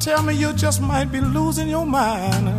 Tell 0.00 0.22
me 0.22 0.34
you 0.34 0.52
just 0.52 0.80
might 0.80 1.10
be 1.12 1.20
losing 1.20 1.68
your 1.68 1.86
mind. 1.86 2.55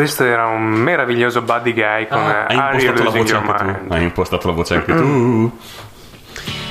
Questo 0.00 0.24
era 0.24 0.46
un 0.46 0.62
meraviglioso 0.64 1.42
buddy 1.42 1.74
guy 1.74 2.06
con 2.08 2.18
Ah, 2.20 2.46
hai 2.46 2.56
Are 2.56 2.78
You 2.78 2.88
impostato 2.88 3.02
la 3.02 3.04
Losing 3.04 3.22
voce 3.22 3.34
Your 3.34 3.50
anche 3.50 3.64
Mind? 3.64 3.86
tu. 3.88 3.92
Hai 3.92 4.02
impostato 4.02 4.46
la 4.48 4.52
voce 4.54 4.74
anche 4.74 4.94
tu. 4.94 5.58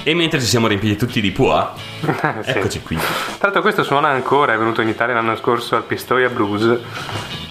E 0.02 0.16
mentre 0.16 0.40
ci 0.40 0.48
siamo 0.48 0.66
riempiti 0.66 0.96
tutti 0.96 1.22
di 1.22 1.30
poa, 1.30 1.72
Sì. 2.42 2.50
eccoci 2.50 2.82
qui. 2.82 2.96
Tra 2.98 3.38
l'altro 3.42 3.62
questo 3.62 3.84
suona 3.84 4.08
ancora, 4.08 4.54
è 4.54 4.58
venuto 4.58 4.82
in 4.82 4.88
Italia 4.88 5.14
l'anno 5.14 5.36
scorso 5.36 5.76
al 5.76 5.84
Pistoia 5.84 6.30
Blues 6.30 6.80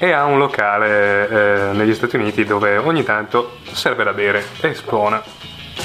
e 0.00 0.10
ha 0.10 0.24
un 0.24 0.38
locale 0.38 1.28
eh, 1.28 1.72
negli 1.74 1.94
Stati 1.94 2.16
Uniti 2.16 2.44
dove 2.44 2.76
ogni 2.76 3.04
tanto 3.04 3.58
serve 3.70 4.02
da 4.02 4.12
bere 4.12 4.44
e 4.60 4.74
spona. 4.74 5.22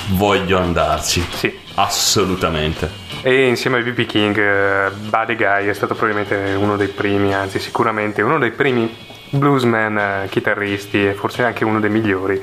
Voglio 0.08 0.58
andarci. 0.58 1.24
Sì. 1.36 1.56
Assolutamente. 1.76 2.89
E 3.22 3.46
insieme 3.48 3.78
a 3.78 3.82
B.B. 3.82 4.06
King, 4.08 4.36
eh, 4.39 4.89
Buddy 4.89 5.36
Guy 5.36 5.68
è 5.68 5.74
stato 5.74 5.94
probabilmente 5.94 6.56
uno 6.58 6.78
dei 6.78 6.88
primi, 6.88 7.34
anzi 7.36 7.60
sicuramente 7.60 8.24
uno 8.24 8.39
dei 8.39 8.50
primi 8.52 9.12
bluesman 9.38 9.97
eh, 9.97 10.27
chitarristi 10.29 11.07
e 11.07 11.13
forse 11.13 11.43
anche 11.43 11.65
uno 11.65 11.79
dei 11.79 11.89
migliori 11.89 12.41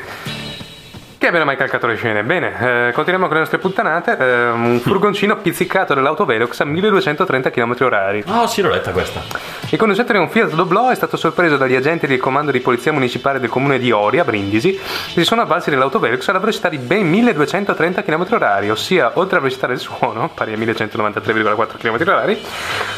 che 1.21 1.57
calcato 1.57 1.87
le 1.87 1.97
scene. 1.97 2.25
Bene, 2.25 2.89
eh, 2.89 2.93
continuiamo 2.93 3.27
con 3.27 3.35
le 3.35 3.41
nostre 3.41 3.59
puttanate. 3.59 4.17
Eh, 4.17 4.49
un 4.49 4.81
furgoncino 4.81 5.37
pizzicato 5.37 5.93
dell'autovelox 5.93 6.61
a 6.61 6.65
1230 6.65 7.51
km/h. 7.51 8.23
Oh, 8.29 8.47
sì, 8.47 8.63
l'ho 8.63 8.71
letta 8.71 8.91
questa. 8.91 9.23
Il 9.69 9.79
conducente 9.79 10.13
di 10.15 10.19
un 10.19 10.31
Fiat 10.31 10.55
Doblò 10.55 10.89
è 10.89 10.95
stato 10.95 11.19
sorpreso 11.19 11.59
dagli 11.59 11.75
agenti 11.75 12.07
del 12.07 12.19
comando 12.19 12.51
di 12.51 12.61
polizia 12.61 12.91
municipale 12.91 13.39
del 13.39 13.51
comune 13.51 13.79
di 13.79 13.93
Oria, 13.93 14.25
Brindisi, 14.25 14.73
che 14.73 14.81
si 15.21 15.25
sono 15.25 15.43
avvalsi 15.43 15.69
dell'autovelox 15.69 16.27
alla 16.29 16.39
velocità 16.39 16.71
di 16.71 16.79
ben 16.79 17.07
1230 17.07 18.03
km/h, 18.03 18.71
ossia 18.71 19.13
oltre 19.15 19.37
la 19.37 19.43
velocità 19.43 19.67
del 19.67 19.79
suono, 19.79 20.31
pari 20.33 20.55
a 20.55 20.57
1193,4 20.57 21.77
km/h, 21.79 22.39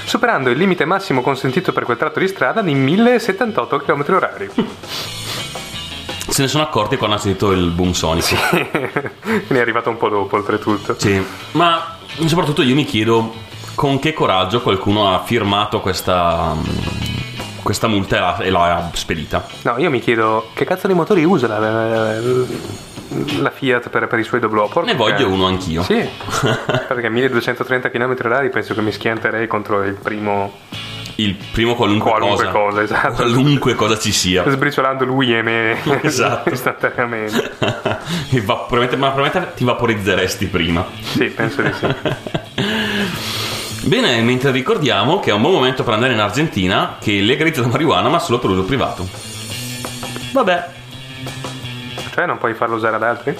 superando 0.04 0.48
il 0.48 0.58
limite 0.58 0.84
massimo 0.84 1.22
consentito 1.22 1.72
per 1.72 1.84
quel 1.84 1.96
tratto 1.96 2.20
di 2.20 2.28
strada 2.28 2.62
di 2.62 2.72
1078 2.72 3.78
km/h. 3.78 5.20
Se 6.32 6.40
ne 6.40 6.48
sono 6.48 6.62
accorti 6.64 6.96
quando 6.96 7.16
ha 7.16 7.18
sentito 7.18 7.50
il 7.52 7.70
boom 7.70 7.92
sonico. 7.92 8.28
ne 8.56 8.90
è 9.48 9.60
arrivato 9.60 9.90
un 9.90 9.98
po' 9.98 10.08
dopo, 10.08 10.36
oltretutto. 10.36 10.94
Sì, 10.98 11.22
ma 11.52 11.98
soprattutto 12.24 12.62
io 12.62 12.74
mi 12.74 12.86
chiedo 12.86 13.34
con 13.74 13.98
che 13.98 14.14
coraggio 14.14 14.62
qualcuno 14.62 15.12
ha 15.14 15.20
firmato 15.22 15.80
questa, 15.80 16.54
questa 17.62 17.86
multa 17.86 18.16
e 18.16 18.20
l'ha, 18.20 18.38
e 18.38 18.50
l'ha 18.50 18.90
spedita. 18.94 19.46
No, 19.62 19.74
io 19.76 19.90
mi 19.90 20.00
chiedo 20.00 20.48
che 20.54 20.64
cazzo 20.64 20.86
di 20.86 20.94
motori 20.94 21.22
usa 21.24 21.46
la, 21.48 21.58
la- 21.58 22.20
la 23.40 23.50
Fiat 23.50 23.90
per, 23.90 24.06
per 24.06 24.18
i 24.18 24.24
suoi 24.24 24.40
doblò? 24.40 24.68
Porca- 24.68 24.90
Ne 24.90 24.96
voglio 24.96 25.28
uno 25.28 25.44
anch'io. 25.44 25.82
Sì, 25.82 25.96
perché 26.88 27.10
1230 27.10 27.90
km/h 27.90 28.48
penso 28.48 28.72
che 28.72 28.80
mi 28.80 28.90
schianterei 28.90 29.46
contro 29.46 29.82
il 29.82 29.94
primo 29.94 30.50
Il 31.22 31.36
primo 31.52 31.74
qualunque, 31.74 32.10
qualunque 32.10 32.46
cosa. 32.46 32.58
cosa, 32.58 32.82
esatto. 32.82 33.12
Qualunque 33.14 33.74
cosa 33.74 33.98
ci 33.98 34.12
sia. 34.12 34.44
Sbriciolando 34.50 35.04
lui 35.04 35.34
e 35.36 35.42
me 35.42 35.80
Esatto. 36.02 36.50
istantaneamente. 36.50 37.50
E 38.30 38.40
va- 38.40 38.54
probabilmente- 38.56 38.96
ma 38.96 39.10
probabilmente 39.10 39.54
ti 39.56 39.64
vaporizzeresti 39.64 40.46
prima. 40.46 40.84
Sì, 41.00 41.24
penso 41.26 41.62
di 41.62 41.70
sì. 41.72 41.86
Bene, 43.84 44.20
mentre 44.22 44.50
ricordiamo 44.52 45.18
che 45.20 45.30
è 45.30 45.32
un 45.32 45.40
buon 45.42 45.54
momento 45.54 45.82
per 45.82 45.94
andare 45.94 46.12
in 46.12 46.20
Argentina 46.20 46.96
che 47.00 47.20
legalizza 47.20 47.60
la 47.62 47.66
marijuana 47.66 48.08
ma 48.08 48.18
solo 48.20 48.38
per 48.38 48.50
uso 48.50 48.62
privato. 48.64 49.06
Vabbè, 50.32 50.68
Cioè, 52.14 52.26
non 52.26 52.38
puoi 52.38 52.54
farlo 52.54 52.76
usare 52.76 52.96
ad 52.96 53.02
altri? 53.02 53.36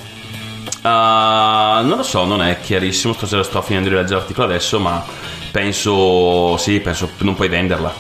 Ah, 0.83 1.81
non 1.85 1.97
lo 1.99 2.03
so, 2.03 2.25
non 2.25 2.43
è 2.43 2.59
chiarissimo. 2.61 3.13
Stasera 3.13 3.43
sto 3.45 3.63
finendo 3.63 3.89
di 3.89 3.95
leggere 3.95 4.17
l'articolo 4.19 4.47
adesso, 4.49 4.79
ma 4.81 5.03
penso. 5.53 6.57
Sì, 6.57 6.81
penso 6.81 7.11
non 7.19 7.35
puoi 7.35 7.49
venderla. 7.49 7.93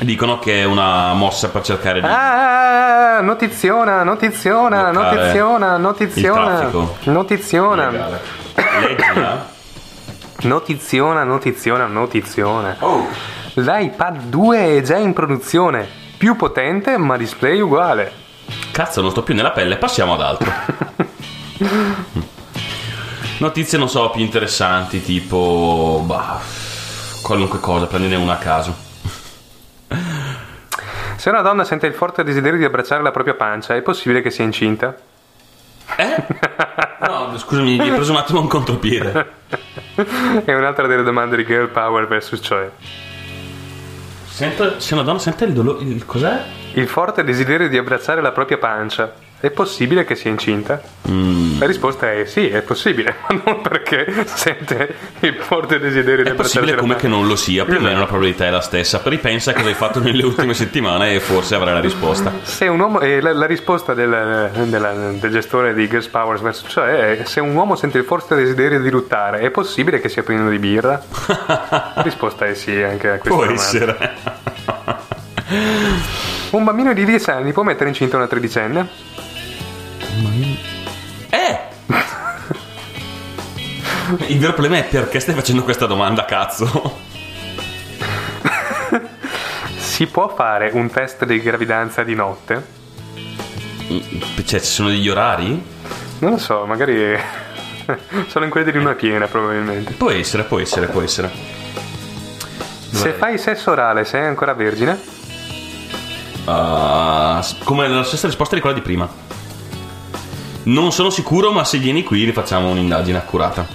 Dicono 0.00 0.38
che 0.38 0.60
è 0.60 0.64
una 0.64 1.14
mossa 1.14 1.48
per 1.48 1.62
cercare 1.62 2.00
di. 2.00 2.06
Ah, 2.06 3.20
notiziona, 3.22 4.02
notiziona, 4.02 4.90
notiziona, 4.90 5.76
notiziona, 5.78 6.68
notiziona. 7.04 8.10
Leggila. 8.80 9.48
notiziona, 10.42 11.24
notiziona, 11.24 11.86
notiziona. 11.86 12.76
Oh. 12.80 13.08
L'iPad 13.54 14.22
2 14.24 14.76
è 14.76 14.82
già 14.82 14.96
in 14.96 15.12
produzione, 15.12 15.88
più 16.18 16.34
potente 16.36 16.98
ma 16.98 17.16
display 17.16 17.60
uguale. 17.60 18.12
Cazzo, 18.72 19.00
non 19.00 19.10
sto 19.10 19.22
più 19.22 19.34
nella 19.34 19.52
pelle, 19.52 19.76
passiamo 19.76 20.14
ad 20.14 20.20
altro. 20.20 20.52
Notizie, 23.38 23.78
non 23.78 23.88
so, 23.88 24.10
più 24.10 24.20
interessanti, 24.22 25.02
tipo. 25.02 26.02
Bah, 26.04 26.40
qualunque 27.22 27.60
cosa, 27.60 27.86
prendine 27.86 28.16
una 28.16 28.34
a 28.34 28.38
caso. 28.38 28.74
Se 31.16 31.30
una 31.30 31.42
donna 31.42 31.64
sente 31.64 31.86
il 31.86 31.94
forte 31.94 32.22
desiderio 32.22 32.58
di 32.58 32.64
abbracciare 32.64 33.02
la 33.02 33.10
propria 33.10 33.34
pancia, 33.34 33.74
è 33.74 33.82
possibile 33.82 34.20
che 34.20 34.30
sia 34.30 34.44
incinta? 34.44 34.94
Eh? 35.96 36.22
No, 37.00 37.36
scusami, 37.36 37.76
mi 37.76 37.88
hai 37.88 37.94
preso 37.94 38.12
un 38.12 38.18
attimo 38.18 38.40
un 38.40 38.48
contropiede. 38.48 39.32
È 40.44 40.52
un'altra 40.52 40.86
delle 40.86 41.02
domande 41.02 41.36
di 41.36 41.44
Girl 41.44 41.68
Power 41.68 42.06
versus 42.06 42.40
Cioè. 42.42 42.70
Sento, 44.26 44.80
se 44.80 44.94
una 44.94 45.02
donna 45.02 45.18
sente 45.18 45.44
il 45.44 45.52
dolore. 45.52 45.84
Il, 45.84 46.04
cos'è? 46.04 46.42
Il 46.72 46.88
forte 46.88 47.22
desiderio 47.22 47.68
di 47.68 47.78
abbracciare 47.78 48.20
la 48.20 48.32
propria 48.32 48.58
pancia, 48.58 49.12
è 49.40 49.50
possibile 49.50 50.04
che 50.04 50.14
sia 50.14 50.30
incinta? 50.30 50.80
Mm. 51.10 51.58
La 51.60 51.66
risposta 51.66 52.10
è 52.10 52.24
sì, 52.24 52.48
è 52.48 52.62
possibile, 52.62 53.14
ma 53.28 53.40
non 53.44 53.60
perché 53.60 54.24
sente 54.26 54.94
il 55.20 55.34
forte 55.34 55.78
desiderio 55.78 56.24
di 56.24 56.30
È 56.30 56.34
possibile 56.34 56.74
come 56.76 56.96
che 56.96 57.08
non 57.08 57.26
lo 57.26 57.36
sia, 57.36 57.64
più 57.66 57.76
o 57.76 57.80
meno 57.80 57.98
la 57.98 58.06
probabilità 58.06 58.46
è 58.46 58.50
la 58.50 58.62
stessa. 58.62 59.02
Ripensa 59.04 59.50
a 59.50 59.54
cosa 59.54 59.68
hai 59.68 59.74
fatto 59.74 60.00
nelle 60.00 60.24
ultime 60.24 60.54
settimane 60.54 61.14
e 61.14 61.20
forse 61.20 61.54
avrai 61.56 61.74
la 61.74 61.80
risposta. 61.80 62.32
Se 62.42 62.66
un 62.68 62.80
uomo, 62.80 63.00
eh, 63.00 63.20
la, 63.20 63.34
la 63.34 63.46
risposta 63.46 63.92
del, 63.92 64.50
della- 64.66 65.10
del 65.12 65.30
gestore 65.30 65.74
di 65.74 65.86
Girls 65.88 66.08
Powers 66.08 66.40
vs. 66.40 66.64
Cioè 66.66 67.18
è 67.18 67.24
se 67.24 67.40
un 67.40 67.54
uomo 67.54 67.76
sente 67.76 67.98
il 67.98 68.04
forte 68.04 68.34
desiderio 68.34 68.80
di 68.80 68.88
ruttare, 68.88 69.40
è 69.40 69.50
possibile 69.50 70.00
che 70.00 70.08
sia 70.08 70.22
pieno 70.22 70.48
di 70.48 70.58
birra? 70.58 71.02
La 71.36 71.92
risposta 72.02 72.46
è 72.46 72.54
sì 72.54 72.80
anche 72.80 73.10
a 73.10 73.18
questa 73.18 73.28
Può 73.28 73.40
domanda. 73.44 73.62
essere. 73.62 74.12
Un 76.50 76.64
bambino 76.64 76.94
di 76.94 77.04
10 77.04 77.30
anni 77.30 77.52
può 77.52 77.62
mettere 77.62 77.88
incinta 77.88 78.16
una 78.16 78.26
tredicenne? 78.26 78.88
Eh! 81.30 81.58
Il 84.26 84.38
vero 84.38 84.52
problema 84.52 84.76
è 84.76 84.84
perché 84.84 85.18
stai 85.18 85.34
facendo 85.34 85.62
questa 85.62 85.86
domanda, 85.86 86.24
cazzo. 86.24 87.12
Si 89.76 90.06
può 90.06 90.28
fare 90.28 90.70
un 90.72 90.90
test 90.90 91.24
di 91.24 91.40
gravidanza 91.40 92.02
di 92.02 92.14
notte? 92.14 92.66
Cioè, 94.44 94.60
ci 94.60 94.66
sono 94.66 94.88
degli 94.88 95.08
orari? 95.08 95.62
Non 96.18 96.32
lo 96.32 96.38
so, 96.38 96.64
magari 96.66 97.16
sono 98.28 98.44
in 98.44 98.50
quelli 98.50 98.70
di 98.70 98.78
luna 98.78 98.94
piena 98.94 99.26
probabilmente. 99.26 99.92
Può 99.92 100.10
essere, 100.10 100.44
può 100.44 100.58
essere, 100.58 100.86
può 100.86 101.00
essere. 101.00 101.30
Se 102.90 103.12
fai 103.12 103.38
sesso 103.38 103.70
orale 103.70 104.04
sei 104.04 104.26
ancora 104.26 104.54
vergine? 104.54 104.98
S- 107.40 107.56
come 107.64 107.88
la 107.88 108.02
stessa 108.04 108.26
risposta 108.26 108.54
di 108.54 108.60
quella 108.60 108.76
di 108.76 108.82
prima. 108.82 109.08
Non 110.64 110.92
sono 110.92 111.10
sicuro, 111.10 111.52
ma 111.52 111.64
se 111.64 111.78
vieni 111.78 112.02
qui 112.02 112.24
rifacciamo 112.24 112.70
un'indagine 112.70 113.18
accurata. 113.18 113.66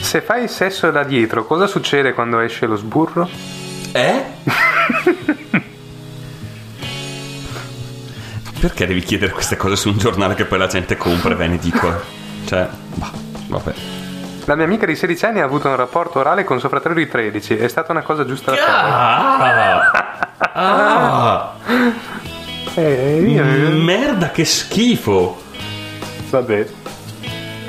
Se 0.00 0.22
fai 0.22 0.48
sesso 0.48 0.90
da 0.90 1.04
dietro, 1.04 1.44
cosa 1.44 1.66
succede 1.66 2.14
quando 2.14 2.40
esce 2.40 2.64
lo 2.66 2.76
sburro? 2.76 3.28
Eh? 3.92 4.24
Perché 8.58 8.86
devi 8.86 9.00
chiedere 9.00 9.32
queste 9.32 9.56
cose 9.56 9.76
su 9.76 9.90
un 9.90 9.98
giornale 9.98 10.34
che 10.34 10.46
poi 10.46 10.58
la 10.58 10.66
gente 10.66 10.96
compra 10.96 11.32
e 11.32 11.34
ve 11.34 11.48
ne 11.48 11.58
dico? 11.58 11.92
Cioè, 12.46 12.66
bah, 12.94 13.10
vabbè. 13.48 13.74
La 14.46 14.54
mia 14.54 14.64
amica 14.64 14.86
di 14.86 14.96
16 14.96 15.26
anni 15.26 15.40
ha 15.40 15.44
avuto 15.44 15.68
un 15.68 15.76
rapporto 15.76 16.20
orale 16.20 16.44
con 16.44 16.58
suo 16.58 16.70
fratello 16.70 16.94
di 16.94 17.06
13. 17.06 17.56
È 17.56 17.68
stata 17.68 17.92
una 17.92 18.02
cosa 18.02 18.24
giusta 18.24 18.52
da 18.52 18.56
fare. 18.56 18.88
Ah! 20.52 20.52
Ah! 20.52 21.54
Eh, 22.76 23.20
io- 23.26 23.44
Merda, 23.44 24.30
che 24.30 24.44
schifo! 24.44 25.42
Vabbè. 26.30 26.66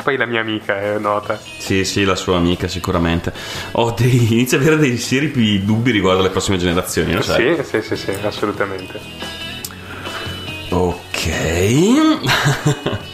Poi 0.03 0.17
la 0.17 0.25
mia 0.25 0.41
amica 0.41 0.79
è 0.79 0.97
nota. 0.99 1.39
Sì, 1.57 1.83
sì, 1.85 2.03
la 2.03 2.15
sua 2.15 2.37
amica 2.37 2.67
sicuramente. 2.67 3.31
Ho 3.73 3.91
dei, 3.91 4.31
inizio 4.33 4.57
ad 4.57 4.63
avere 4.63 4.77
dei 4.79 4.97
seri 4.97 5.63
dubbi 5.65 5.91
riguardo 5.91 6.21
alle 6.21 6.29
prossime 6.29 6.57
generazioni, 6.57 7.13
lo 7.13 7.21
sai? 7.21 7.55
Sì, 7.57 7.63
sì, 7.63 7.81
sì, 7.81 7.95
sì, 7.95 8.11
assolutamente. 8.23 8.99
Ok. 10.69 11.29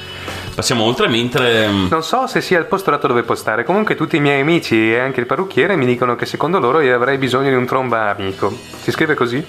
Passiamo 0.55 0.83
oltre 0.83 1.07
mentre... 1.07 1.67
Non 1.67 2.03
so 2.03 2.27
se 2.27 2.39
sia 2.41 2.59
il 2.59 2.65
posto 2.65 2.91
dato 2.91 3.07
dove 3.07 3.23
postare. 3.23 3.63
Comunque 3.63 3.95
tutti 3.95 4.17
i 4.17 4.19
miei 4.19 4.41
amici 4.41 4.93
e 4.93 4.99
anche 4.99 5.19
il 5.19 5.25
parrucchiere 5.25 5.75
mi 5.75 5.85
dicono 5.87 6.15
che 6.15 6.27
secondo 6.27 6.59
loro 6.59 6.79
io 6.79 6.93
avrei 6.95 7.17
bisogno 7.17 7.49
di 7.49 7.55
un 7.55 7.65
tromba 7.65 8.15
amico. 8.15 8.55
Si 8.81 8.91
scrive 8.91 9.15
così? 9.15 9.43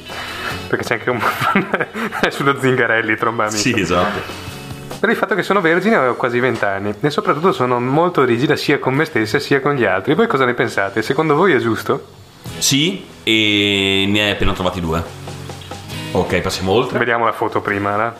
Perché 0.74 0.84
c'è 0.84 0.94
anche 0.94 1.10
un... 1.10 1.20
è 2.20 2.30
sullo 2.30 2.58
zingarelli 2.60 3.16
tromba 3.16 3.44
amico. 3.44 3.58
Sì, 3.58 3.78
esatto. 3.78 4.52
Per 4.98 5.08
il 5.08 5.16
fatto 5.16 5.34
che 5.36 5.42
sono 5.42 5.60
vergine 5.60 5.96
ho 5.96 6.14
quasi 6.16 6.40
20 6.40 6.64
anni 6.64 6.94
e 6.98 7.10
soprattutto 7.10 7.52
sono 7.52 7.78
molto 7.78 8.24
rigida 8.24 8.56
sia 8.56 8.78
con 8.78 8.94
me 8.94 9.04
stessa 9.04 9.38
sia 9.38 9.60
con 9.60 9.74
gli 9.74 9.84
altri. 9.84 10.14
Voi 10.14 10.26
cosa 10.26 10.44
ne 10.44 10.54
pensate? 10.54 11.02
Secondo 11.02 11.36
voi 11.36 11.52
è 11.52 11.58
giusto? 11.58 12.06
Sì, 12.58 13.06
e 13.22 14.04
ne 14.08 14.22
hai 14.22 14.30
appena 14.30 14.52
trovati 14.52 14.80
due. 14.80 15.02
Ok, 16.12 16.40
passiamo 16.40 16.72
oltre. 16.72 16.98
Vediamo 16.98 17.24
la 17.24 17.32
foto 17.32 17.60
prima, 17.60 17.96
là. 17.96 18.14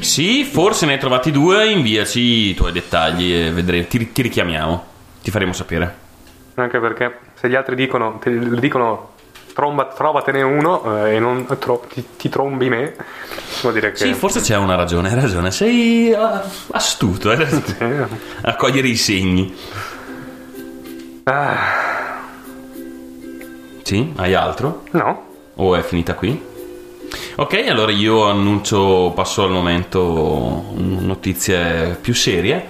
Sì, 0.00 0.44
forse 0.44 0.86
ne 0.86 0.94
hai 0.94 0.98
trovati 0.98 1.30
due, 1.30 1.70
inviaci 1.70 2.20
i 2.20 2.54
tuoi 2.54 2.72
dettagli 2.72 3.32
e 3.32 3.50
vedremo. 3.52 3.86
Ti, 3.86 4.12
ti 4.12 4.22
richiamiamo. 4.22 4.86
Ti 5.22 5.30
faremo 5.30 5.52
sapere. 5.52 6.02
Anche 6.54 6.78
perché 6.78 7.18
se 7.34 7.48
gli 7.48 7.54
altri 7.54 7.74
dicono, 7.74 8.18
te 8.20 8.58
dicono 8.58 9.13
tromba, 9.54 9.86
trovatene 9.86 10.42
uno 10.42 11.04
eh, 11.06 11.14
e 11.14 11.18
non 11.18 11.46
tro- 11.58 11.84
ti, 11.90 12.04
ti 12.16 12.28
trombi 12.28 12.68
me, 12.68 12.94
vuol 13.62 13.72
dire 13.72 13.92
che... 13.92 13.96
Sì, 13.96 14.12
forse 14.12 14.40
c'è 14.40 14.56
una 14.56 14.74
ragione, 14.74 15.08
hai 15.08 15.14
ragione. 15.14 15.50
Sei 15.50 16.12
ah, 16.12 16.44
astuto, 16.72 17.30
hai 17.30 17.38
ragione. 17.38 18.08
A 18.42 18.56
cogliere 18.56 18.88
i 18.88 18.96
segni. 18.96 19.54
Ah, 21.24 22.20
Sì, 23.82 24.12
hai 24.16 24.34
altro? 24.34 24.82
no, 24.90 25.26
O 25.54 25.74
è 25.74 25.82
finita 25.82 26.14
qui? 26.14 26.52
Ok, 27.36 27.64
allora 27.68 27.92
io 27.92 28.28
annuncio, 28.28 29.12
passo 29.14 29.44
al 29.44 29.50
momento 29.50 30.64
mm, 30.76 31.06
notizie 31.06 31.96
più 32.00 32.12
serie. 32.14 32.66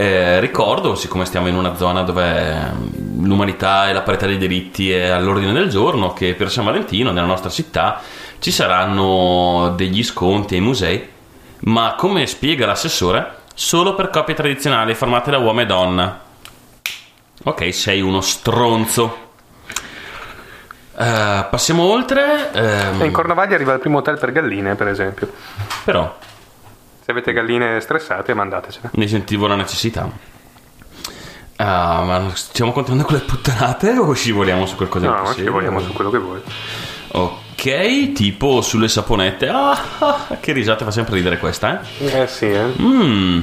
Eh, 0.00 0.38
ricordo, 0.38 0.94
siccome 0.94 1.24
stiamo 1.24 1.48
in 1.48 1.56
una 1.56 1.74
zona 1.74 2.02
dove 2.02 2.70
mm, 2.70 3.24
l'umanità 3.24 3.88
e 3.88 3.92
la 3.92 4.02
parità 4.02 4.26
dei 4.26 4.38
diritti 4.38 4.92
è 4.92 5.08
all'ordine 5.08 5.52
del 5.52 5.68
giorno, 5.68 6.12
che 6.12 6.34
per 6.34 6.52
San 6.52 6.66
Valentino 6.66 7.10
nella 7.10 7.26
nostra 7.26 7.50
città 7.50 8.00
ci 8.38 8.52
saranno 8.52 9.74
degli 9.74 10.04
sconti 10.04 10.54
ai 10.54 10.60
musei, 10.60 11.04
ma 11.62 11.96
come 11.98 12.28
spiega 12.28 12.64
l'assessore, 12.64 13.38
solo 13.54 13.96
per 13.96 14.10
coppie 14.10 14.36
tradizionali 14.36 14.94
formate 14.94 15.32
da 15.32 15.38
uomo 15.38 15.62
e 15.62 15.66
donna. 15.66 16.20
Ok, 17.42 17.74
sei 17.74 18.00
uno 18.00 18.20
stronzo. 18.20 19.26
Eh, 20.96 21.46
passiamo 21.50 21.82
oltre. 21.82 22.52
E 22.52 23.04
in 23.04 23.10
Cornovaglia 23.10 23.56
arriva 23.56 23.72
il 23.72 23.80
primo 23.80 23.98
hotel 23.98 24.16
per 24.16 24.30
galline, 24.30 24.76
per 24.76 24.86
esempio. 24.86 25.28
però 25.82 26.14
Se 27.08 27.14
avete 27.14 27.32
galline 27.32 27.80
stressate, 27.80 28.34
mandatecene. 28.34 28.90
ne 28.92 29.08
sentivo 29.08 29.46
la 29.46 29.54
necessità. 29.54 30.10
Ah, 31.56 32.02
ma 32.04 32.30
stiamo 32.34 32.70
contando 32.72 33.02
con 33.04 33.14
le 33.16 33.22
puttanate 33.22 33.96
o 33.96 34.12
scivoliamo 34.12 34.66
su 34.66 34.76
qualcosa 34.76 35.06
di 35.06 35.12
No, 35.12 35.20
più 35.22 35.28
ci 35.30 35.34
serio? 35.36 35.52
vogliamo 35.52 35.80
su 35.80 35.90
quello 35.94 36.10
che 36.10 36.18
vuoi. 36.18 36.40
Ok, 37.12 38.12
tipo 38.12 38.60
sulle 38.60 38.88
saponette. 38.88 39.48
Ah, 39.48 39.82
ah, 40.00 40.36
che 40.38 40.52
risata 40.52 40.84
fa 40.84 40.90
sempre 40.90 41.14
ridere 41.14 41.38
questa, 41.38 41.80
eh? 41.80 42.20
Eh 42.20 42.26
sì, 42.26 42.44
eh. 42.44 42.66
Mm. 42.78 43.40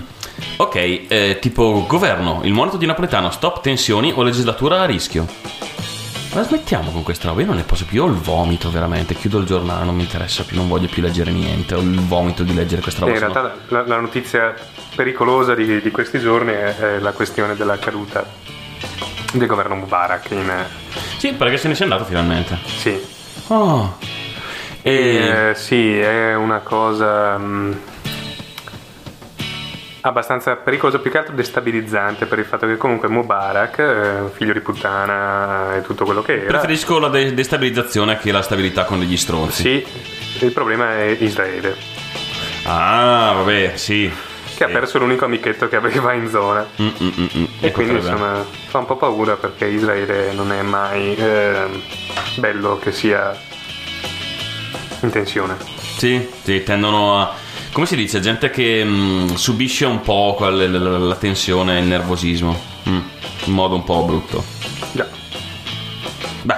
Ok, 0.57 0.75
eh, 0.75 1.39
tipo 1.41 1.85
governo, 1.87 2.41
il 2.43 2.53
monito 2.53 2.77
di 2.77 2.85
Napoletano, 2.85 3.31
stop 3.31 3.61
tensioni 3.61 4.11
o 4.15 4.21
legislatura 4.21 4.81
a 4.81 4.85
rischio. 4.85 5.25
Ma 6.35 6.43
smettiamo 6.43 6.91
con 6.91 7.01
questa 7.01 7.29
roba, 7.29 7.39
io 7.39 7.47
non 7.47 7.55
ne 7.55 7.63
posso 7.63 7.85
più, 7.85 8.03
ho 8.03 8.07
il 8.07 8.15
vomito 8.15 8.69
veramente, 8.69 9.13
chiudo 9.15 9.37
il 9.37 9.45
giornale, 9.45 9.85
non 9.85 9.95
mi 9.95 10.01
interessa 10.03 10.43
più, 10.43 10.57
non 10.57 10.67
voglio 10.67 10.87
più 10.89 11.01
leggere 11.01 11.31
niente, 11.31 11.75
ho 11.75 11.79
il 11.79 11.97
vomito 12.01 12.43
di 12.43 12.53
leggere 12.53 12.81
questa 12.81 13.05
roba. 13.05 13.13
in 13.13 13.19
sennò- 13.19 13.33
realtà 13.33 13.57
la, 13.69 13.87
la 13.87 13.99
notizia 14.01 14.53
pericolosa 14.95 15.55
di, 15.55 15.79
di 15.81 15.91
questi 15.91 16.19
giorni 16.19 16.51
è, 16.51 16.75
è 16.75 16.99
la 16.99 17.13
questione 17.13 17.55
della 17.55 17.79
caduta 17.79 18.25
del 19.31 19.47
governo 19.47 19.75
Mubarak. 19.75 20.31
In, 20.31 20.65
Sì, 21.17 21.31
perché 21.31 21.55
se 21.55 21.69
ne 21.69 21.75
sei 21.75 21.83
andato 21.89 22.03
finalmente. 22.03 22.57
sì, 22.65 23.01
Oh. 23.47 23.97
E... 24.81 25.49
Eh, 25.51 25.55
sì, 25.55 25.97
è 25.97 26.35
una 26.35 26.59
cosa 26.59 27.37
mh, 27.37 27.79
abbastanza 30.09 30.55
pericolosa, 30.55 30.99
più 30.99 31.09
che 31.09 31.17
altro 31.17 31.33
destabilizzante 31.33 32.25
per 32.27 32.37
il 32.39 32.45
fatto 32.45 32.67
che 32.67 32.77
comunque 32.77 33.07
Mubarak, 33.09 33.79
eh, 33.79 34.29
figlio 34.33 34.53
di 34.53 34.59
puttana 34.59 35.75
e 35.75 35.81
tutto 35.81 36.05
quello 36.05 36.21
che 36.21 36.41
era, 36.41 36.47
Preferisco 36.47 36.99
la 36.99 37.09
de- 37.09 37.33
destabilizzazione 37.33 38.17
che 38.19 38.31
la 38.31 38.41
stabilità 38.43 38.83
con 38.85 38.99
degli 38.99 39.17
stronzi. 39.17 39.61
sì, 39.63 40.45
il 40.45 40.51
problema 40.51 40.95
è 40.97 41.17
Israele, 41.19 41.75
Ah, 42.67 43.33
vabbè, 43.35 43.73
sì. 43.75 44.11
che 44.55 44.63
ha 44.63 44.67
perso 44.67 44.99
l'unico 44.99 45.25
amichetto 45.25 45.67
che 45.67 45.75
aveva 45.75 46.13
in 46.13 46.29
zona. 46.29 46.65
Mm, 46.81 46.87
mm, 46.87 47.07
mm, 47.19 47.25
mm. 47.37 47.43
E 47.61 47.71
quindi 47.71 47.93
potrebbe- 47.95 47.97
insomma 48.15 48.45
fa 48.67 48.77
un 48.77 48.85
po' 48.85 48.95
paura 48.97 49.35
perché 49.35 49.65
Israele 49.65 50.33
non 50.33 50.51
è 50.51 50.61
mai 50.61 51.15
ehm, 51.15 51.81
bello 52.37 52.77
che 52.77 52.91
sia 52.91 53.35
in 55.01 55.09
tensione. 55.09 55.55
Sì, 55.97 56.27
sì, 56.43 56.63
tendono 56.63 57.21
a... 57.21 57.33
Come 57.75 57.87
si 57.87 57.97
dice? 57.97 58.21
Gente 58.21 58.49
che 58.49 58.85
mm, 58.85 59.33
subisce 59.33 59.83
un 59.83 59.99
po' 59.99 60.33
quel- 60.37 60.71
la, 60.71 60.79
la- 60.79 60.97
la 60.97 61.15
tensione 61.15 61.77
e 61.77 61.81
il 61.81 61.87
nervosismo. 61.87 62.57
Mm, 62.87 62.99
in 63.47 63.53
modo 63.53 63.75
un 63.75 63.83
po' 63.83 64.03
brutto. 64.05 64.41
Già. 64.93 65.05
Beh, 66.43 66.55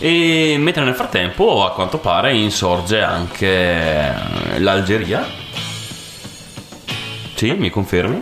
e 0.00 0.56
mentre 0.58 0.82
nel 0.82 0.96
frattempo, 0.96 1.64
a 1.64 1.70
quanto 1.70 1.98
pare, 1.98 2.34
insorge 2.34 3.00
anche 3.00 3.46
eh, 3.46 4.58
l'Algeria. 4.58 5.24
Sì, 7.34 7.52
mi 7.52 7.70
confermi? 7.70 8.20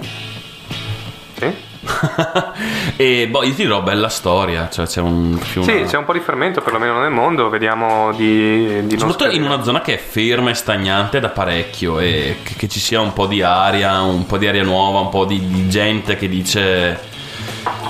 Sì? 1.87 2.95
e 3.23 3.29
boh, 3.29 3.43
io 3.45 3.51
ti 3.55 3.63
dirò, 3.63 3.83
bella 3.83 4.09
storia. 4.09 4.69
Cioè, 4.69 4.87
c'è 4.87 5.01
un. 5.01 5.39
più 5.39 5.63
Sì, 5.63 5.73
una- 5.73 5.87
c'è 5.87 5.97
un 5.97 6.05
po' 6.05 6.13
di 6.13 6.21
fermento 6.21 6.61
perlomeno 6.61 7.01
nel 7.01 7.11
mondo, 7.11 7.49
vediamo 7.49 8.13
di, 8.13 8.87
di 8.87 8.99
Soprattutto 8.99 9.31
in 9.31 9.43
una 9.43 9.63
zona 9.63 9.81
che 9.81 9.95
è 9.95 9.99
ferma 9.99 10.51
e 10.51 10.55
stagnante 10.55 11.21
da 11.21 11.29
parecchio 11.29 11.99
e 11.99 12.39
che, 12.43 12.55
che 12.57 12.69
ci 12.69 12.81
sia 12.81 13.01
un 13.01 13.13
po' 13.13 13.27
di 13.27 13.43
aria, 13.43 14.01
un 14.03 14.27
po' 14.27 14.39
di 14.39 14.47
aria 14.47 14.63
nuova, 14.63 15.01
un 15.01 15.09
po' 15.09 15.25
di, 15.25 15.45
di 15.47 15.69
gente 15.69 16.17
che 16.17 16.29
dice 16.29 17.15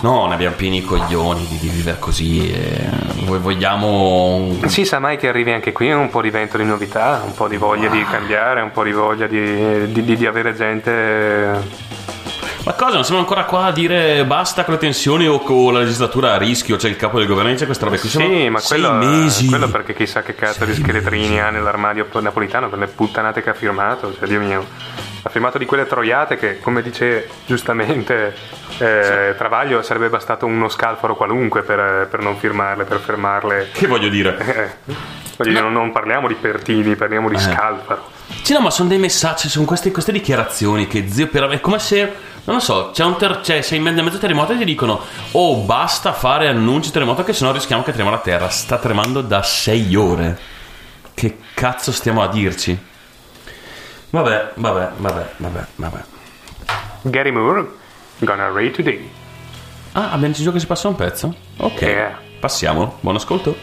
no, 0.02 0.26
ne 0.26 0.34
abbiamo 0.34 0.54
pieni 0.56 0.78
i 0.78 0.84
coglioni 0.84 1.46
di, 1.46 1.58
di 1.58 1.68
vivere 1.68 1.98
così 1.98 2.50
e 2.52 2.88
voi 3.24 3.38
vogliamo... 3.38 4.56
Si 4.66 4.84
sa 4.84 4.98
mai 4.98 5.16
che 5.16 5.28
arrivi 5.28 5.52
anche 5.52 5.72
qui 5.72 5.90
un 5.90 6.10
po' 6.10 6.20
di 6.20 6.30
vento 6.30 6.56
di 6.58 6.64
novità, 6.64 7.22
un 7.24 7.34
po' 7.34 7.48
di 7.48 7.56
voglia 7.56 7.88
di 7.88 8.04
cambiare, 8.04 8.60
un 8.60 8.70
po' 8.72 8.84
di 8.84 8.92
voglia 8.92 9.26
di- 9.26 9.90
di- 9.92 10.16
di 10.16 10.26
avere 10.26 10.54
gente... 10.54 11.94
Ma 12.66 12.72
cosa, 12.72 12.94
non 12.94 13.04
siamo 13.04 13.20
ancora 13.20 13.44
qua 13.44 13.66
a 13.66 13.70
dire 13.70 14.24
basta 14.24 14.64
con 14.64 14.74
le 14.74 14.80
tensioni 14.80 15.28
o 15.28 15.38
con 15.38 15.72
la 15.72 15.78
legislatura 15.78 16.32
a 16.32 16.36
rischio, 16.36 16.74
c'è 16.74 16.88
il 16.88 16.96
capo 16.96 17.16
del 17.18 17.28
governo 17.28 17.52
dice 17.52 17.64
queste 17.64 17.84
robe 17.84 18.00
qui, 18.00 18.08
sono 18.08 18.26
Sì, 18.26 18.48
ma 18.48 18.60
quello, 18.60 18.92
mesi. 18.94 19.46
quello 19.46 19.68
perché 19.68 19.94
chissà 19.94 20.22
che 20.22 20.34
cazzo 20.34 20.64
di 20.64 20.74
scheletrini 20.74 21.40
ha 21.40 21.50
nell'armadio 21.50 22.08
napolitano 22.20 22.68
per 22.68 22.80
le 22.80 22.88
puttanate 22.88 23.40
che 23.40 23.50
ha 23.50 23.54
firmato, 23.54 24.12
cioè 24.18 24.26
Dio 24.26 24.40
mio. 24.40 24.66
Ha 25.22 25.28
firmato 25.28 25.58
di 25.58 25.64
quelle 25.64 25.86
troiate 25.86 26.36
che, 26.36 26.58
come 26.58 26.82
dice 26.82 27.28
giustamente 27.46 28.34
eh, 28.78 29.34
Travaglio, 29.38 29.82
sarebbe 29.82 30.08
bastato 30.08 30.46
uno 30.46 30.68
scalfaro 30.68 31.14
qualunque 31.14 31.62
per, 31.62 32.08
per 32.10 32.20
non 32.20 32.36
firmarle, 32.36 32.82
per 32.82 32.98
fermarle. 32.98 33.68
Che 33.70 33.86
voglio 33.86 34.08
dire? 34.08 34.78
Voglio 35.36 35.50
dire, 35.50 35.68
non, 35.68 35.92
parliamo 35.92 36.28
di 36.28 36.34
Pertini, 36.34 36.96
parliamo 36.96 37.28
di 37.28 37.34
Eh. 37.36 37.40
scalfaro. 37.40 38.10
Sì, 38.42 38.52
no, 38.54 38.60
ma 38.60 38.70
sono 38.70 38.88
dei 38.88 38.98
messaggi, 38.98 39.48
sono 39.48 39.66
queste, 39.66 39.90
queste 39.90 40.12
dichiarazioni 40.12 40.86
che 40.86 41.08
zio 41.08 41.28
per 41.28 41.44
è 41.48 41.60
come 41.60 41.78
se, 41.78 42.00
non 42.44 42.56
lo 42.56 42.60
so, 42.60 42.90
c'è 42.92 43.04
un 43.04 43.16
ter- 43.16 43.40
c'è- 43.40 43.60
sei 43.60 43.78
in 43.78 43.84
mezzo 43.84 44.00
a 44.00 44.02
mezzo 44.02 44.18
terremoto 44.18 44.52
e 44.52 44.58
ti 44.58 44.64
dicono 44.64 45.00
oh 45.32 45.56
basta 45.58 46.12
fare 46.12 46.48
annunci 46.48 46.90
terremoto 46.90 47.22
che 47.22 47.32
sennò 47.32 47.52
rischiamo 47.52 47.82
che 47.82 47.92
trema 47.92 48.10
la 48.10 48.18
terra. 48.18 48.48
Sta 48.48 48.78
tremando 48.78 49.20
da 49.20 49.42
sei 49.42 49.94
ore. 49.94 50.38
Che 51.14 51.38
cazzo 51.54 51.92
stiamo 51.92 52.22
a 52.22 52.28
dirci? 52.28 52.76
Vabbè, 54.10 54.52
vabbè, 54.54 54.90
vabbè, 54.96 55.30
vabbè, 55.36 55.66
vabbè. 55.76 56.00
Gary 57.02 57.30
Moore, 57.30 57.66
gonna 58.18 58.48
rate 58.48 58.70
today. 58.70 59.10
Ah, 59.92 60.06
abbiamo 60.12 60.28
deciso 60.28 60.50
che 60.52 60.58
si 60.60 60.66
passa 60.66 60.88
un 60.88 60.94
pezzo? 60.96 61.34
Ok, 61.58 61.80
Yeah. 61.82 62.18
passiamo. 62.40 62.98
Buon 63.00 63.16
ascolto. 63.16 63.56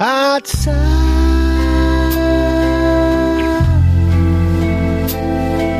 outside. 0.00 0.74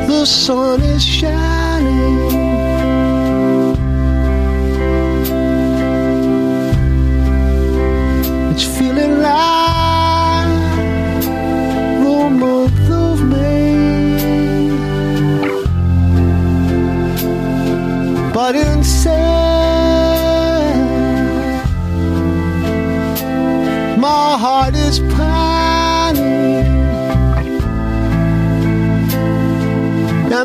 The 0.07 0.25
sun 0.25 0.81
is 0.81 1.03
shining. 1.03 1.48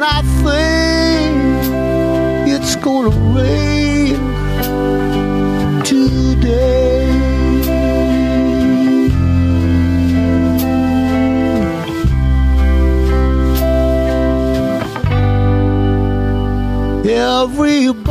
I 0.07 0.21
think 0.45 1.35
it's 2.47 2.77
gonna 2.77 3.09
rain 3.33 4.17
today. 5.83 7.09
Everybody, 17.07 18.04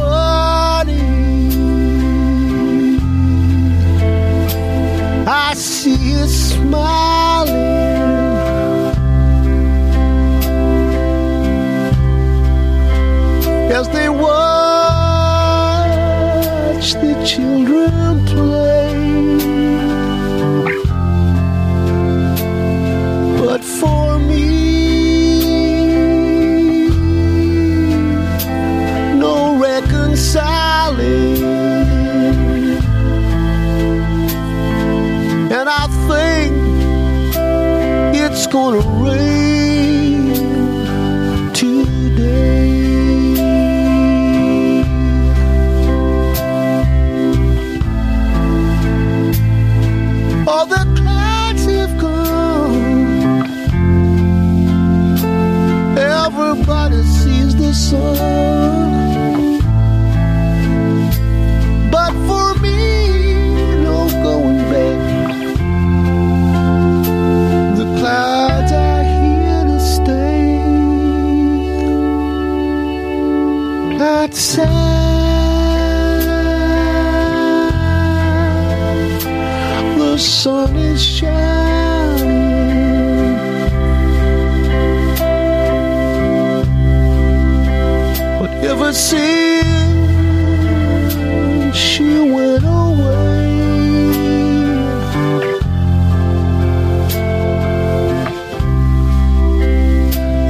Since 88.94 89.26
she 91.76 92.20
went 92.20 92.64
away, 92.64 93.74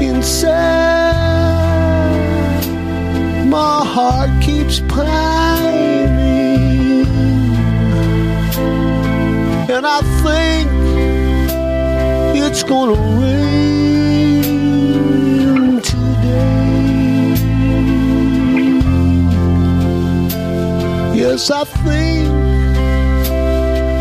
inside 0.09 1.15
my 3.45 3.85
heart 3.85 4.29
keeps 4.43 4.81
pining, 4.89 6.25
and 9.69 9.85
I 9.87 10.01
think 10.21 10.69
it's 12.43 12.63
gonna 12.63 13.12
Yes, 21.34 21.49
I 21.49 21.63
think 21.63 22.29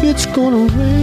it's 0.05 0.27
gonna 0.27 0.67
rain 0.77 1.02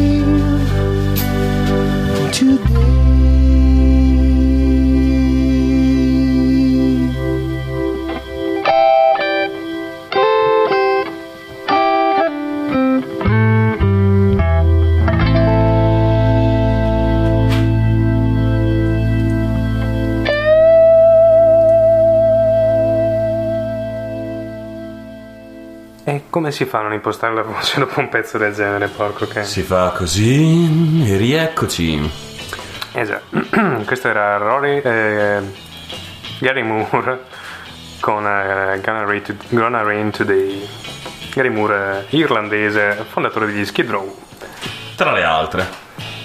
come 26.30 26.52
si 26.52 26.66
fa 26.66 26.80
a 26.80 26.82
non 26.84 26.94
impostare 26.94 27.34
la 27.34 27.42
voce 27.42 27.80
dopo 27.80 28.00
un 28.00 28.10
pezzo 28.10 28.38
del 28.38 28.54
genere, 28.54 28.88
porco 28.88 29.28
che... 29.28 29.44
Si 29.44 29.62
fa 29.62 29.90
così 29.92 31.04
e 31.06 31.18
rieccoci. 31.18 32.12
Esatto. 32.94 33.38
Questo 33.86 34.08
era 34.08 34.38
Rory 34.38 34.80
eh, 34.84 35.42
Gary 36.40 36.62
Moore 36.64 37.24
con 38.00 38.26
eh, 38.26 38.80
Gonna, 38.82 39.04
Rain 39.06 39.22
to- 39.22 39.36
Gonna 39.50 39.82
Rain 39.82 40.12
Today. 40.12 40.68
Gary 41.34 41.50
Moore, 41.50 42.08
eh, 42.10 42.18
irlandese, 42.18 43.06
fondatore 43.10 43.46
degli 43.46 43.64
Skid 43.66 43.90
Row, 43.90 44.18
Tra 44.96 45.12
le 45.12 45.24
altre, 45.24 45.68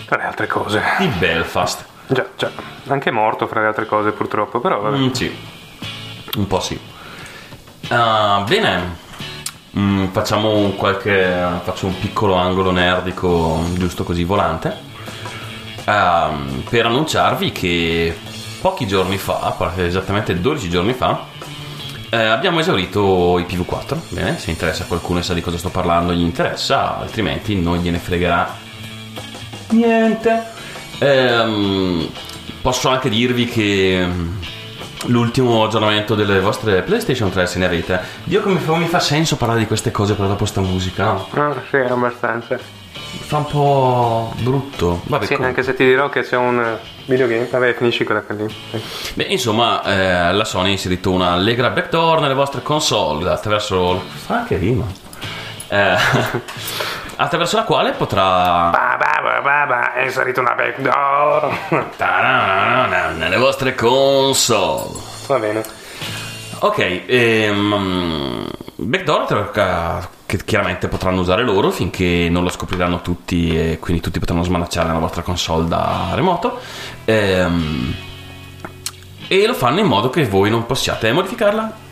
tra 0.07 0.17
le 0.17 0.25
altre 0.25 0.47
cose. 0.47 0.83
di 0.99 1.07
Belfast. 1.19 1.85
Già, 2.07 2.27
già, 2.37 2.51
anche 2.89 3.11
morto 3.11 3.47
fra 3.47 3.61
le 3.61 3.67
altre 3.67 3.87
cose 3.87 4.13
purtroppo, 4.13 4.61
però 4.61 4.81
vabbè. 4.81 4.97
Mm, 4.97 5.11
sì, 5.11 5.37
un 6.37 6.47
po' 6.47 6.61
sì. 6.61 6.79
Ah, 7.89 8.45
bene, 8.49 8.97
Mm, 9.79 10.07
facciamo 10.09 10.57
un 10.57 10.77
qualche. 10.77 11.35
faccio 11.63 11.87
un 11.87 11.99
piccolo 11.99 12.35
angolo 12.35 12.71
nerdico, 12.71 13.65
giusto 13.75 14.05
così 14.05 14.25
volante. 14.25 14.93
Ehm, 15.87 16.63
per 16.69 16.87
annunciarvi 16.87 17.53
che 17.53 18.17
pochi 18.61 18.87
giorni 18.87 19.19
fa, 19.19 19.55
esattamente 19.77 20.41
12 20.41 20.71
giorni 20.71 20.93
fa, 20.93 21.27
eh, 22.11 22.17
abbiamo 22.17 22.61
esaurito 22.61 23.39
i 23.39 23.45
PV4. 23.45 23.99
Bene, 24.11 24.39
se 24.39 24.51
interessa 24.51 24.85
qualcuno 24.85 25.19
e 25.19 25.23
sa 25.23 25.35
di 25.35 25.41
cosa 25.41 25.59
sto 25.59 25.71
parlando, 25.71 26.13
gli 26.13 26.21
interessa, 26.21 26.99
altrimenti 26.99 27.57
non 27.57 27.79
gliene 27.79 27.99
fregherà 27.99 28.57
niente. 29.71 30.45
Ehm, 30.99 32.09
posso 32.63 32.89
anche 32.89 33.09
dirvi 33.09 33.47
che 33.47 34.07
l'ultimo 35.07 35.65
aggiornamento 35.65 36.15
delle 36.15 36.41
vostre 36.41 36.83
PlayStation 36.83 37.31
3 37.31 37.47
se 37.47 37.59
ne 37.59 37.65
avete. 37.67 38.01
Dio 38.25 38.41
come 38.43 38.59
fa, 38.59 38.77
mi 38.77 38.87
fa 38.87 39.01
senso 39.01 39.37
parlare 39.37 39.61
di 39.61 39.67
queste 39.67 39.91
cose 39.91 40.15
però 40.15 40.29
dopo 40.29 40.45
sta 40.45 40.61
musica. 40.61 41.05
no? 41.13 41.29
Ah, 41.33 41.55
sì, 41.71 41.77
abbastanza. 41.77 42.59
Fa 43.17 43.37
un 43.39 43.47
po' 43.47 44.33
brutto. 44.41 45.01
Vabbè, 45.05 45.27
Sì, 45.27 45.37
com- 45.37 45.45
anche 45.45 45.63
se 45.63 45.75
ti 45.75 45.85
dirò 45.85 46.09
che 46.09 46.23
c'è 46.23 46.37
un 46.37 46.77
videogame. 47.07 47.47
Vabbè, 47.51 47.75
finisci 47.75 48.05
quella 48.05 48.25
lì. 48.29 48.49
Sì. 48.71 48.81
Beh, 49.15 49.25
insomma, 49.25 49.83
eh, 49.85 50.33
la 50.33 50.45
Sony 50.45 50.69
ha 50.69 50.73
inserito 50.73 51.11
una 51.13 51.33
allegra 51.33 51.71
backdoor 51.71 52.21
nelle 52.21 52.35
vostre 52.35 52.63
console 52.63 53.31
attraverso. 53.31 54.03
Fa 54.27 54.39
anche 54.39 54.57
rima. 54.57 54.85
Eh, 55.69 55.97
attraverso 57.17 57.57
la 57.57 57.65
quale 57.65 57.93
potrà. 57.93 58.71
Ba, 58.71 58.97
ba, 58.99 59.41
ba, 59.41 59.67
ba, 59.67 59.93
è 59.95 60.05
inserito 60.05 60.41
una 60.41 60.55
backdoor. 60.55 61.59
Nelle 63.17 63.37
vostre 63.37 63.75
console. 63.75 64.99
Va 65.27 65.39
bene. 65.39 65.63
Ok, 66.61 67.03
ehm, 67.07 68.47
backdoor 68.77 69.51
che 70.27 70.45
chiaramente 70.45 70.89
potranno 70.89 71.21
usare 71.21 71.43
loro 71.43 71.71
finché 71.71 72.29
non 72.31 72.43
lo 72.43 72.49
scopriranno 72.49 73.03
tutti 73.03 73.55
e 73.55 73.79
quindi 73.79 74.03
tutti 74.03 74.19
potranno 74.19 74.43
smanacciare 74.43 74.89
la 74.89 74.99
vostra 74.99 75.23
console 75.23 75.69
da 75.69 76.13
remoto. 76.15 76.59
Ehm, 77.05 77.95
e 79.29 79.47
lo 79.47 79.55
fanno 79.55 79.81
in 79.81 79.87
modo 79.87 80.11
che 80.11 80.25
voi 80.27 80.51
non 80.51 80.67
possiate 80.67 81.13
modificarla. 81.13 81.83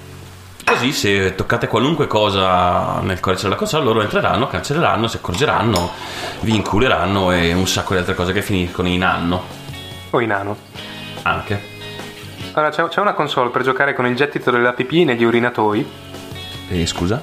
Così 0.64 0.92
se 0.92 1.34
toccate 1.34 1.66
qualunque 1.66 2.06
cosa 2.06 3.00
nel 3.00 3.20
codice 3.20 3.44
della 3.44 3.56
console 3.56 3.84
loro 3.84 4.00
entreranno, 4.02 4.46
cancelleranno, 4.46 5.06
si 5.06 5.16
accorgeranno, 5.16 5.90
vi 6.40 6.54
inculeranno 6.54 7.32
e 7.32 7.52
un 7.52 7.66
sacco 7.66 7.92
di 7.92 7.98
altre 7.98 8.14
cose 8.14 8.32
che 8.32 8.42
finiscono 8.42 8.88
in 8.88 9.02
anno. 9.02 9.44
O 10.10 10.20
in 10.20 10.28
nano. 10.28 10.56
Anche. 11.22 11.70
Allora, 12.52 12.70
c'è, 12.70 12.86
c'è 12.88 13.00
una 13.00 13.14
console 13.14 13.50
per 13.50 13.62
giocare 13.62 13.94
con 13.94 14.06
il 14.06 14.14
gettito 14.14 14.50
della 14.50 14.72
pipì 14.72 15.04
negli 15.04 15.24
urinatoi. 15.24 15.90
E 16.68 16.86
scusa? 16.86 17.22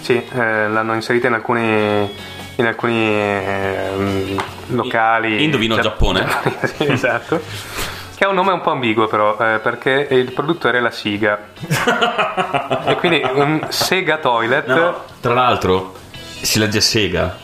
Sì, 0.00 0.14
eh, 0.14 0.68
l'hanno 0.68 0.94
inserita 0.94 1.28
in 1.28 1.34
alcuni, 1.34 2.10
in 2.56 2.66
alcuni 2.66 3.14
ehm, 3.14 4.42
locali. 4.68 5.42
Indovino 5.42 5.76
Gia- 5.76 5.82
Giappone. 5.82 6.26
sì, 6.76 6.90
esatto. 6.90 7.40
Che 8.22 8.28
ha 8.28 8.30
un 8.30 8.36
nome 8.36 8.52
un 8.52 8.60
po' 8.60 8.70
ambiguo 8.70 9.08
però, 9.08 9.36
eh, 9.36 9.58
perché 9.58 10.06
il 10.12 10.30
produttore 10.30 10.78
è 10.78 10.80
la 10.80 10.92
Siga. 10.92 11.40
e 12.86 12.94
quindi 12.94 13.20
un 13.20 13.66
Sega 13.68 14.18
Toilet. 14.18 14.94
Tra 15.20 15.34
l'altro 15.34 15.94
si 16.40 16.60
legge 16.60 16.80
Sega. 16.80 17.36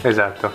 Esatto. 0.00 0.50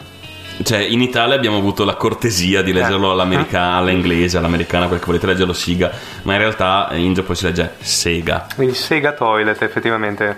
Cioè, 0.64 0.80
in 0.80 1.04
Italia 1.04 1.36
abbiamo 1.36 1.58
avuto 1.58 1.86
la 1.86 1.94
cortesia 1.94 2.64
di 2.64 2.74
leggerlo 2.74 3.12
all'americana, 3.12 3.76
all'inglese, 3.76 4.40
all'americana, 4.40 4.88
quel 4.88 4.98
che 4.98 5.06
volete 5.06 5.28
leggerlo 5.28 5.54
Siga, 5.54 5.92
ma 6.24 6.34
in 6.34 6.40
realtà 6.40 6.90
in 6.94 7.14
Giappone 7.14 7.36
si 7.36 7.44
legge 7.44 7.76
Sega. 7.78 8.48
Il 8.58 8.74
Sega 8.74 9.12
Toilet, 9.12 9.62
effettivamente. 9.62 10.38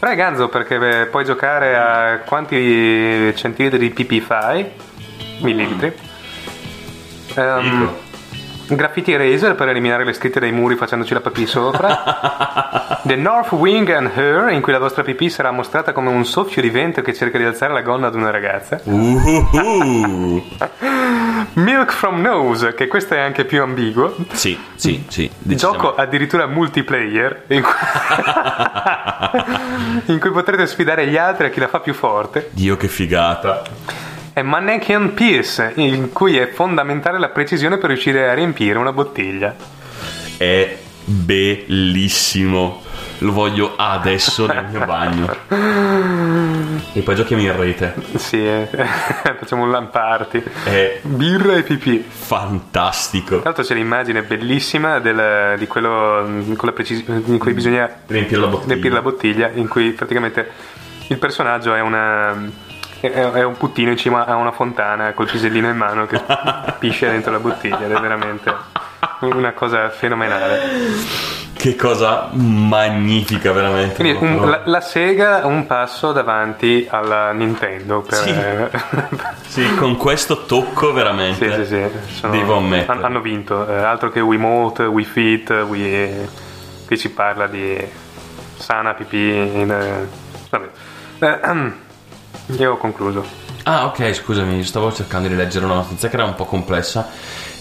Però 0.00 0.10
è 0.10 0.16
ganzo 0.16 0.48
perché 0.48 0.76
beh, 0.76 1.06
puoi 1.06 1.24
giocare 1.24 1.76
a 1.76 2.18
quanti 2.26 3.32
centilitri 3.36 3.78
di 3.78 3.90
pipì 3.90 4.20
fai? 4.20 4.68
Millilitri. 5.38 6.10
Ehm, 7.34 7.90
graffiti 8.68 9.12
eraser 9.12 9.54
per 9.54 9.68
eliminare 9.68 10.04
le 10.04 10.12
scritte 10.12 10.40
dai 10.40 10.52
muri 10.52 10.76
facendoci 10.76 11.14
la 11.14 11.20
pipì 11.20 11.46
sopra. 11.46 13.00
The 13.04 13.16
North 13.16 13.50
Wing 13.52 13.90
and 13.90 14.10
Her, 14.14 14.50
in 14.50 14.60
cui 14.60 14.72
la 14.72 14.78
vostra 14.78 15.02
pipì 15.02 15.28
sarà 15.28 15.50
mostrata 15.50 15.92
come 15.92 16.08
un 16.10 16.24
soffio 16.24 16.62
di 16.62 16.70
vento 16.70 17.02
che 17.02 17.12
cerca 17.12 17.36
di 17.36 17.44
alzare 17.44 17.72
la 17.72 17.82
gonna 17.82 18.06
ad 18.06 18.14
una 18.14 18.30
ragazza. 18.30 18.80
Uhuhu. 18.84 20.44
Milk 21.54 21.92
from 21.92 22.20
Nose, 22.20 22.74
che 22.74 22.86
questo 22.86 23.14
è 23.14 23.18
anche 23.18 23.44
più 23.44 23.60
ambiguo. 23.60 24.14
Sì, 24.30 24.56
sì, 24.76 25.04
sì. 25.08 25.28
Gioco 25.42 25.94
addirittura 25.96 26.46
multiplayer 26.46 27.44
in 27.48 27.62
cui... 27.62 27.72
in 30.14 30.20
cui 30.20 30.30
potrete 30.30 30.66
sfidare 30.66 31.06
gli 31.08 31.16
altri 31.16 31.46
a 31.46 31.50
chi 31.50 31.58
la 31.58 31.68
fa 31.68 31.80
più 31.80 31.94
forte. 31.94 32.50
Dio 32.52 32.76
che 32.76 32.86
figata. 32.86 33.62
È 34.34 34.40
Mannequin 34.40 35.12
Pierce, 35.12 35.72
in 35.76 36.10
cui 36.10 36.38
è 36.38 36.48
fondamentale 36.48 37.18
la 37.18 37.28
precisione 37.28 37.76
per 37.76 37.90
riuscire 37.90 38.30
a 38.30 38.34
riempire 38.34 38.78
una 38.78 38.92
bottiglia. 38.92 39.54
È 40.38 40.78
bellissimo. 41.04 42.80
Lo 43.18 43.30
voglio 43.32 43.74
adesso 43.76 44.46
nel 44.46 44.64
mio 44.70 44.84
bagno. 44.86 45.36
E 46.94 47.00
poi 47.02 47.14
giochiamo 47.14 47.42
in 47.42 47.54
rete. 47.56 47.94
Sì, 48.16 48.44
eh, 48.44 48.66
facciamo 49.38 49.64
un 49.64 49.70
lamparty. 49.70 50.42
È 50.64 51.00
Birra 51.02 51.54
e 51.56 51.62
pipì. 51.62 52.02
fantastico. 52.08 53.36
Tra 53.36 53.44
l'altro 53.44 53.62
c'è 53.64 53.74
l'immagine 53.74 54.22
bellissima 54.22 54.98
del- 54.98 55.56
di 55.58 55.66
quello 55.66 56.26
con 56.56 56.68
la 56.68 56.72
precisione 56.72 57.22
in 57.26 57.38
cui 57.38 57.52
bisogna 57.52 57.88
Riempire 58.06 58.40
la 58.40 58.48
riempire 58.66 58.94
la 58.94 59.02
bottiglia, 59.02 59.50
in 59.52 59.68
cui 59.68 59.90
praticamente 59.90 60.50
il 61.08 61.18
personaggio 61.18 61.74
è 61.74 61.80
una 61.80 62.70
è, 63.10 63.42
un 63.42 63.56
puttino 63.56 63.90
in 63.90 63.96
cima 63.96 64.24
a 64.26 64.36
una 64.36 64.52
fontana 64.52 65.12
col 65.12 65.30
pisellino 65.30 65.68
in 65.68 65.76
mano 65.76 66.06
che 66.06 66.20
pisce 66.78 67.10
dentro 67.10 67.32
la 67.32 67.38
bottiglia 67.38 67.80
ed 67.84 67.90
è 67.92 68.00
veramente 68.00 68.54
una 69.20 69.52
cosa 69.52 69.88
fenomenale. 69.90 70.60
Che 71.54 71.76
cosa 71.76 72.28
magnifica, 72.32 73.52
veramente. 73.52 73.94
Quindi 73.94 74.24
un- 74.24 74.50
la, 74.50 74.62
la 74.64 74.80
Sega 74.80 75.46
un 75.46 75.64
passo 75.66 76.10
davanti 76.10 76.88
alla 76.90 77.30
Nintendo 77.30 78.00
per, 78.00 78.70
Sì. 79.42 79.62
Sì, 79.62 79.74
con 79.76 79.96
questo 79.96 80.44
tocco 80.44 80.92
veramente. 80.92 81.54
Sì, 81.54 81.64
sì, 81.64 81.66
sì. 82.08 82.14
Sono- 82.18 82.32
Devo 82.32 82.56
ammettere. 82.56 82.98
han- 82.98 83.04
Hanno 83.04 83.20
vinto, 83.20 83.68
eh, 83.68 83.74
altro 83.76 84.10
che 84.10 84.18
Wiimote, 84.18 84.84
Wii 84.84 85.04
Fit, 85.04 85.50
Wii... 85.68 86.28
qui 86.86 86.96
si 86.96 87.10
parla 87.10 87.46
di 87.46 87.78
sana 88.56 88.94
pipì 88.94 89.18
in... 89.18 89.70
eh, 89.70 90.08
Vabbè. 90.50 90.68
Eh, 91.20 91.72
io 92.58 92.72
ho 92.72 92.76
concluso. 92.76 93.24
Ah, 93.64 93.86
ok, 93.86 94.12
scusami, 94.12 94.62
stavo 94.64 94.92
cercando 94.92 95.28
di 95.28 95.34
leggere 95.36 95.64
una 95.64 95.74
notizia 95.74 96.08
che 96.08 96.16
era 96.16 96.24
un 96.24 96.34
po' 96.34 96.44
complessa 96.44 97.08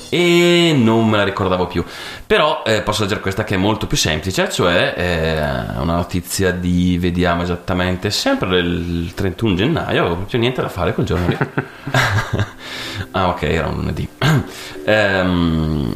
e 0.10 0.74
non 0.76 1.08
me 1.08 1.18
la 1.18 1.24
ricordavo 1.24 1.68
più. 1.68 1.84
Però 2.28 2.64
eh, 2.66 2.82
posso 2.82 3.04
leggere 3.04 3.22
questa 3.22 3.44
che 3.44 3.56
è 3.56 3.58
molto 3.58 3.88
più 3.88 3.98
semplice, 3.98 4.50
cioè 4.50 4.94
eh, 4.98 5.80
una 5.80 5.96
notizia 5.96 6.52
di, 6.52 6.98
vediamo 7.00 7.44
esattamente, 7.44 8.10
sempre 8.10 8.50
del 8.50 9.12
31 9.16 9.56
gennaio, 9.56 10.00
avevo 10.02 10.16
proprio 10.16 10.39
niente 10.39 10.62
da 10.62 10.70
fare 10.70 10.94
quel 10.94 11.06
giorno 11.06 11.28
lì. 11.28 11.38
ah, 13.12 13.30
ok, 13.30 13.42
era 13.44 13.68
un 13.68 13.76
lunedì. 13.76 14.08
Ehm, 14.84 15.94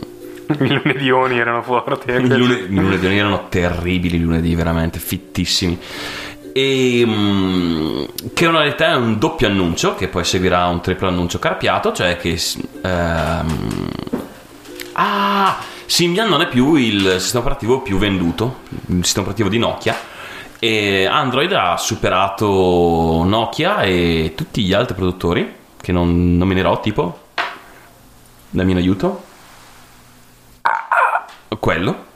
I 0.47 0.67
lunedioni 0.67 1.39
erano 1.39 1.63
forti. 1.63 2.11
eh, 2.11 2.17
I, 2.17 2.27
lune- 2.27 2.59
i 2.59 2.69
lunedì 2.75 3.17
erano 3.17 3.47
terribili, 3.49 4.19
lunedì 4.19 4.53
veramente 4.53 4.99
fittissimi. 4.99 5.79
E 6.57 7.03
mm, 7.05 8.03
che 8.33 8.45
in 8.45 8.51
realtà 8.51 8.91
è 8.91 8.95
un 8.95 9.19
doppio 9.19 9.45
annuncio 9.45 9.93
che 9.95 10.07
poi 10.07 10.23
seguirà 10.23 10.67
un 10.67 10.79
triplo 10.79 11.09
annuncio 11.09 11.37
carpiato, 11.37 11.91
cioè 11.91 12.15
che 12.15 12.39
ehm, 12.81 13.89
ah, 14.93 15.57
Symbian 15.85 16.29
non 16.29 16.39
è 16.39 16.47
più 16.47 16.75
il 16.75 17.19
sistema 17.19 17.43
operativo 17.43 17.81
più 17.81 17.97
venduto, 17.97 18.59
il 18.85 19.03
sistema 19.03 19.25
operativo 19.25 19.49
di 19.49 19.57
Nokia. 19.57 19.97
E 20.57 21.05
Android 21.05 21.51
ha 21.51 21.75
superato 21.75 23.23
Nokia 23.25 23.81
e 23.81 24.31
tutti 24.33 24.63
gli 24.63 24.71
altri 24.71 24.95
produttori, 24.95 25.53
che 25.75 25.91
non 25.91 26.37
nominerò, 26.37 26.79
tipo, 26.79 27.19
dammi 28.49 28.71
un 28.71 28.77
aiuto 28.77 29.23
quello 31.59 32.13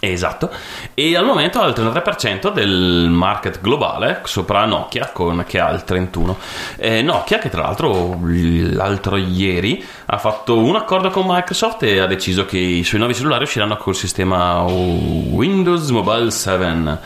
esatto. 0.00 0.50
E 0.94 1.14
al 1.16 1.24
momento 1.24 1.60
ha 1.60 1.66
il 1.66 1.74
33% 1.76 2.52
del 2.52 3.08
market 3.10 3.60
globale 3.60 4.22
sopra 4.24 4.64
Nokia 4.64 5.10
con, 5.12 5.44
che 5.46 5.60
ha 5.60 5.70
il 5.70 5.84
31 5.84 6.38
Eh, 6.76 7.02
Nokia 7.02 7.38
che 7.38 7.50
tra 7.50 7.62
l'altro 7.62 8.18
l'altro 8.22 9.16
ieri 9.16 9.84
ha 10.06 10.18
fatto 10.18 10.58
un 10.58 10.74
accordo 10.76 11.10
con 11.10 11.24
Microsoft 11.26 11.82
e 11.82 11.98
ha 11.98 12.06
deciso 12.06 12.46
che 12.46 12.58
i 12.58 12.82
suoi 12.82 12.98
nuovi 12.98 13.14
cellulari 13.14 13.44
usciranno 13.44 13.76
col 13.76 13.94
sistema 13.94 14.62
Windows 14.62 15.88
Mobile 15.90 16.30
7 16.30 16.98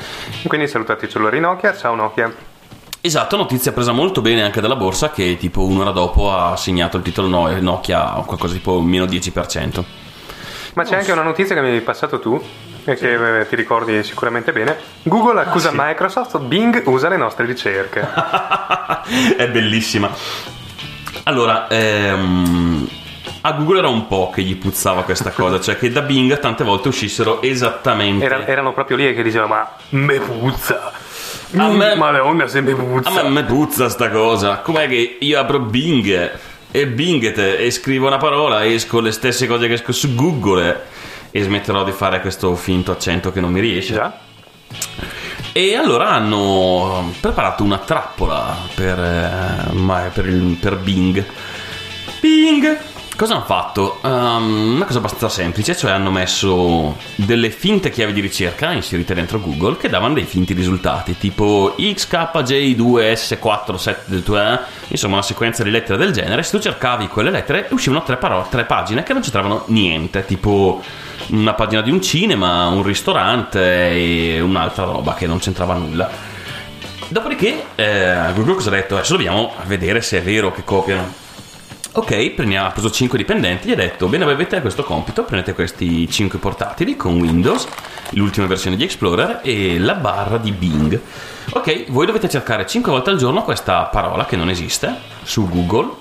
Quindi 0.46 0.68
salutati 0.68 1.06
i 1.06 1.08
cellulari 1.08 1.40
Nokia, 1.40 1.76
ciao 1.76 1.94
Nokia. 1.94 2.32
Esatto, 3.00 3.36
notizia 3.36 3.72
presa 3.72 3.92
molto 3.92 4.22
bene 4.22 4.42
anche 4.42 4.62
dalla 4.62 4.76
borsa 4.76 5.10
che 5.10 5.36
tipo 5.36 5.62
un'ora 5.62 5.90
dopo 5.90 6.32
ha 6.32 6.56
segnato 6.56 6.96
il 6.96 7.02
titolo 7.02 7.28
no- 7.28 7.60
Nokia 7.60 8.18
o 8.18 8.24
qualcosa 8.24 8.54
tipo 8.54 8.80
meno 8.80 9.04
10%. 9.04 9.84
Ma 10.74 10.84
c'è 10.84 10.96
anche 10.96 11.12
una 11.12 11.22
notizia 11.22 11.54
che 11.54 11.60
mi 11.60 11.68
hai 11.68 11.80
passato 11.82 12.18
tu 12.18 12.40
che 12.92 13.40
eh, 13.40 13.48
ti 13.48 13.56
ricordi 13.56 14.02
sicuramente 14.04 14.52
bene. 14.52 14.76
Google 15.02 15.40
accusa 15.40 15.70
Microsoft, 15.72 16.38
Bing 16.40 16.82
usa 16.86 17.08
le 17.08 17.16
nostre 17.16 17.46
ricerche. 17.46 18.06
è 19.36 19.48
bellissima. 19.48 20.10
Allora, 21.24 21.68
ehm, 21.68 22.86
a 23.40 23.52
Google 23.52 23.78
era 23.78 23.88
un 23.88 24.06
po' 24.06 24.30
che 24.30 24.42
gli 24.42 24.56
puzzava 24.56 25.02
questa 25.02 25.30
cosa, 25.30 25.60
cioè 25.60 25.78
che 25.78 25.90
da 25.90 26.02
Bing 26.02 26.38
tante 26.38 26.64
volte 26.64 26.88
uscissero 26.88 27.40
esattamente. 27.40 28.24
Era- 28.24 28.46
erano 28.46 28.72
proprio 28.72 28.96
lì 28.98 29.14
che 29.14 29.22
diceva 29.22 29.46
ma 29.46 29.68
me 29.90 30.18
puzza. 30.18 30.92
A 31.56 31.68
me- 31.68 31.94
Madonna 31.94 32.46
se 32.46 32.60
me 32.60 32.74
puzza. 32.74 33.08
A 33.08 33.22
me, 33.22 33.28
me 33.28 33.44
puzza 33.44 33.88
sta 33.88 34.10
cosa. 34.10 34.58
Com'è 34.58 34.88
che 34.88 35.18
io 35.20 35.38
apro 35.38 35.60
Bing 35.60 36.32
e 36.70 36.86
Binget 36.88 37.38
e 37.38 37.70
scrivo 37.70 38.08
una 38.08 38.16
parola 38.16 38.64
e 38.64 38.74
esco 38.74 38.98
le 38.98 39.12
stesse 39.12 39.46
cose 39.46 39.68
che 39.68 39.74
esco 39.74 39.92
su 39.92 40.14
Google 40.14 40.82
e 41.36 41.42
smetterò 41.42 41.82
di 41.82 41.90
fare 41.90 42.20
questo 42.20 42.54
finto 42.54 42.92
accento 42.92 43.32
che 43.32 43.40
non 43.40 43.50
mi 43.50 43.58
riesce. 43.58 43.92
Già? 43.94 44.18
E 45.50 45.74
allora 45.74 46.10
hanno 46.10 47.12
preparato 47.20 47.64
una 47.64 47.78
trappola 47.78 48.56
per, 48.72 48.98
eh, 49.00 50.10
per, 50.12 50.26
il- 50.28 50.56
per 50.60 50.76
Bing. 50.76 51.24
Bing! 52.20 52.78
Cosa 53.16 53.34
hanno 53.34 53.44
fatto? 53.44 54.00
Um, 54.02 54.72
una 54.74 54.86
cosa 54.86 54.98
abbastanza 54.98 55.28
semplice, 55.28 55.76
cioè 55.76 55.92
hanno 55.92 56.10
messo 56.10 56.96
delle 57.14 57.50
finte 57.50 57.90
chiavi 57.90 58.12
di 58.12 58.20
ricerca 58.20 58.72
inserite 58.72 59.14
dentro 59.14 59.38
Google 59.38 59.76
che 59.76 59.88
davano 59.88 60.14
dei 60.14 60.24
finti 60.24 60.52
risultati, 60.52 61.16
tipo 61.16 61.76
XKJ2S472, 61.78 64.58
insomma 64.88 65.14
una 65.14 65.22
sequenza 65.22 65.62
di 65.62 65.70
lettere 65.70 65.96
del 65.96 66.10
genere. 66.10 66.42
Se 66.42 66.56
tu 66.56 66.62
cercavi 66.62 67.06
quelle 67.06 67.30
lettere 67.30 67.68
uscivano 67.70 68.02
tre, 68.02 68.16
paro- 68.16 68.48
tre 68.50 68.64
pagine 68.64 69.04
che 69.04 69.12
non 69.12 69.22
c'entravano 69.22 69.62
niente, 69.68 70.24
tipo 70.24 70.82
una 71.28 71.54
pagina 71.54 71.82
di 71.82 71.92
un 71.92 72.02
cinema, 72.02 72.66
un 72.66 72.82
ristorante 72.82 73.92
e 73.92 74.40
un'altra 74.40 74.86
roba 74.86 75.14
che 75.14 75.28
non 75.28 75.38
c'entrava 75.38 75.74
nulla. 75.74 76.10
Dopodiché 77.06 77.66
eh, 77.76 78.32
Google 78.34 78.54
cosa 78.54 78.70
ha 78.70 78.72
detto? 78.72 78.96
Adesso 78.96 79.12
dobbiamo 79.12 79.52
vedere 79.66 80.00
se 80.00 80.18
è 80.18 80.22
vero 80.22 80.50
che 80.50 80.64
copiano. 80.64 81.22
Ok, 81.96 82.30
prendiamo, 82.30 82.66
ha 82.66 82.72
preso 82.72 82.90
5 82.90 83.16
dipendenti, 83.16 83.68
gli 83.68 83.70
ha 83.70 83.76
detto, 83.76 84.08
bene, 84.08 84.24
avete 84.24 84.60
questo 84.60 84.82
compito, 84.82 85.22
prendete 85.22 85.52
questi 85.52 86.10
5 86.10 86.40
portatili 86.40 86.96
con 86.96 87.20
Windows, 87.20 87.68
l'ultima 88.10 88.48
versione 88.48 88.74
di 88.74 88.82
Explorer 88.82 89.38
e 89.44 89.78
la 89.78 89.94
barra 89.94 90.38
di 90.38 90.50
Bing. 90.50 91.00
Ok, 91.52 91.92
voi 91.92 92.04
dovete 92.04 92.28
cercare 92.28 92.66
5 92.66 92.90
volte 92.90 93.10
al 93.10 93.16
giorno 93.16 93.44
questa 93.44 93.84
parola 93.84 94.26
che 94.26 94.34
non 94.34 94.50
esiste 94.50 94.92
su 95.22 95.48
Google 95.48 95.92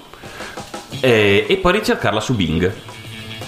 e, 0.99 1.45
e 1.47 1.57
poi 1.57 1.73
ricercarla 1.73 2.19
su 2.19 2.33
Bing. 2.33 2.73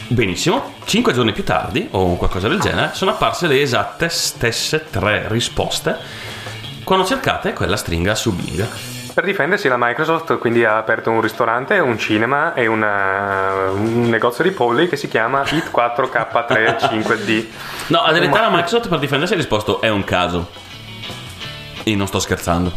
Benissimo, 0.09 0.75
5 0.85 1.13
giorni 1.13 1.31
più 1.31 1.43
tardi, 1.43 1.87
o 1.91 2.15
qualcosa 2.15 2.47
del 2.47 2.59
genere, 2.59 2.91
sono 2.93 3.09
apparse 3.09 3.47
le 3.47 3.59
esatte 3.59 4.07
stesse 4.07 4.85
tre 4.91 5.25
risposte 5.29 5.97
quando 6.83 7.07
cercate 7.07 7.53
quella 7.53 7.75
stringa 7.75 8.13
su 8.13 8.31
Bing. 8.35 8.94
Per 9.15 9.23
difendersi 9.23 9.69
la 9.69 9.77
Microsoft 9.79 10.37
quindi 10.39 10.65
ha 10.65 10.75
aperto 10.77 11.09
un 11.09 11.21
ristorante, 11.21 11.79
un 11.79 11.97
cinema 11.97 12.53
e 12.53 12.67
una- 12.67 13.69
un 13.71 14.09
negozio 14.09 14.43
di 14.43 14.51
polli 14.51 14.89
che 14.89 14.97
si 14.97 15.07
chiama 15.07 15.43
Hit 15.49 15.71
4K35D. 15.71 17.47
No, 17.87 18.01
a 18.01 18.11
verità 18.11 18.41
la 18.41 18.49
Microsoft 18.49 18.89
per 18.89 18.99
difendersi 18.99 19.33
ha 19.33 19.37
risposto 19.37 19.79
è 19.79 19.87
un 19.87 20.03
caso. 20.03 20.49
E 21.83 21.95
non 21.95 22.07
sto 22.07 22.19
scherzando. 22.19 22.73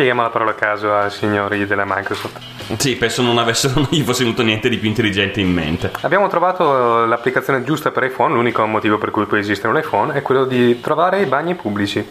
Spieghiamo 0.00 0.26
la 0.26 0.32
parola 0.32 0.52
a 0.52 0.54
caso 0.54 0.96
ai 0.96 1.10
signori 1.10 1.66
della 1.66 1.84
Microsoft. 1.86 2.40
Sì, 2.78 2.96
penso 2.96 3.20
non 3.20 3.36
avessero, 3.36 3.74
non 3.84 3.88
gli 3.90 4.00
fosse 4.00 4.22
venuto 4.24 4.42
niente 4.42 4.70
di 4.70 4.78
più 4.78 4.88
intelligente 4.88 5.40
in 5.40 5.52
mente. 5.52 5.92
Abbiamo 6.00 6.26
trovato 6.28 7.04
l'applicazione 7.04 7.62
giusta 7.64 7.90
per 7.90 8.04
iPhone, 8.04 8.32
l'unico 8.32 8.64
motivo 8.64 8.96
per 8.96 9.10
cui 9.10 9.26
può 9.26 9.36
esistere 9.36 9.68
un 9.68 9.76
iPhone 9.76 10.14
è 10.14 10.22
quello 10.22 10.46
di 10.46 10.80
trovare 10.80 11.20
i 11.20 11.26
bagni 11.26 11.54
pubblici. 11.54 12.02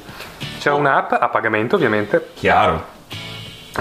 C'è 0.59 0.69
un'app 0.69 1.13
a 1.13 1.29
pagamento 1.29 1.77
ovviamente 1.77 2.29
Chiaro. 2.35 2.85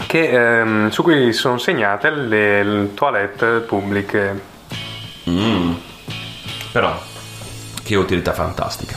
che, 0.06 0.30
ehm, 0.30 0.88
su 0.88 1.02
cui 1.02 1.34
sono 1.34 1.58
segnate 1.58 2.08
le, 2.08 2.62
le 2.62 2.94
toilette 2.94 3.60
pubbliche. 3.60 4.42
Mm. 5.28 5.72
Però, 6.72 6.98
che 7.84 7.94
utilità 7.94 8.32
fantastica. 8.32 8.96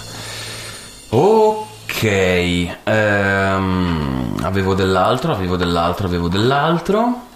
Ok, 1.09 1.70
ehm, 2.83 4.37
avevo 4.43 4.73
dell'altro, 4.73 5.31
avevo 5.31 5.55
dell'altro, 5.55 6.07
avevo 6.07 6.27
dell'altro. 6.27 7.27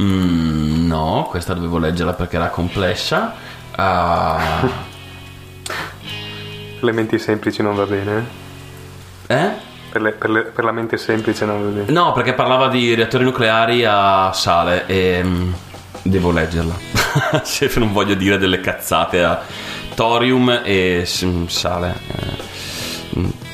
Mm, 0.00 0.86
no, 0.86 1.26
questa 1.30 1.54
dovevo 1.54 1.78
leggerla 1.78 2.12
perché 2.14 2.36
era 2.36 2.48
complessa. 2.48 3.34
Per 5.64 6.82
le 6.82 6.92
menti 6.92 7.18
semplici 7.18 7.62
non 7.62 7.74
va 7.76 7.84
bene. 7.86 8.26
eh? 9.26 9.34
eh? 9.34 9.50
Per, 9.90 10.02
le- 10.02 10.12
per 10.12 10.30
le- 10.30 10.42
per 10.42 10.64
la 10.64 10.72
mente 10.72 10.96
semplice 10.96 11.44
non 11.44 11.62
va 11.62 11.68
bene. 11.70 11.90
No, 11.92 12.12
perché 12.12 12.34
parlava 12.34 12.68
di 12.68 12.94
reattori 12.94 13.24
nucleari 13.24 13.84
a 13.84 14.32
sale 14.32 14.86
e 14.86 15.22
mm, 15.22 15.52
devo 16.02 16.30
leggerla. 16.32 16.74
Se 17.42 17.70
non 17.76 17.92
voglio 17.92 18.14
dire 18.14 18.36
delle 18.38 18.60
cazzate 18.60 19.22
a 19.22 19.40
thorium 19.94 20.60
e 20.64 21.02
s- 21.06 21.44
sale. 21.46 21.94
eh. 22.08 22.52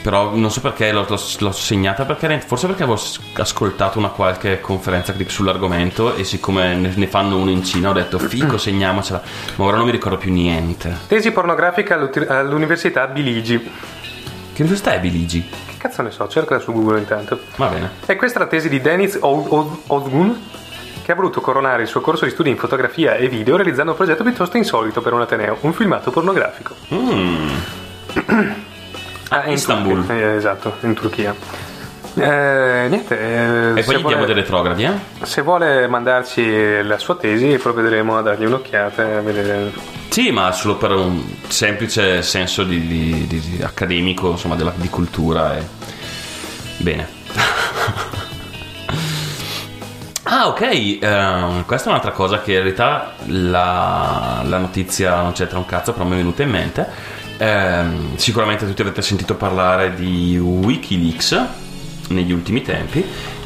Però 0.03 0.35
non 0.35 0.51
so 0.51 0.61
perché 0.63 0.93
l'ho, 0.93 1.05
l'ho- 1.09 1.53
segnata 1.53 2.05
perché 2.07 2.41
forse 2.41 2.67
perché 2.67 2.85
avevo 2.85 2.99
ascoltato 3.35 3.99
una 3.99 4.09
qualche 4.09 4.59
conferenza 4.61 5.13
clip 5.13 5.29
sull'argomento 5.29 6.15
e 6.15 6.25
siccome 6.25 6.75
ne, 6.75 7.07
fanno 7.07 7.37
uno 7.37 7.51
in 7.51 7.63
Cina 7.63 7.91
ho 7.91 7.93
detto 7.93 8.19
fico 8.19 8.57
segniamocela 8.59 9.21
ma 9.57 9.65
ora 9.65 9.77
non 9.77 9.85
mi 9.85 9.91
ricordo 9.93 10.17
più 10.17 10.33
niente 10.33 10.97
Tesi 11.07 11.33
pornografica 11.33 11.97
all'università 12.29 13.07
Biligi. 13.09 13.59
che 14.55 14.63
università 14.63 14.95
è 14.95 15.01
Biligi? 15.01 15.47
Che 15.51 15.75
cazzo 15.77 16.01
ne 16.01 16.11
so, 16.11 16.27
cercala 16.29 16.61
su 16.61 16.73
Google 16.73 16.99
intanto. 17.01 17.39
va 17.57 17.67
bene 17.67 17.91
E 18.07 18.17
questa 18.17 18.39
è 18.39 18.43
la 18.43 18.49
tesi 18.49 18.71
di 18.71 18.81
Denis 18.81 19.19
Od- 19.21 19.47
Od- 19.51 19.79
Ozgun, 19.89 20.41
che 21.05 21.13
ha 21.13 21.15
voluto 21.15 21.43
coronare 21.43 21.83
il 21.83 21.89
suo 21.89 22.01
corso 22.01 22.25
di 22.25 22.31
studi 22.31 22.49
in 22.49 22.57
fotografia 22.57 23.17
e 23.17 23.29
video 23.29 23.57
realizzando 23.57 23.91
un 23.91 23.97
progetto 23.99 24.23
piuttosto 24.23 24.57
insolito 24.57 25.03
per 25.03 25.13
un 25.13 25.21
Ateneo, 25.21 25.59
un 25.61 25.75
filmato 25.75 26.11
pornografico. 26.11 26.75
Mm. 26.95 27.49
Ah, 29.31 29.47
in 29.47 29.53
Istanbul. 29.53 30.05
Turchia. 30.07 30.15
Eh, 30.15 30.35
esatto, 30.37 30.77
in 30.83 30.95
Turchia. 30.95 31.35
Eh, 32.15 32.87
niente, 32.89 33.19
eh, 33.19 33.79
e 33.79 33.83
poi 33.85 33.95
gli 33.95 33.99
diamo 33.99 34.09
vuole, 34.09 34.27
dei 34.27 34.35
retrogradi 34.35 34.83
eh? 34.83 34.91
se 35.23 35.43
vuole 35.43 35.87
mandarci 35.87 36.83
la 36.83 36.99
sua 36.99 37.15
tesi 37.15 37.57
provvederemo 37.57 38.19
a 38.19 38.23
dargli 38.23 38.45
un'occhiata 38.47 39.19
a 39.19 39.21
vedere. 39.21 39.73
Sì, 40.09 40.33
ma 40.33 40.51
solo 40.51 40.77
per 40.77 40.91
un 40.91 41.23
semplice 41.47 42.21
senso 42.23 42.65
di, 42.65 42.85
di- 42.85 43.27
di- 43.29 43.63
accademico, 43.63 44.31
insomma, 44.33 44.57
della, 44.57 44.73
di 44.75 44.89
cultura. 44.89 45.57
E... 45.57 45.65
Bene. 46.79 47.07
ah, 50.25 50.49
ok. 50.49 50.99
ehm, 51.01 51.65
questa 51.65 51.87
è 51.87 51.91
un'altra 51.93 52.11
cosa 52.11 52.41
che 52.41 52.55
in 52.55 52.63
realtà 52.63 53.13
la, 53.27 54.43
la 54.45 54.59
notizia 54.59 55.21
non 55.23 55.31
c'entra 55.31 55.59
un 55.59 55.67
cazzo, 55.67 55.93
però 55.93 56.05
mi 56.05 56.15
è 56.15 56.17
venuta 56.17 56.43
in 56.43 56.51
mente. 56.51 57.19
Ehm, 57.43 58.17
sicuramente 58.17 58.67
tutti 58.67 58.83
avete 58.83 59.01
sentito 59.01 59.35
parlare 59.35 59.95
di 59.95 60.39
Wikileaks 60.39 61.45
negli 62.09 62.33
ultimi 62.33 62.61
tempi. 62.61 63.03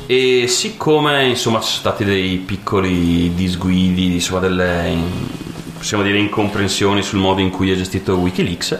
E 0.06 0.46
siccome 0.48 1.24
insomma 1.26 1.60
ci 1.60 1.68
sono 1.68 1.78
stati 1.78 2.04
dei 2.04 2.38
piccoli 2.38 3.32
disguidi, 3.34 4.12
insomma 4.12 4.40
delle 4.40 4.96
possiamo 5.76 6.02
dire 6.02 6.18
incomprensioni 6.18 7.02
sul 7.02 7.20
modo 7.20 7.40
in 7.40 7.50
cui 7.50 7.70
è 7.70 7.76
gestito 7.76 8.16
Wikileaks, 8.16 8.78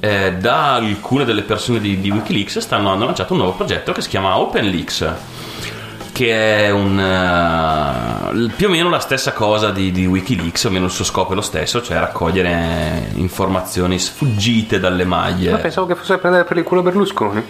eh, 0.00 0.32
da 0.34 0.74
alcune 0.74 1.24
delle 1.24 1.42
persone 1.42 1.78
di, 1.78 2.00
di 2.00 2.10
Wikileaks 2.10 2.58
stanno, 2.58 2.90
hanno 2.90 3.04
lanciato 3.04 3.34
un 3.34 3.40
nuovo 3.40 3.54
progetto 3.54 3.92
che 3.92 4.00
si 4.00 4.08
chiama 4.08 4.38
OpenLeaks 4.38 5.12
che 6.18 6.64
è 6.64 6.70
un, 6.70 6.98
eh, 6.98 8.50
più 8.56 8.66
o 8.66 8.70
meno 8.70 8.90
la 8.90 8.98
stessa 8.98 9.32
cosa 9.32 9.70
di, 9.70 9.92
di 9.92 10.04
Wikileaks, 10.04 10.64
o 10.64 10.66
almeno 10.66 10.86
il 10.86 10.90
suo 10.90 11.04
scopo 11.04 11.30
è 11.30 11.34
lo 11.36 11.40
stesso, 11.40 11.80
cioè 11.80 12.00
raccogliere 12.00 13.12
informazioni 13.14 14.00
sfuggite 14.00 14.80
dalle 14.80 15.04
maglie. 15.04 15.52
Ma 15.52 15.58
pensavo 15.58 15.86
che 15.86 15.94
fosse 15.94 16.18
prendere 16.18 16.42
per 16.42 16.56
il 16.56 16.64
culo 16.64 16.82
Berlusconi. 16.82 17.40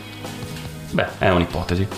Beh, 0.90 1.06
è 1.16 1.30
un'ipotesi. 1.30 1.88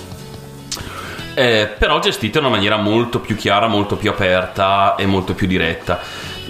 Eh, 1.34 1.74
però 1.76 1.98
gestito 1.98 2.38
in 2.38 2.44
una 2.44 2.54
maniera 2.54 2.76
molto 2.76 3.18
più 3.18 3.34
chiara, 3.34 3.66
molto 3.66 3.96
più 3.96 4.10
aperta 4.10 4.94
e 4.94 5.06
molto 5.06 5.34
più 5.34 5.48
diretta. 5.48 5.98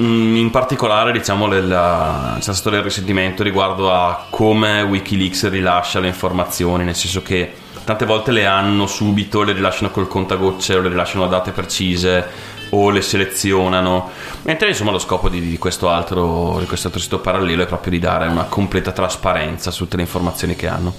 Mm, 0.03 0.37
in 0.37 0.51
particolare, 0.51 1.13
diciamo, 1.13 1.49
del- 1.49 2.37
c'è 2.41 2.53
stato 2.53 2.69
del 2.69 2.83
risentimento 2.83 3.43
riguardo 3.43 3.91
a 3.91 4.27
come 4.29 4.83
Wikileaks 4.83 5.49
rilascia 5.49 5.99
le 5.99 6.09
informazioni, 6.09 6.85
nel 6.85 6.95
senso 6.95 7.23
che 7.23 7.60
tante 7.85 8.05
volte 8.05 8.33
le 8.33 8.47
hanno 8.47 8.87
subito, 8.87 9.43
le 9.43 9.53
rilasciano 9.53 9.91
col 9.91 10.09
contagocce 10.09 10.75
o 10.75 10.81
le 10.81 10.89
rilasciano 10.89 11.25
a 11.25 11.29
date 11.29 11.51
precise 11.53 12.59
o 12.71 12.91
le 12.91 13.03
selezionano. 13.03 14.11
Mentre 14.43 14.69
insomma 14.69 14.91
lo 14.91 14.99
scopo 14.99 15.29
di, 15.29 15.41
di 15.41 15.59
questo 15.59 15.89
altro, 15.89 16.59
di 16.59 16.67
questo 16.67 16.87
altro 16.87 17.03
sito 17.03 17.19
parallelo 17.21 17.63
è 17.63 17.67
proprio 17.67 17.93
di 17.93 17.99
dare 17.99 18.29
una 18.29 18.45
completa 18.45 18.93
trasparenza 18.93 19.71
su 19.71 19.85
tutte 19.85 19.97
le 19.97 20.03
informazioni 20.03 20.57
che 20.57 20.69
hanno. 20.69 20.95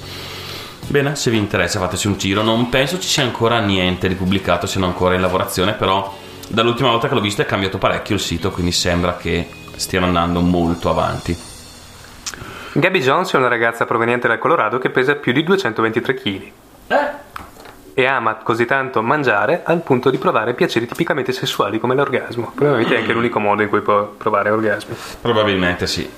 Bene, 0.87 1.15
se 1.15 1.31
vi 1.31 1.37
interessa 1.37 1.79
fateci 1.79 2.07
un 2.07 2.17
giro. 2.17 2.41
Non 2.41 2.69
penso 2.69 2.99
ci 2.99 3.07
sia 3.07 3.23
ancora 3.23 3.59
niente 3.59 4.07
di 4.07 4.15
pubblicato, 4.15 4.67
siano 4.67 4.87
ancora 4.87 5.15
in 5.15 5.21
lavorazione, 5.21 5.73
però 5.73 6.13
dall'ultima 6.49 6.89
volta 6.89 7.07
che 7.07 7.13
l'ho 7.13 7.21
visto 7.21 7.41
è 7.41 7.45
cambiato 7.45 7.77
parecchio 7.77 8.15
il 8.15 8.21
sito, 8.21 8.51
quindi 8.51 8.71
sembra 8.71 9.15
che 9.15 9.47
stiano 9.75 10.07
andando 10.07 10.41
molto 10.41 10.89
avanti. 10.89 11.49
Gabby 12.73 12.99
Jones 13.01 13.31
è 13.33 13.37
una 13.37 13.47
ragazza 13.47 13.85
proveniente 13.85 14.27
dal 14.27 14.37
Colorado 14.37 14.77
che 14.77 14.89
pesa 14.89 15.15
più 15.15 15.33
di 15.33 15.43
223 15.43 16.13
kg. 16.13 16.51
E 17.93 18.05
ama 18.05 18.35
così 18.35 18.65
tanto 18.65 19.01
mangiare 19.01 19.61
al 19.65 19.81
punto 19.81 20.09
di 20.09 20.17
provare 20.17 20.53
piaceri 20.53 20.87
tipicamente 20.87 21.31
sessuali 21.33 21.79
come 21.79 21.93
l'orgasmo. 21.95 22.51
Probabilmente 22.55 22.95
è 22.95 22.99
anche 22.99 23.13
l'unico 23.13 23.39
modo 23.39 23.61
in 23.61 23.69
cui 23.69 23.81
può 23.81 24.03
provare 24.17 24.49
orgasmi. 24.49 24.95
Probabilmente 25.21 25.87
sì. 25.87 26.09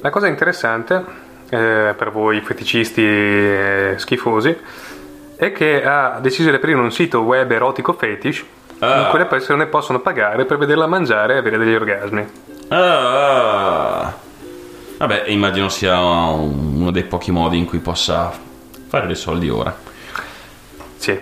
La 0.00 0.10
cosa 0.10 0.28
interessante 0.28 1.04
eh, 1.50 1.94
per 1.96 2.10
voi 2.10 2.40
feticisti 2.40 3.02
eh, 3.04 3.94
schifosi 3.96 4.56
è 5.36 5.52
che 5.52 5.84
ha 5.84 6.18
deciso 6.20 6.48
di 6.48 6.56
aprire 6.56 6.78
un 6.78 6.90
sito 6.90 7.20
web 7.20 7.50
erotico 7.50 7.92
fetish 7.92 8.38
in 8.38 8.44
Ah. 8.78 9.06
cui 9.08 9.18
le 9.18 9.24
persone 9.26 9.66
possono 9.66 10.00
pagare 10.00 10.44
per 10.44 10.58
vederla 10.58 10.86
mangiare 10.86 11.34
e 11.34 11.38
avere 11.38 11.56
degli 11.58 11.74
orgasmi. 11.74 12.26
Ah. 12.68 14.12
Vabbè, 14.98 15.24
immagino 15.28 15.68
sia 15.68 15.98
uno 15.98 16.90
dei 16.90 17.04
pochi 17.04 17.30
modi 17.30 17.58
in 17.58 17.64
cui 17.66 17.78
possa 17.78 18.32
fare 18.88 19.06
dei 19.06 19.16
soldi 19.16 19.48
ora. 19.48 19.74
Sì. 20.96 21.18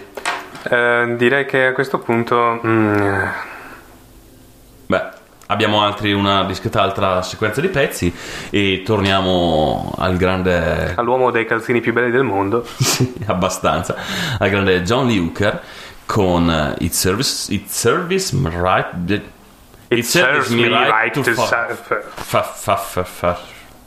Eh, 0.66 1.14
direi 1.18 1.44
che 1.44 1.66
a 1.66 1.72
questo 1.72 1.98
punto 1.98 2.58
mm, 2.64 3.22
Beh, 4.86 5.02
abbiamo 5.48 5.82
altri, 5.82 6.12
una 6.12 6.44
discreta 6.44 6.80
altra 6.80 7.20
sequenza 7.20 7.60
di 7.60 7.68
pezzi 7.68 8.14
e 8.48 8.82
torniamo 8.82 9.92
al 9.98 10.16
grande 10.16 10.94
all'uomo 10.96 11.30
dei 11.30 11.44
calzini 11.44 11.82
più 11.82 11.92
belli 11.92 12.10
del 12.10 12.22
mondo 12.22 12.64
Sì, 12.80 13.12
abbastanza 13.26 13.94
al 14.38 14.48
grande 14.48 14.82
John 14.82 15.06
Lee 15.06 15.18
Hooker 15.18 15.62
con 16.06 16.50
eh, 16.50 16.82
It 16.82 16.92
Service 16.92 17.52
It 17.52 17.68
Service 17.68 18.34
Right 18.34 19.22
It, 19.88 20.02
serves 20.02 20.48
me 20.48 20.66
right 20.66 21.12
to 21.12 21.22
fa, 21.34 21.44
serve. 21.44 22.04
fa, 22.14 22.42
fa, 22.42 22.76
fa, 22.76 23.04
fa 23.04 23.38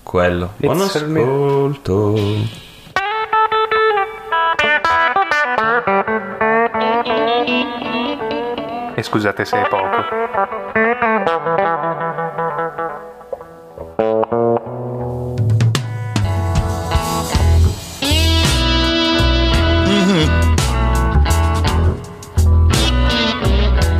quello 0.03 0.53
It 0.57 0.65
buon 0.65 0.81
ascolto 0.81 2.65
e 8.97 9.03
scusate 9.03 9.45
se 9.45 9.61
è 9.61 9.67
poco. 9.67 9.85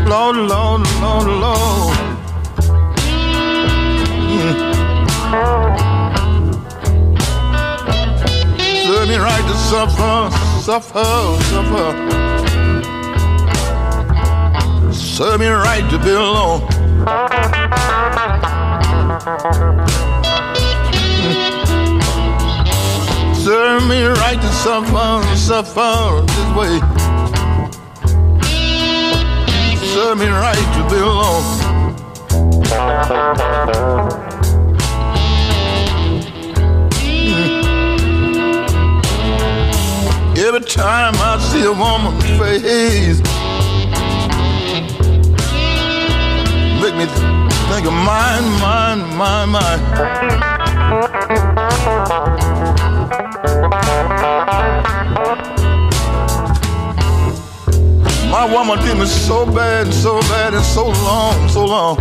Lord. 0.07 0.49
Mm. 4.33 4.77
Suffer, 9.67 10.31
suffer, 10.61 11.41
suffer. 11.43 12.36
Serve 15.17 15.39
me 15.39 15.47
right 15.47 15.89
to 15.89 15.97
be 15.97 16.11
alone. 16.11 16.61
Serve 23.33 23.87
me 23.89 24.03
right 24.03 24.39
to 24.39 24.47
suffer, 24.47 25.35
suffer 25.35 26.21
this 26.21 26.49
way. 26.55 26.79
Serve 29.91 30.19
me 30.19 30.27
right 30.27 30.67
to 30.75 30.83
be 30.87 30.99
alone. 31.01 31.43
Every 40.37 40.61
time 40.61 41.15
I 41.15 41.39
see 41.39 41.63
a 41.63 41.73
woman's 41.73 42.23
face, 42.37 43.36
make 46.81 46.95
me 46.95 47.05
think 47.69 47.87
of 47.87 47.93
mine, 47.93 48.45
mine, 48.59 49.01
mine, 49.17 49.49
mine. 49.49 49.79
My 58.29 58.45
woman 58.45 58.77
did 58.85 58.97
me 58.97 59.05
so 59.05 59.45
bad, 59.45 59.91
so 59.91 60.19
bad, 60.21 60.53
and 60.53 60.63
so 60.63 60.87
long, 60.87 61.49
so 61.49 61.65
long. 61.65 61.97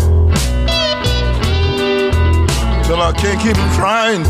Till 2.85 3.01
I 3.01 3.13
can't 3.17 3.41
keep 3.41 3.57
trying 3.75 4.23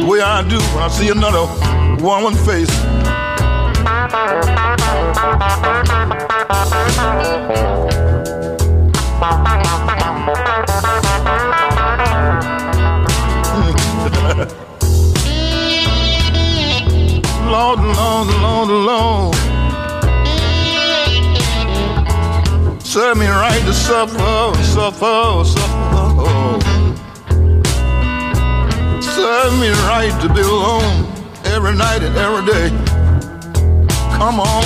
the 0.00 0.06
way 0.06 0.20
I 0.20 0.42
do 0.48 0.58
when 0.58 0.82
I 0.82 0.88
see 0.88 1.10
another 1.10 1.46
woman's 2.02 2.40
face. 2.46 2.70
To 23.64 23.72
suffer, 23.72 24.62
suffer, 24.62 25.44
suffer. 25.44 26.60
Serve 29.00 29.58
me 29.58 29.70
right 29.88 30.14
to 30.20 30.28
be 30.34 30.40
alone 30.40 31.06
every 31.46 31.74
night 31.74 32.02
and 32.02 32.16
every 32.16 32.44
day. 32.44 32.68
Come 34.16 34.40
on, 34.40 34.64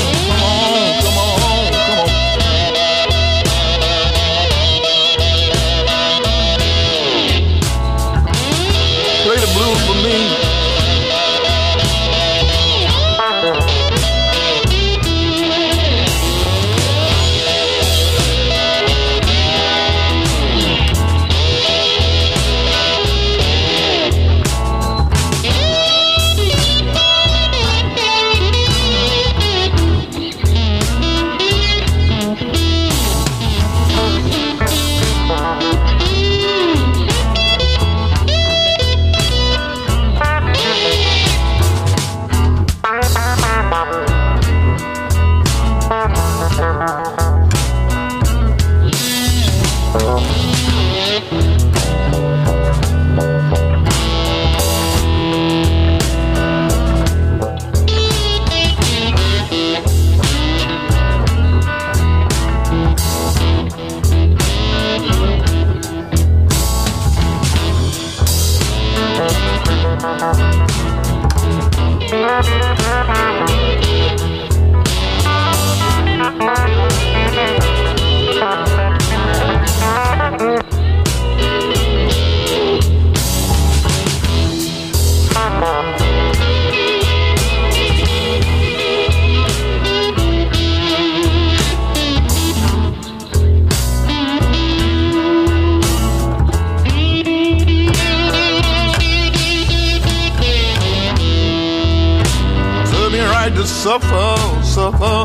to 103.89 103.95
suffer, 104.01 104.62
suffer. 104.62 105.18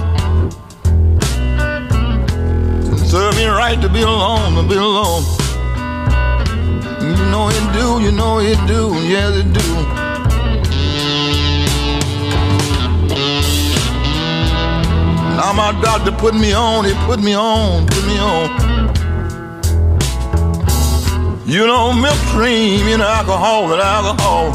Serve 3.06 3.36
me 3.36 3.46
right 3.46 3.80
to 3.82 3.90
be 3.90 4.02
alone, 4.02 4.56
to 4.56 4.64
be 4.68 4.76
alone. 4.76 5.24
You 7.02 7.26
know 7.32 7.50
it 7.50 7.74
do, 7.74 8.02
you 8.02 8.12
know 8.12 8.40
it 8.40 8.58
do, 8.68 8.94
yes 9.06 9.36
it 9.36 9.52
do. 9.54 9.68
Now 15.36 15.52
my 15.54 15.78
doctor 15.82 16.12
put 16.12 16.34
me 16.34 16.54
on, 16.54 16.86
he 16.86 16.94
put 17.06 17.20
me 17.20 17.36
on, 17.36 17.86
put 17.88 18.06
me 18.06 18.18
on. 18.20 18.50
You 21.46 21.68
know 21.68 21.92
milk 21.92 22.18
cream, 22.32 22.88
you 22.88 22.98
know 22.98 23.08
alcohol 23.08 23.74
and 23.74 23.82
alcohol. 23.82 24.54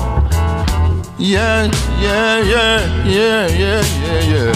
Yeah, 1.18 1.70
yeah, 2.00 2.38
yeah, 2.40 3.04
yeah, 3.04 3.46
yeah, 3.48 3.82
yeah, 4.02 4.22
yeah. 4.32 4.52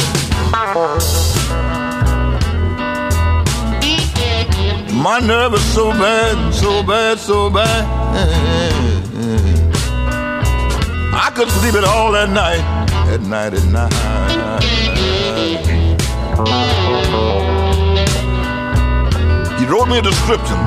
My 5.03 5.19
nerve 5.21 5.55
is 5.55 5.65
so 5.75 5.91
bad, 5.91 6.55
so 6.55 6.83
bad, 6.83 7.19
so 7.19 7.51
bad. 7.51 7.85
I 11.15 11.31
couldn't 11.35 11.53
sleep 11.55 11.75
at 11.75 11.85
all 11.85 12.13
that 12.13 12.31
night, 12.31 12.63
at 13.13 13.21
night, 13.23 13.55
at 13.55 13.65
night. 13.67 13.93
He 19.59 19.65
wrote 19.67 19.89
me 19.89 19.99
a 19.99 20.03
description 20.03 20.59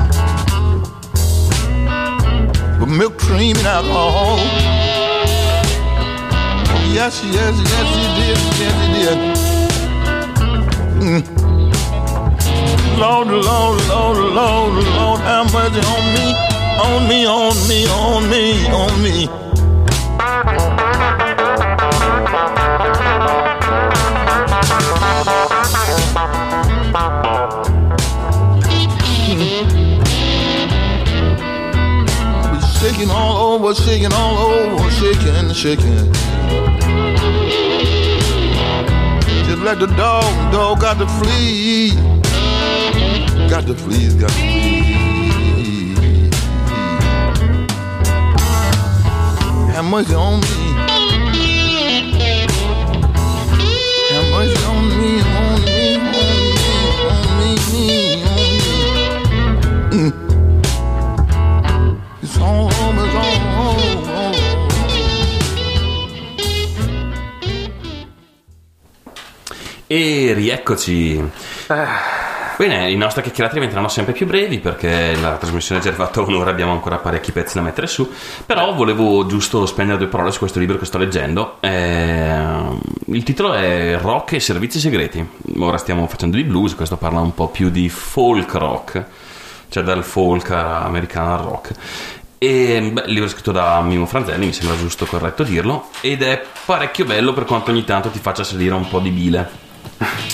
of 2.82 2.88
milk 2.88 3.18
cream 3.18 3.56
and 3.56 3.66
alcohol. 3.66 4.85
Yes, 6.94 7.22
yes, 7.24 7.54
yes, 7.72 7.88
he 7.94 8.06
did. 8.18 8.38
Yes, 8.60 8.76
he 8.82 8.88
did. 8.94 9.18
Mm. 11.02 11.22
Lord, 12.98 13.28
Lord, 13.28 13.80
Lord, 13.88 14.18
Lord, 14.34 14.84
Lord, 14.96 15.20
have 15.20 15.52
mercy 15.52 15.80
on 15.94 16.04
me, 16.14 16.26
on 16.80 17.08
me, 17.08 17.26
on 17.26 17.54
me, 17.68 17.86
on 17.88 18.30
me, 18.30 18.66
on 18.68 19.02
me. 19.02 19.45
Shaking 32.96 33.10
all 33.14 33.52
over, 33.52 33.74
shaking 33.74 34.12
all 34.14 34.38
over, 34.38 34.90
shaking, 34.90 35.52
shaking. 35.52 36.12
Just 39.44 39.62
like 39.62 39.78
the 39.78 39.86
dog, 39.98 40.24
dog 40.50 40.80
got 40.80 40.96
to 40.98 41.06
flee. 41.06 41.90
Got 43.50 43.66
to 43.66 43.74
flee, 43.74 44.18
got 44.18 44.30
to 44.30 44.34
flee. 44.34 44.82
Have 49.72 49.84
mercy 49.84 50.14
on 50.14 50.40
me. 50.40 50.65
E 69.98 70.34
rieccoci. 70.34 71.24
Bene, 72.58 72.90
i 72.90 72.96
nostri 72.96 73.22
chiacchierati 73.22 73.54
diventeranno 73.54 73.88
sempre 73.88 74.12
più 74.12 74.26
brevi 74.26 74.58
perché 74.58 75.16
la 75.16 75.36
trasmissione 75.36 75.80
è 75.80 75.82
già 75.82 75.88
arrivata 75.88 76.20
a 76.20 76.24
un'ora, 76.24 76.50
abbiamo 76.50 76.72
ancora 76.72 76.98
parecchi 76.98 77.32
pezzi 77.32 77.54
da 77.54 77.62
mettere 77.62 77.86
su. 77.86 78.06
Però 78.44 78.74
volevo 78.74 79.24
giusto 79.24 79.64
spendere 79.64 79.96
due 79.96 80.08
parole 80.08 80.32
su 80.32 80.38
questo 80.38 80.58
libro 80.58 80.76
che 80.76 80.84
sto 80.84 80.98
leggendo. 80.98 81.56
Eh, 81.60 82.78
il 83.06 83.22
titolo 83.22 83.54
è 83.54 83.96
Rock 83.98 84.32
e 84.34 84.40
servizi 84.40 84.80
segreti. 84.80 85.26
Ora 85.60 85.78
stiamo 85.78 86.06
facendo 86.08 86.36
di 86.36 86.44
blues, 86.44 86.74
questo 86.74 86.98
parla 86.98 87.20
un 87.20 87.32
po' 87.32 87.48
più 87.48 87.70
di 87.70 87.88
folk 87.88 88.52
rock, 88.52 89.02
cioè 89.70 89.82
dal 89.82 90.04
folk 90.04 90.50
americano 90.50 91.32
al 91.32 91.42
rock. 91.42 91.70
E 92.36 92.90
beh, 92.92 93.04
il 93.06 93.12
libro 93.12 93.28
è 93.28 93.30
scritto 93.30 93.50
da 93.50 93.80
Mimo 93.80 94.04
Franzelli, 94.04 94.44
mi 94.44 94.52
sembra 94.52 94.76
giusto 94.76 95.06
corretto 95.06 95.42
dirlo, 95.42 95.88
ed 96.02 96.22
è 96.22 96.44
parecchio 96.66 97.06
bello 97.06 97.32
per 97.32 97.46
quanto 97.46 97.70
ogni 97.70 97.84
tanto 97.84 98.10
ti 98.10 98.18
faccia 98.18 98.44
salire 98.44 98.74
un 98.74 98.86
po' 98.88 99.00
di 99.00 99.08
bile. 99.08 99.64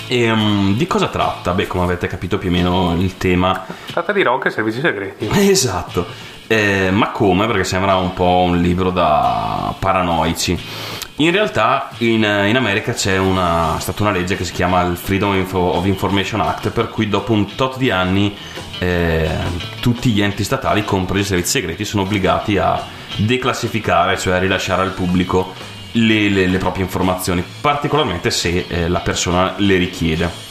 E, 0.09 0.31
um, 0.31 0.77
di 0.77 0.87
cosa 0.87 1.07
tratta? 1.09 1.53
Beh, 1.53 1.67
come 1.67 1.85
avete 1.85 2.07
capito 2.07 2.37
più 2.39 2.49
o 2.49 2.53
meno 2.53 2.95
il 2.99 3.17
tema 3.17 3.65
Tratta 3.87 4.13
di 4.13 4.23
rock 4.23 4.47
e 4.47 4.51
servizi 4.51 4.81
segreti. 4.81 5.29
Esatto, 5.33 6.07
Eh, 6.49 6.91
ma 6.91 7.11
come? 7.11 7.47
Perché 7.47 7.65
sembra 7.65 7.97
un 7.97 8.13
po' 8.13 8.43
un 8.47 8.61
libro 8.61 8.91
da 8.91 9.75
paranoici. 9.79 10.59
In 11.17 11.31
realtà 11.31 11.91
in, 11.99 12.23
in 12.23 12.57
America 12.57 12.93
c'è 12.93 13.17
una, 13.17 13.77
stata 13.79 14.03
una 14.03 14.13
legge 14.13 14.37
che 14.37 14.45
si 14.45 14.53
chiama 14.53 14.83
il 14.83 14.97
Freedom 14.97 15.47
of 15.51 15.87
Information 15.87 16.41
Act, 16.41 16.71
per 16.71 16.89
cui 16.89 17.09
dopo 17.09 17.33
un 17.33 17.55
tot 17.55 17.79
di 17.79 17.91
anni 17.91 18.37
eh, 18.81 19.31
tutti 19.81 20.11
gli 20.11 20.21
enti 20.21 20.43
statali, 20.43 20.85
compresi 20.85 21.23
i 21.23 21.29
servizi 21.29 21.51
segreti, 21.53 21.85
sono 21.85 22.03
obbligati 22.03 22.59
a 22.59 22.83
declassificare, 23.17 24.19
cioè 24.19 24.35
a 24.35 24.39
rilasciare 24.39 24.83
al 24.83 24.91
pubblico 24.91 25.55
le, 25.93 26.29
le- 26.29 26.47
le 26.47 26.59
proprie 26.59 26.85
informazioni, 26.85 27.45
particolarmente 27.61 28.31
se 28.31 28.65
eh, 28.69 28.89
la 28.89 29.01
persona 29.01 29.55
le 29.59 29.77
richiede. 29.77 30.51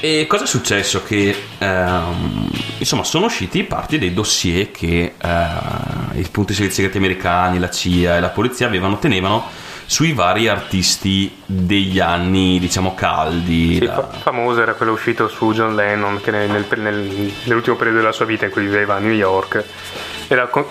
E 0.00 0.26
cosa 0.28 0.44
è 0.44 0.46
successo? 0.46 1.02
Che 1.02 1.34
ehm, 1.58 2.48
insomma 2.78 3.02
sono 3.02 3.26
usciti 3.26 3.64
parti 3.64 3.98
dei 3.98 4.14
dossier 4.14 4.70
che 4.70 5.14
eh, 5.20 6.20
i 6.20 6.28
punti 6.30 6.54
servizi 6.54 6.76
segreti 6.76 6.98
americani, 6.98 7.58
la 7.58 7.68
CIA 7.68 8.16
e 8.16 8.20
la 8.20 8.28
polizia 8.28 8.66
avevano, 8.66 8.98
tenevano 8.98 9.44
sui 9.90 10.12
vari 10.12 10.48
artisti 10.48 11.34
degli 11.46 11.98
anni, 11.98 12.58
diciamo, 12.58 12.94
caldi. 12.94 13.76
Sì, 13.78 13.86
da- 13.86 13.94
fa- 13.94 14.08
famoso 14.20 14.60
era 14.60 14.74
quello 14.74 14.92
uscito 14.92 15.28
su 15.28 15.50
John 15.54 15.74
Lennon 15.74 16.20
che 16.20 16.30
nel- 16.30 16.50
nel- 16.50 16.66
nel- 16.80 17.32
nell'ultimo 17.44 17.74
periodo 17.76 18.00
della 18.00 18.12
sua 18.12 18.26
vita 18.26 18.44
in 18.44 18.50
cui 18.50 18.62
viveva 18.62 18.96
a 18.96 18.98
New 18.98 19.12
York 19.12 19.64
era 20.28 20.46
con- 20.48 20.66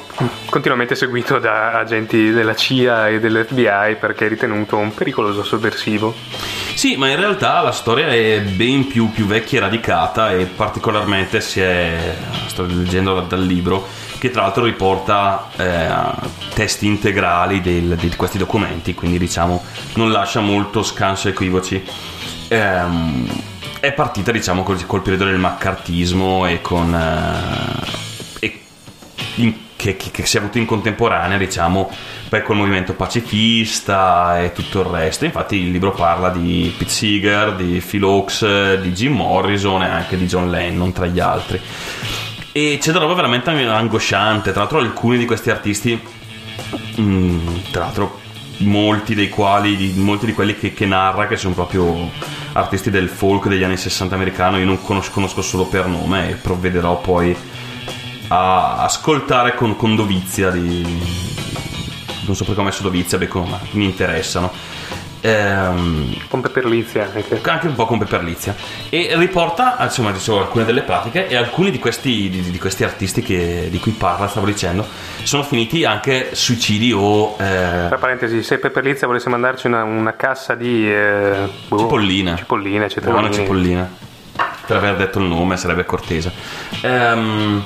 continuamente 0.51 0.93
seguito 0.93 1.39
da 1.39 1.71
agenti 1.79 2.29
della 2.31 2.53
CIA 2.53 3.09
e 3.09 3.19
dell'FBI 3.19 3.95
perché 3.99 4.27
è 4.27 4.29
ritenuto 4.29 4.77
un 4.77 4.93
pericoloso 4.93 5.43
sovversivo. 5.43 6.13
Sì, 6.75 6.95
ma 6.95 7.09
in 7.09 7.15
realtà 7.15 7.61
la 7.61 7.71
storia 7.71 8.05
è 8.09 8.39
ben 8.41 8.85
più, 8.85 9.09
più 9.11 9.25
vecchia 9.25 9.57
e 9.57 9.61
radicata 9.61 10.31
e 10.31 10.45
particolarmente 10.45 11.41
si 11.41 11.59
è, 11.59 12.15
sto 12.45 12.67
leggendo 12.67 13.15
da- 13.15 13.21
dal 13.21 13.43
libro, 13.43 13.87
che 14.19 14.31
tra 14.31 14.41
l'altro 14.43 14.63
riporta 14.63 15.47
eh, 15.57 15.87
testi 16.53 16.85
integrali 16.87 17.61
del- 17.61 17.95
di 17.95 18.09
questi 18.15 18.37
documenti, 18.37 18.93
quindi 18.93 19.17
diciamo 19.17 19.63
non 19.95 20.11
lascia 20.11 20.39
molto 20.39 20.83
scanso 20.83 21.27
equivoci. 21.29 21.83
Ehm, 22.49 23.27
è 23.79 23.91
partita 23.93 24.31
diciamo 24.31 24.63
col, 24.63 24.83
col 24.85 25.01
periodo 25.01 25.25
del 25.25 25.37
maccartismo 25.37 26.47
e 26.47 26.61
con... 26.61 26.93
eh, 26.95 28.45
e 28.45 28.59
in- 29.35 29.53
che, 29.75 29.95
che- 29.95 30.09
che 30.09 30.25
si 30.25 30.37
è 30.37 30.39
avuto 30.39 30.57
in 30.57 30.65
contemporanea, 30.65 31.37
diciamo, 31.37 31.91
poi 32.29 32.41
col 32.41 32.55
movimento 32.55 32.93
pacifista 32.93 34.41
e 34.41 34.51
tutto 34.51 34.79
il 34.79 34.87
resto. 34.87 35.25
Infatti 35.25 35.57
il 35.57 35.69
libro 35.69 35.91
parla 35.91 36.29
di 36.29 36.73
Pete 36.75 36.89
Seeger, 36.89 37.53
di 37.55 37.79
Phil 37.87 38.03
Oaks, 38.03 38.73
di 38.79 38.91
Jim 38.91 39.13
Morrison 39.13 39.83
e 39.83 39.87
anche 39.87 40.17
di 40.17 40.25
John 40.25 40.49
Lennon, 40.49 40.91
tra 40.91 41.05
gli 41.05 41.19
altri. 41.19 41.61
E 42.57 42.79
c'è 42.81 42.91
della 42.91 43.03
roba 43.03 43.13
veramente 43.13 43.51
angosciante. 43.51 44.49
Tra 44.49 44.61
l'altro 44.61 44.79
alcuni 44.79 45.19
di 45.19 45.25
questi 45.25 45.51
artisti, 45.51 46.01
mm, 46.99 47.47
tra 47.69 47.83
l'altro 47.83 48.19
molti 48.61 49.13
dei 49.13 49.29
quali, 49.29 49.75
di- 49.75 49.93
molti 49.95 50.25
di 50.25 50.33
quelli 50.33 50.57
che, 50.57 50.73
che 50.73 50.87
narra, 50.87 51.27
che 51.27 51.37
sono 51.37 51.53
proprio 51.53 52.09
artisti 52.53 52.89
del 52.89 53.09
folk 53.09 53.47
degli 53.47 53.61
anni 53.61 53.77
60 53.77 54.15
americano, 54.15 54.57
io 54.57 54.65
non 54.65 54.81
conosco, 54.81 55.11
conosco 55.11 55.43
solo 55.43 55.67
per 55.67 55.85
nome 55.85 56.31
e 56.31 56.33
provvederò 56.33 56.99
poi 56.99 57.37
a 58.29 58.77
ascoltare 58.77 59.53
con, 59.53 59.75
con 59.75 59.95
dovizia 59.95 60.49
di... 60.49 60.81
non 62.25 62.35
so 62.35 62.43
perché 62.43 62.59
ho 62.59 62.63
messo 62.63 62.81
dovizia, 62.81 63.19
beh, 63.19 63.27
come 63.27 63.59
mi 63.73 63.85
interessano. 63.85 64.51
Ehm, 65.27 66.15
Con 66.29 66.39
Peperlizia 66.41 67.09
anche. 67.13 67.41
anche 67.49 67.67
un 67.67 67.75
po' 67.75 67.85
con 67.85 67.97
Pepperlizia 67.99 68.55
e 68.89 69.11
riporta 69.17 69.75
insomma 69.81 70.11
dicevo, 70.11 70.39
alcune 70.39 70.63
delle 70.63 70.81
pratiche 70.83 71.27
e 71.27 71.35
alcuni 71.35 71.69
di 71.71 71.79
questi, 71.79 72.29
di, 72.29 72.49
di 72.49 72.57
questi 72.57 72.83
artisti 72.85 73.21
che- 73.21 73.67
di 73.69 73.79
cui 73.79 73.91
parla 73.91 74.27
stavo 74.27 74.45
dicendo 74.45 74.85
sono 75.23 75.43
finiti 75.43 75.83
anche 75.83 76.29
suicidi 76.33 76.93
o 76.93 77.35
eh, 77.39 77.85
Tra 77.87 77.97
parentesi, 77.97 78.41
se 78.41 78.57
Peperlizia 78.57 79.05
volesse 79.07 79.27
mandarci 79.29 79.67
una, 79.67 79.83
una 79.83 80.15
cassa 80.15 80.55
di 80.55 80.89
eh, 80.89 81.49
boh, 81.67 81.77
Cipolline. 81.79 82.37
cipolline, 82.37 82.85
eccetera. 82.85 83.11
buona 83.11 83.29
cipollina 83.31 84.05
per 84.65 84.77
aver 84.77 84.95
detto 84.95 85.19
il 85.19 85.25
nome 85.25 85.57
sarebbe 85.57 85.83
cortese 85.85 86.31
Ehm, 86.81 87.63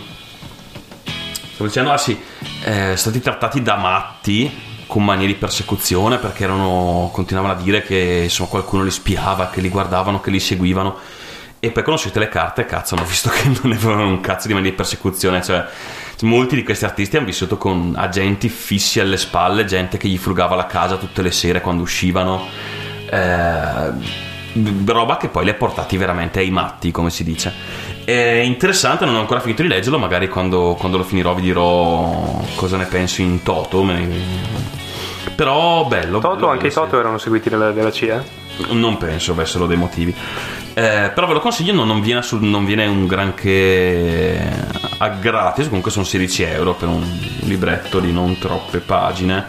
stavo 1.53 1.65
dicendo 1.67 1.91
ah 1.91 1.97
sì 1.97 2.19
eh, 2.63 2.71
sono 2.73 2.95
stati 2.95 3.19
trattati 3.21 3.61
da 3.61 3.75
matti 3.75 4.69
con 4.91 5.05
manie 5.05 5.25
di 5.25 5.35
persecuzione 5.35 6.17
perché 6.17 6.43
erano, 6.43 7.09
continuavano 7.13 7.57
a 7.57 7.63
dire 7.63 7.81
che 7.81 8.23
insomma, 8.23 8.49
qualcuno 8.49 8.83
li 8.83 8.91
spiava, 8.91 9.49
che 9.49 9.61
li 9.61 9.69
guardavano, 9.69 10.19
che 10.19 10.29
li 10.31 10.39
seguivano 10.41 10.97
e 11.61 11.71
poi 11.71 11.81
conoscete 11.81 12.19
le 12.19 12.27
carte 12.27 12.65
cazzo 12.65 12.95
hanno 12.95 13.05
visto 13.05 13.29
che 13.33 13.47
non 13.47 13.71
avevano 13.71 14.05
un 14.05 14.19
cazzo 14.19 14.47
di 14.47 14.53
manie 14.53 14.71
di 14.71 14.75
persecuzione 14.75 15.41
cioè 15.41 15.65
molti 16.23 16.55
di 16.55 16.63
questi 16.63 16.83
artisti 16.83 17.15
hanno 17.15 17.27
vissuto 17.27 17.55
con 17.57 17.93
agenti 17.95 18.49
fissi 18.49 18.99
alle 18.99 19.15
spalle 19.15 19.63
gente 19.63 19.95
che 19.95 20.09
gli 20.09 20.17
frugava 20.17 20.55
la 20.55 20.65
casa 20.65 20.97
tutte 20.97 21.21
le 21.21 21.31
sere 21.31 21.61
quando 21.61 21.83
uscivano 21.83 22.47
eh, 23.09 23.91
roba 24.87 25.15
che 25.15 25.29
poi 25.29 25.45
li 25.45 25.51
ha 25.51 25.53
portati 25.53 25.95
veramente 25.95 26.39
ai 26.39 26.49
matti, 26.49 26.91
come 26.91 27.09
si 27.09 27.23
dice. 27.23 27.53
È 28.03 28.11
interessante, 28.11 29.05
non 29.05 29.15
ho 29.15 29.19
ancora 29.19 29.39
finito 29.39 29.61
di 29.61 29.69
leggerlo, 29.69 29.97
magari 29.97 30.27
quando, 30.27 30.75
quando 30.77 30.97
lo 30.97 31.03
finirò 31.05 31.33
vi 31.33 31.41
dirò 31.41 32.43
cosa 32.55 32.75
ne 32.75 32.85
penso 32.85 33.21
in 33.21 33.43
toto. 33.43 33.83
me 33.83 33.93
ne- 33.93 34.80
Però 35.35 35.85
bello. 35.85 36.19
Toto, 36.19 36.35
bello, 36.35 36.47
anche 36.49 36.67
i 36.67 36.71
Toto 36.71 36.99
erano 36.99 37.17
seguiti 37.17 37.49
dalla, 37.49 37.71
dalla 37.71 37.91
CIA? 37.91 38.23
Non 38.69 38.97
penso 38.97 39.31
avessero 39.31 39.65
dei 39.65 39.77
motivi. 39.77 40.13
Eh, 40.73 41.11
però 41.13 41.27
ve 41.27 41.33
lo 41.33 41.39
consiglio, 41.39 41.73
non, 41.73 41.87
non 41.87 42.01
viene, 42.01 42.19
assolut- 42.19 42.47
non 42.49 42.65
viene 42.65 42.85
un 42.85 43.05
granché 43.07 44.39
a 44.97 45.09
gratis, 45.09 45.65
comunque 45.67 45.91
sono 45.91 46.05
16 46.05 46.43
euro 46.43 46.73
per 46.73 46.87
un 46.87 47.03
libretto 47.41 47.99
di 47.99 48.11
non 48.11 48.37
troppe 48.37 48.79
pagine. 48.79 49.45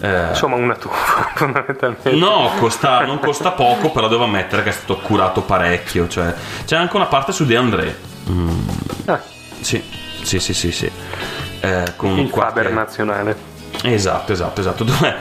Eh, 0.00 0.28
Insomma, 0.28 0.56
una 0.56 0.76
tuffa, 0.76 1.30
fondamentalmente. 1.36 2.12
No, 2.12 2.50
costa- 2.58 3.04
non 3.04 3.18
costa 3.18 3.50
poco, 3.52 3.90
però 3.90 4.08
devo 4.08 4.24
ammettere 4.24 4.62
che 4.62 4.70
è 4.70 4.72
stato 4.72 4.96
curato 4.98 5.42
parecchio. 5.42 6.08
Cioè, 6.08 6.34
c'è 6.64 6.76
anche 6.76 6.96
una 6.96 7.06
parte 7.06 7.32
su 7.32 7.44
De 7.44 7.56
André. 7.56 7.98
Mm, 8.30 8.68
Ah, 9.06 9.20
sì, 9.60 9.82
sì, 10.22 10.38
sì, 10.38 10.54
sì. 10.54 10.70
sì. 10.72 10.90
Eh, 11.60 11.92
con 11.96 12.18
il 12.18 12.30
qualche- 12.30 12.52
Faber 12.60 12.72
nazionale. 12.72 13.36
Esatto, 13.82 14.32
esatto, 14.32 14.60
esatto. 14.60 14.84
Dove 14.84 15.16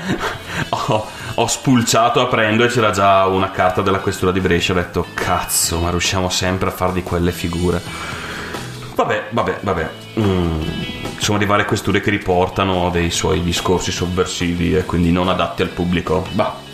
ho, 0.69 1.07
ho 1.35 1.47
spulciato 1.47 2.21
aprendo 2.21 2.63
e 2.63 2.67
c'era 2.67 2.91
già 2.91 3.25
una 3.27 3.51
carta 3.51 3.81
della 3.81 3.99
questura 3.99 4.31
di 4.31 4.39
Brescia. 4.39 4.73
Ho 4.73 4.75
detto, 4.75 5.05
cazzo, 5.13 5.79
ma 5.79 5.89
riusciamo 5.89 6.29
sempre 6.29 6.69
a 6.69 6.71
far 6.71 6.91
di 6.91 7.03
quelle 7.03 7.31
figure. 7.31 7.81
Vabbè, 8.95 9.27
vabbè, 9.29 9.59
vabbè. 9.61 9.89
Mm, 10.19 10.61
sono 11.17 11.37
di 11.37 11.45
varie 11.45 11.65
questure 11.65 12.01
che 12.01 12.09
riportano 12.09 12.89
dei 12.89 13.11
suoi 13.11 13.41
discorsi 13.41 13.91
sovversivi 13.91 14.75
e 14.75 14.83
quindi 14.83 15.11
non 15.11 15.29
adatti 15.29 15.61
al 15.61 15.69
pubblico. 15.69 16.27
Bah. 16.31 16.67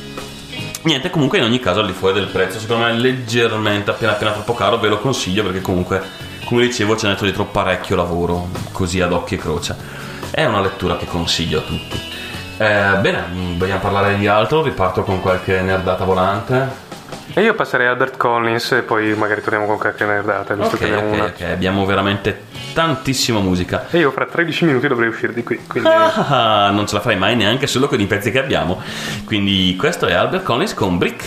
Niente, 0.84 1.10
comunque 1.10 1.40
in 1.40 1.44
ogni 1.44 1.60
caso 1.60 1.80
al 1.80 1.88
di 1.88 1.94
fuori 1.94 2.14
del 2.14 2.28
prezzo, 2.28 2.60
secondo 2.60 2.86
me 2.86 2.92
è 2.92 2.94
leggermente 2.94 3.90
appena 3.90 4.12
appena 4.12 4.32
troppo 4.32 4.54
caro, 4.54 4.78
ve 4.78 4.88
lo 4.88 5.00
consiglio 5.00 5.44
perché 5.44 5.62
comunque, 5.62 6.02
come 6.46 6.62
dicevo, 6.62 6.94
c'è 6.94 7.08
dentro 7.08 7.26
dietro 7.26 7.46
parecchio 7.46 7.96
lavoro, 7.96 8.50
così 8.72 9.02
ad 9.02 9.12
occhio 9.12 9.38
e 9.38 9.40
croce. 9.40 9.76
È 10.32 10.46
una 10.46 10.62
lettura 10.62 10.98
che 10.98 11.06
consiglio 11.06 11.60
a 11.60 11.62
tutti. 11.62 12.00
Eh, 12.58 12.98
bene, 13.02 13.24
mm, 13.30 13.58
vogliamo 13.58 13.80
parlare 13.80 14.18
di 14.18 14.28
altro? 14.28 14.62
Riparto 14.64 15.04
con 15.04 15.22
qualche 15.22 15.62
nerdata 15.62 16.04
volante. 16.06 16.84
E 17.34 17.42
io 17.42 17.54
passerei 17.54 17.88
a 17.88 17.92
Albert 17.92 18.16
Collins 18.18 18.72
e 18.74 18.82
poi 18.82 19.14
magari 19.16 19.42
torniamo 19.42 19.66
con 19.66 19.78
qualche 19.78 20.06
nerdata, 20.06 20.54
visto 20.54 20.76
Ok, 20.76 20.82
che 20.82 20.86
abbiamo 20.86 21.08
ok, 21.10 21.14
una. 21.14 21.24
ok, 21.26 21.42
abbiamo 21.42 21.86
veramente 21.86 22.44
tantissima 22.74 23.40
musica. 23.40 23.88
E 23.90 24.00
io 24.00 24.12
fra 24.12 24.26
13 24.26 24.66
minuti 24.66 24.88
dovrei 24.88 25.10
uscire 25.10 25.34
di 25.34 25.44
qui, 25.44 25.60
quindi... 25.68 25.90
Ah, 25.90 26.70
non 26.72 26.88
ce 26.88 26.96
la 26.96 27.02
farai 27.02 27.18
mai 27.18 27.36
neanche 27.36 27.68
solo 27.68 27.88
con 27.88 28.00
i 28.00 28.06
pezzi 28.06 28.32
che 28.32 28.40
abbiamo. 28.40 28.82
Quindi 29.26 29.76
questo 29.78 30.06
è 30.06 30.14
Albert 30.14 30.44
Collins 30.44 30.74
con. 30.74 30.98
Brick, 30.98 31.24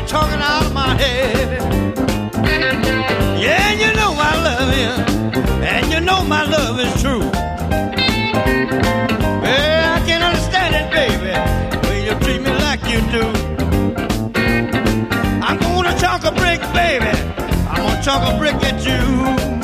got 0.00 0.08
talking 0.08 0.40
out 0.40 0.66
of 0.66 0.72
my 0.72 0.94
head. 0.94 1.62
Yeah, 3.38 3.72
you 3.72 3.92
know 3.94 4.14
I 4.16 4.34
love 4.48 4.76
you, 4.76 4.92
and 5.64 5.92
you 5.92 6.00
know 6.00 6.24
my 6.24 6.44
love 6.44 6.80
is 6.80 7.02
true. 7.02 7.22
Yeah, 9.42 9.98
I 9.98 10.06
can 10.06 10.22
understand 10.22 10.74
it, 10.80 10.90
baby, 10.92 11.32
when 11.88 12.04
you 12.04 12.14
treat 12.24 12.40
me 12.42 12.50
like 12.50 12.82
you 12.84 13.00
do. 13.12 13.24
I'm 15.42 15.58
gonna 15.58 15.98
chalk 15.98 16.24
a 16.24 16.32
brick, 16.32 16.60
baby. 16.72 17.10
I'm 17.68 17.76
gonna 17.76 18.02
chalk 18.02 18.34
a 18.34 18.38
brick 18.38 18.54
at 18.54 18.84
you. 18.84 19.59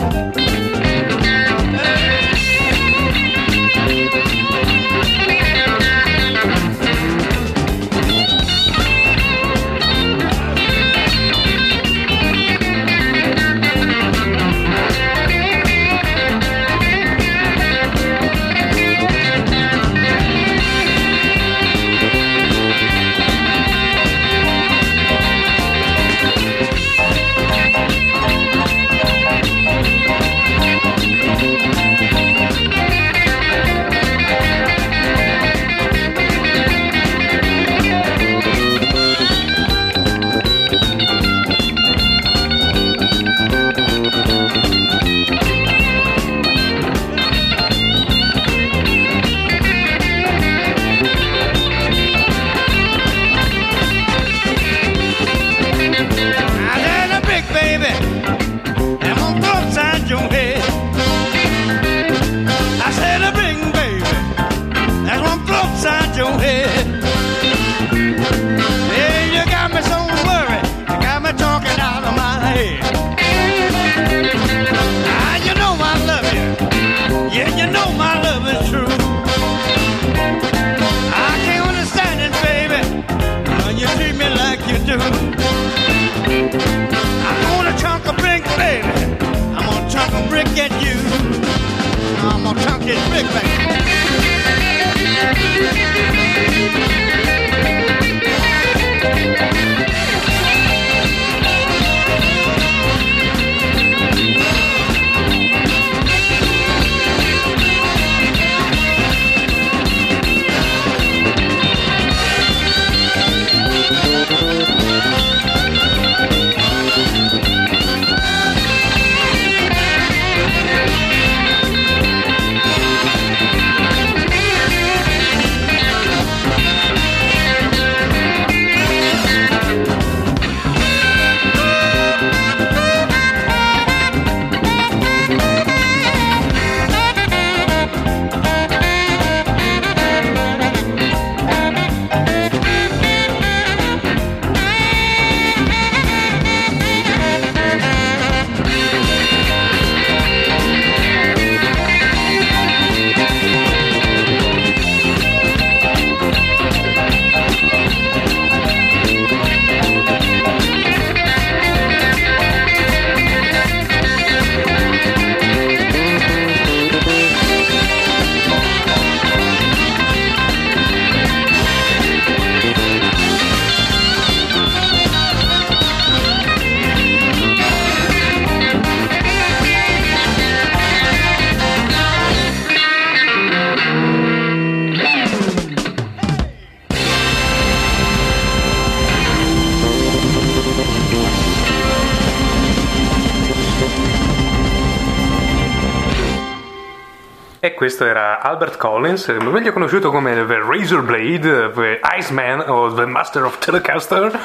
Questo 197.87 198.05
era 198.05 198.41
Albert 198.41 198.79
Collins, 198.79 199.29
eh, 199.29 199.39
meglio 199.39 199.73
conosciuto 199.73 200.11
come 200.11 200.45
The 200.45 200.59
Razor 200.59 201.03
Blade, 201.03 201.71
The 201.73 202.01
Iceman 202.19 202.65
o 202.69 202.93
The 202.93 203.07
Master 203.07 203.45
of 203.45 203.59
Telecaster, 203.59 204.37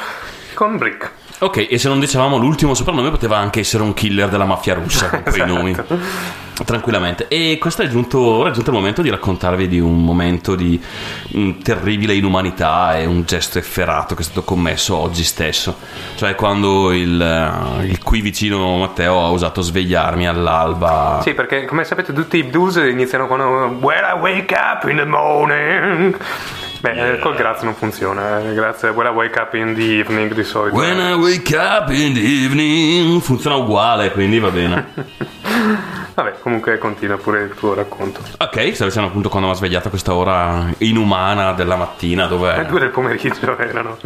con 0.54 0.78
Brick. 0.78 1.10
Ok, 1.44 1.68
e 1.70 1.78
se 1.80 1.88
non 1.88 2.00
dicevamo 2.00 2.38
l'ultimo 2.38 2.76
soprannome 2.76 3.10
poteva 3.10 3.38
anche 3.38 3.62
essere 3.62 3.82
un 3.82 3.94
killer 3.96 4.30
della 4.30 4.46
mafia 4.46 4.76
russa 4.76 5.10
con 5.10 5.24
quei 5.24 5.42
Esatto. 5.42 5.54
nomi. 5.54 5.76
Tranquillamente. 6.64 7.28
E 7.28 7.58
questo 7.60 7.82
è 7.82 7.88
giunto, 7.88 8.20
ora 8.20 8.52
è 8.52 8.54
giunto 8.54 8.70
il 8.70 8.76
momento 8.76 9.02
di 9.02 9.10
raccontarvi 9.10 9.68
di 9.68 9.80
un 9.80 10.04
momento 10.04 10.54
di 10.54 10.80
mm, 11.36 11.62
terribile 11.64 12.14
inumanità 12.14 12.96
e 13.00 13.06
un 13.08 13.24
gesto 13.26 13.58
efferato 13.58 14.14
che 14.14 14.22
è 14.22 14.24
stato 14.24 14.44
commesso 14.44 14.96
oggi 14.96 15.24
stesso. 15.24 15.76
Cioè 16.16 16.36
quando 16.36 16.92
il, 16.92 17.20
eh, 17.20 17.86
il 17.88 18.04
qui 18.04 18.22
vicino 18.22 18.78
Matteo 18.78 19.20
ha 19.20 19.32
osato 19.32 19.62
svegliarmi 19.64 20.28
all'alba. 20.28 21.22
Sì, 21.24 21.34
perché 21.34 21.66
come 21.66 21.84
sapete 21.86 22.14
tutti 22.14 22.38
i 22.38 22.44
blues 22.44 22.76
iniziano 22.76 23.26
con 23.26 23.42
When 23.82 24.04
I 24.04 24.20
wake 24.20 24.54
up 24.54 24.88
in 24.88 24.98
the 24.98 25.06
morning. 25.06 26.16
Beh, 26.82 27.14
eh, 27.14 27.20
col 27.20 27.36
grazie 27.36 27.66
non 27.66 27.76
funziona. 27.76 28.40
eh, 28.40 28.54
Grazie, 28.56 28.90
when 28.90 29.06
I 29.06 29.10
wake 29.16 29.40
up 29.40 29.54
in 29.54 29.76
the 29.76 30.00
evening 30.00 30.34
di 30.34 30.44
solito. 30.44 30.76
When 30.76 30.98
I 31.00 31.14
wake 31.14 31.56
up 31.56 31.90
in 31.92 32.14
the 32.14 32.20
evening 32.44 33.22
funziona 33.22 33.56
uguale, 33.56 34.12
quindi 34.12 34.40
va 34.40 34.50
bene. 34.50 34.88
Vabbè, 36.14 36.40
comunque 36.42 36.78
continua 36.80 37.18
pure 37.18 37.44
il 37.44 37.54
tuo 37.54 37.74
racconto. 37.76 38.22
Ok, 38.40 38.74
stavo 38.74 38.90
dicendo 38.90 39.08
appunto 39.10 39.30
quando 39.30 39.48
mi 39.48 39.54
ha 39.54 39.58
svegliato 39.58 39.88
a 39.88 39.90
questa 39.92 40.14
ora 40.14 40.70
inumana 40.80 41.54
della 41.54 41.76
mattina, 41.76 42.24
Le 42.24 42.30
dove 42.30 42.66
due 42.68 42.80
del 42.80 42.90
pomeriggio 42.90 43.56
erano. 43.58 43.98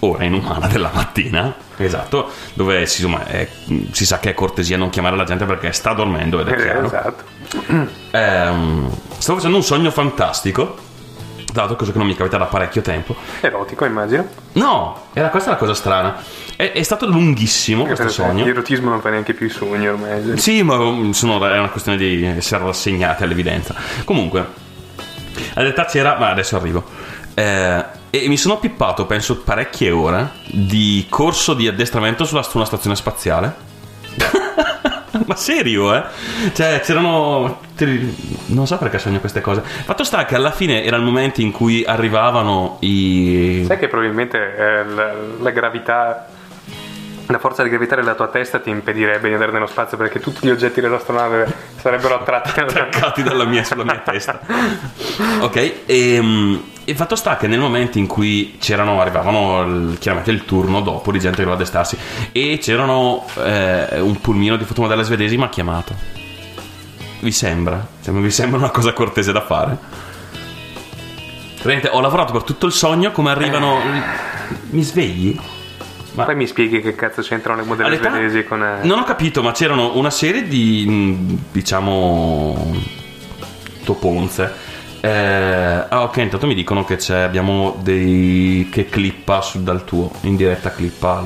ora 0.00 0.24
inumana 0.24 0.66
della 0.68 0.90
mattina, 0.92 1.54
esatto, 1.76 2.30
dove 2.54 2.86
si, 2.86 3.02
insomma, 3.02 3.26
è- 3.26 3.48
si 3.92 4.06
sa 4.06 4.18
che 4.18 4.30
è 4.30 4.34
cortesia 4.34 4.76
non 4.78 4.88
chiamare 4.90 5.16
la 5.16 5.24
gente 5.24 5.44
perché 5.44 5.70
sta 5.72 5.92
dormendo 5.92 6.40
ed 6.40 6.48
è 6.48 6.52
Eh, 6.52 6.56
chiaro. 6.62 6.86
esatto. 6.86 7.24
Ehm, 8.12 8.90
stavo 9.18 9.36
facendo 9.38 9.56
un 9.58 9.62
sogno 9.62 9.90
fantastico, 9.90 10.76
l'altro 11.52 11.76
cosa 11.76 11.92
che 11.92 11.98
non 11.98 12.06
mi 12.06 12.14
capita 12.14 12.38
da 12.38 12.44
parecchio 12.44 12.82
tempo. 12.82 13.14
Erotico, 13.40 13.84
immagino. 13.84 14.26
No, 14.52 15.06
era 15.12 15.28
questa 15.28 15.50
la 15.50 15.56
cosa 15.56 15.74
strana. 15.74 16.22
È, 16.56 16.72
è 16.72 16.82
stato 16.82 17.06
lunghissimo 17.06 17.84
questo 17.84 18.04
Perché 18.04 18.22
sogno. 18.22 18.44
L'erotismo 18.44 18.90
non 18.90 19.00
fa 19.00 19.10
neanche 19.10 19.34
più 19.34 19.46
i 19.46 19.50
sogni 19.50 19.88
ormai. 19.88 20.38
Sì, 20.38 20.62
ma 20.62 20.76
sono- 21.12 21.44
è 21.46 21.58
una 21.58 21.70
questione 21.70 21.98
di 21.98 22.24
essere 22.24 22.64
rassegnati 22.64 23.22
all'evidenza. 23.22 23.74
Comunque, 24.04 24.46
la 25.54 25.62
realtà 25.62 25.84
c'era, 25.84 26.16
ma 26.18 26.30
adesso 26.30 26.56
arrivo. 26.56 26.84
Eh, 27.34 27.84
e 28.10 28.28
mi 28.28 28.36
sono 28.36 28.58
pippato, 28.58 29.06
penso, 29.06 29.38
parecchie 29.38 29.90
ore 29.90 30.30
di 30.46 31.06
corso 31.08 31.54
di 31.54 31.68
addestramento 31.68 32.24
sulla, 32.24 32.42
su 32.42 32.56
una 32.56 32.66
stazione 32.66 32.96
spaziale. 32.96 33.68
ma 35.26 35.36
serio, 35.36 35.94
eh? 35.94 36.02
Cioè, 36.52 36.80
c'erano. 36.82 37.68
Non 37.86 38.66
so 38.66 38.76
perché 38.78 38.98
sogno 38.98 39.20
queste 39.20 39.40
cose. 39.40 39.62
Fatto 39.62 40.04
sta 40.04 40.24
che 40.24 40.34
alla 40.34 40.50
fine 40.50 40.84
era 40.84 40.96
il 40.96 41.02
momento 41.02 41.40
in 41.40 41.50
cui 41.52 41.84
arrivavano 41.84 42.76
i. 42.80 43.64
Sai 43.66 43.78
che 43.78 43.88
probabilmente 43.88 44.38
eh, 44.38 44.84
la, 44.84 45.12
la 45.40 45.50
gravità, 45.50 46.26
la 47.26 47.38
forza 47.38 47.62
di 47.62 47.68
gravità 47.68 47.94
della 47.96 48.14
tua 48.14 48.28
testa 48.28 48.58
ti 48.58 48.70
impedirebbe 48.70 49.28
di 49.28 49.34
andare 49.34 49.52
nello 49.52 49.66
spazio 49.66 49.96
perché 49.96 50.20
tutti 50.20 50.46
gli 50.46 50.50
oggetti 50.50 50.80
dell'astronave 50.80 51.52
sarebbero 51.80 52.16
attratti 52.20 52.58
attaccati 52.60 53.22
dalla 53.22 53.44
mia, 53.44 53.64
sulla 53.64 53.84
mia 53.84 54.00
testa. 54.04 54.40
Ok, 55.40 55.82
e, 55.86 56.16
il 56.84 56.96
fatto 56.96 57.14
sta 57.16 57.36
che 57.36 57.46
nel 57.46 57.60
momento 57.60 57.98
in 57.98 58.06
cui 58.06 58.56
c'erano, 58.58 59.00
arrivavano 59.00 59.62
il- 59.62 59.98
chiaramente 59.98 60.30
il 60.32 60.44
turno 60.44 60.80
dopo 60.80 61.12
di 61.12 61.18
gente 61.18 61.36
che 61.36 61.44
voleva 61.44 61.60
addestarsi 61.62 61.96
e 62.32 62.58
c'erano 62.60 63.24
eh, 63.42 64.00
un 64.00 64.20
pulmino 64.20 64.56
di 64.56 64.64
fotomodelle 64.64 65.02
svedesi 65.02 65.36
mi 65.36 65.44
ha 65.44 65.48
chiamato. 65.48 66.19
Vi 67.20 67.32
sembra? 67.32 67.86
Cioè, 68.02 68.14
vi 68.14 68.30
sembra 68.30 68.58
una 68.58 68.70
cosa 68.70 68.92
cortese 68.92 69.32
da 69.32 69.42
fare? 69.42 69.76
Praticamente 71.54 71.88
ho 71.88 72.00
lavorato 72.00 72.32
per 72.32 72.42
tutto 72.42 72.66
il 72.66 72.72
sogno, 72.72 73.12
come 73.12 73.30
arrivano... 73.30 73.78
Mi 74.70 74.82
svegli? 74.82 75.38
Ma 76.14 76.24
Poi 76.24 76.34
mi 76.34 76.46
spieghi 76.46 76.80
che 76.80 76.94
cazzo 76.94 77.22
c'entrano 77.22 77.60
le 77.60 77.66
modelle 77.66 77.88
All'età- 77.88 78.10
svedesi 78.10 78.44
con... 78.44 78.62
eh, 78.62 78.78
non 78.82 78.98
ho 78.98 79.04
capito, 79.04 79.42
ma 79.42 79.52
c'erano 79.52 79.96
una 79.96 80.10
serie 80.10 80.48
di, 80.48 80.84
mh, 80.88 81.38
diciamo, 81.52 82.74
toponze. 83.84 84.52
Eh, 85.00 85.08
ah, 85.88 86.02
ok, 86.02 86.16
intanto 86.16 86.46
mi 86.46 86.54
dicono 86.54 86.84
che 86.84 86.96
c'è, 86.96 87.20
abbiamo 87.20 87.76
dei. 87.82 88.68
che 88.72 88.86
clippa 88.86 89.40
su, 89.40 89.62
dal 89.62 89.84
tuo, 89.84 90.10
in 90.22 90.36
diretta 90.36 90.72
clippa 90.72 91.22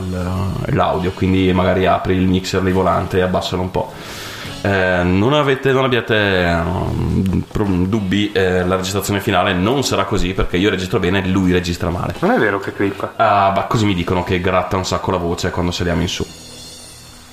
l'audio, 0.67 1.13
quindi 1.13 1.53
magari 1.53 1.87
apri 1.87 2.15
il 2.15 2.27
mixer 2.27 2.63
lì 2.63 2.71
volante 2.73 3.19
e 3.19 3.23
abbassalo 3.23 3.63
un 3.63 3.71
po'. 3.71 3.93
Eh, 4.65 5.03
non, 5.03 5.35
avete, 5.35 5.73
non 5.73 5.85
abbiate 5.85 6.65
pro- 7.51 7.67
dubbi, 7.69 8.33
eh, 8.33 8.65
la 8.65 8.77
registrazione 8.77 9.21
finale 9.21 9.53
non 9.53 9.85
sarà 9.85 10.05
così 10.05 10.33
perché 10.33 10.57
io 10.57 10.71
registro 10.71 10.99
bene 10.99 11.23
e 11.23 11.29
lui 11.29 11.53
registra 11.53 11.91
male. 11.91 12.15
Non 12.21 12.31
è 12.31 12.39
vero 12.39 12.59
che 12.61 12.73
clippa. 12.73 13.13
Ah, 13.17 13.53
ma 13.55 13.65
così 13.65 13.85
mi 13.85 13.95
dicono 13.95 14.25
che 14.25 14.41
gratta 14.41 14.79
un 14.79 14.87
sacco 14.87 15.11
la 15.11 15.19
voce 15.19 15.51
quando 15.51 15.71
saliamo 15.71 16.01
in 16.01 16.09
su. 16.09 16.27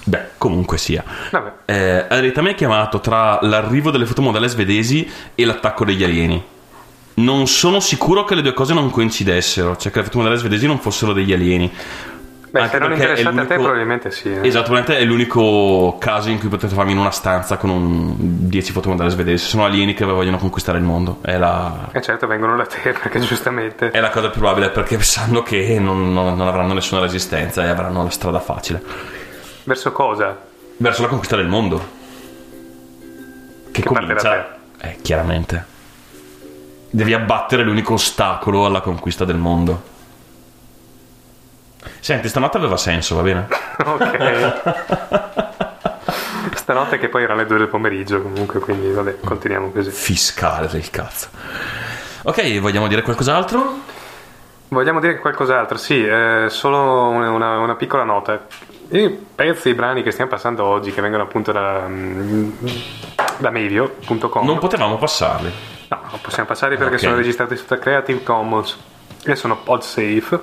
Beh, 0.03 0.31
comunque 0.37 0.77
sia. 0.77 1.05
Vabbè. 1.31 1.51
Eh, 1.63 2.07
realtà 2.09 2.41
mi 2.41 2.49
ha 2.49 2.53
chiamato 2.53 2.99
tra 2.99 3.39
l'arrivo 3.43 3.91
delle 3.91 4.05
fotomodelle 4.05 4.49
svedesi 4.49 5.09
e 5.33 5.45
l'attacco 5.45 5.85
degli 5.85 6.03
alieni. 6.03 6.43
Non 7.13 7.47
sono 7.47 7.79
sicuro 7.79 8.25
che 8.25 8.35
le 8.35 8.41
due 8.41 8.53
cose 8.53 8.73
non 8.73 8.89
coincidessero, 8.89 9.77
cioè 9.77 9.89
che 9.89 9.99
le 9.99 10.05
fotomodelle 10.05 10.35
svedesi 10.35 10.67
non 10.67 10.79
fossero 10.79 11.13
degli 11.13 11.31
alieni. 11.31 11.71
Beh, 12.51 12.59
Anche 12.59 12.71
se 12.71 12.75
erano 12.75 12.93
è 12.93 12.97
interessati 12.97 13.37
a 13.39 13.45
te 13.45 13.55
probabilmente 13.55 14.11
sì. 14.11 14.27
eh. 14.27 14.45
Esatto, 14.45 14.65
probabilmente 14.65 14.97
è 14.97 15.05
l'unico 15.05 15.95
caso 15.97 16.29
in 16.29 16.37
cui 16.37 16.49
potete 16.49 16.67
trovarmi 16.67 16.91
in 16.91 16.97
una 16.97 17.11
stanza 17.11 17.55
con 17.55 17.69
un 17.69 18.13
10 18.17 18.71
fotomodelle 18.73 19.09
svedesi. 19.09 19.47
Sono 19.47 19.63
alieni 19.63 19.93
che 19.93 20.03
vogliono 20.03 20.37
conquistare 20.37 20.77
il 20.77 20.83
mondo. 20.83 21.19
È 21.21 21.37
la, 21.37 21.87
E 21.93 22.01
certo 22.01 22.27
vengono 22.27 22.57
da 22.57 22.65
te 22.65 22.91
perché 22.91 23.19
giustamente... 23.25 23.91
è 23.91 24.01
la 24.01 24.09
cosa 24.09 24.29
più 24.29 24.41
probabile 24.41 24.69
perché 24.69 24.99
sanno 25.01 25.43
che 25.43 25.79
non, 25.79 26.11
non- 26.11 26.35
non 26.35 26.45
avranno 26.47 26.73
nessuna 26.73 26.99
resistenza 26.99 27.63
e 27.63 27.69
avranno 27.69 28.03
la 28.03 28.09
strada 28.09 28.41
facile. 28.41 28.83
Verso 29.63 29.93
cosa? 29.93 30.37
Verso 30.75 31.03
la 31.03 31.07
conquista 31.07 31.37
del 31.37 31.47
mondo. 31.47 31.77
Che, 33.71 33.81
Che 33.81 33.87
comincia. 33.87 34.57
Eh, 34.81 34.97
chiaramente. 35.01 35.65
Devi 36.89 37.13
abbattere 37.13 37.63
l'unico 37.63 37.93
ostacolo 37.93 38.65
alla 38.65 38.81
conquista 38.81 39.23
del 39.23 39.37
mondo. 39.37 39.83
Senti, 42.01 42.27
stanotte 42.29 42.57
aveva 42.57 42.77
senso, 42.77 43.15
va 43.15 43.21
bene? 43.21 43.47
Ok. 43.83 45.49
Stanotte 46.55 46.97
che 46.99 47.09
poi 47.09 47.23
erano 47.23 47.41
le 47.41 47.45
due 47.47 47.57
del 47.57 47.67
pomeriggio 47.67 48.21
comunque, 48.21 48.59
quindi 48.59 48.91
vabbè, 48.91 49.19
continuiamo 49.23 49.71
così. 49.71 49.89
Fiscale 49.89 50.67
del 50.67 50.89
cazzo. 50.89 51.27
Ok, 52.23 52.59
vogliamo 52.59 52.87
dire 52.87 53.01
qualcos'altro? 53.01 53.79
Vogliamo 54.69 54.99
dire 54.99 55.19
qualcos'altro? 55.19 55.77
Sì, 55.77 56.05
eh, 56.05 56.45
solo 56.49 57.09
una, 57.09 57.57
una- 57.59 57.75
piccola 57.75 58.03
nota. 58.03 58.45
I 58.89 59.09
pezzi, 59.35 59.69
i 59.69 59.73
brani 59.73 60.03
che 60.03 60.11
stiamo 60.11 60.29
passando 60.29 60.63
oggi, 60.65 60.91
che 60.91 61.01
vengono 61.01 61.23
appunto 61.23 61.51
da, 61.51 61.85
mm, 61.87 62.49
da 63.37 63.49
Mevio.com, 63.49 64.45
Non 64.45 64.59
potevamo 64.59 64.97
passarli. 64.97 65.51
no, 65.89 65.99
non 66.09 66.19
possiamo 66.21 66.47
passare 66.47 66.77
perché 66.77 66.95
Ok. 66.95 66.99
sono 66.99 67.15
registrati 67.15 67.55
sotto 67.57 67.77
Creative 67.79 68.23
Commons 68.23 68.77
e 69.23 69.35
sono 69.35 69.57
pod 69.57 69.81
safe. 69.81 70.39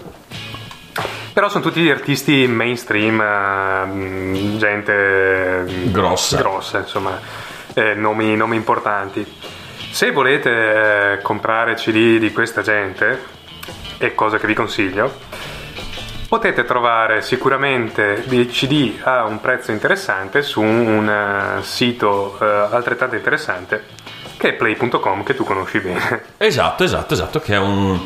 Però 1.33 1.49
sono 1.49 1.63
tutti 1.63 1.89
artisti 1.89 2.47
mainstream, 2.47 3.21
eh, 3.21 3.85
mm, 3.87 4.57
gente 4.57 5.65
mm, 5.69 5.93
Grossa. 5.93 6.37
grossa, 6.39 6.79
insomma, 6.79 7.19
eh, 7.75 7.95
nomi, 7.95 8.35
nomi 8.35 8.57
importanti. 8.57 9.25
Se 9.91 10.11
volete 10.11 11.13
eh, 11.15 11.23
comprare 11.23 11.75
CD 11.75 12.19
di 12.19 12.33
questa 12.33 12.63
gente, 12.63 13.37
e 13.99 14.15
cosa 14.15 14.39
che 14.39 14.47
vi 14.47 14.55
consiglio, 14.55 15.13
potete 16.29 16.65
trovare 16.65 17.23
sicuramente 17.23 18.25
dei 18.27 18.47
CD 18.47 18.95
a 19.03 19.25
un 19.25 19.41
prezzo 19.41 19.71
interessante 19.71 20.43
su 20.43 20.61
un 20.61 21.09
eh, 21.09 21.63
sito 21.63 22.37
eh, 22.41 22.45
altrettanto 22.45 23.15
interessante 23.15 23.85
che 24.37 24.51
è 24.51 24.53
play.com 24.53 25.25
che 25.25 25.35
tu 25.35 25.45
conosci 25.45 25.81
bene. 25.81 26.23
Esatto, 26.39 26.85
esatto, 26.85 27.15
esatto, 27.15 27.41
che 27.41 27.55
è 27.55 27.59
un... 27.59 27.99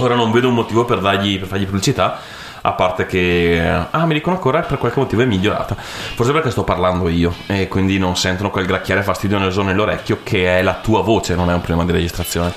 Ora 0.00 0.14
non 0.14 0.30
vedo 0.32 0.48
un 0.48 0.54
motivo 0.54 0.84
per 0.84 0.98
dargli, 1.00 1.38
per 1.38 1.48
fargli 1.48 1.64
pubblicità, 1.66 2.18
a 2.62 2.72
parte 2.72 3.06
che... 3.06 3.62
Ah, 3.90 4.06
mi 4.06 4.14
dicono 4.14 4.36
ancora 4.36 4.60
per 4.62 4.78
qualche 4.78 4.98
motivo 4.98 5.22
è 5.22 5.26
migliorata. 5.26 5.76
Forse 5.76 6.32
perché 6.32 6.50
sto 6.50 6.64
parlando 6.64 7.08
io 7.08 7.34
e 7.46 7.68
quindi 7.68 7.98
non 7.98 8.16
sentono 8.16 8.50
quel 8.50 8.66
gracchiare 8.66 9.02
fastidioso 9.02 9.62
nell'orecchio 9.62 10.20
che 10.22 10.58
è 10.58 10.62
la 10.62 10.74
tua 10.74 11.02
voce, 11.02 11.34
non 11.34 11.50
è 11.50 11.52
un 11.52 11.60
problema 11.60 11.84
di 11.84 11.92
registrazione. 11.92 12.52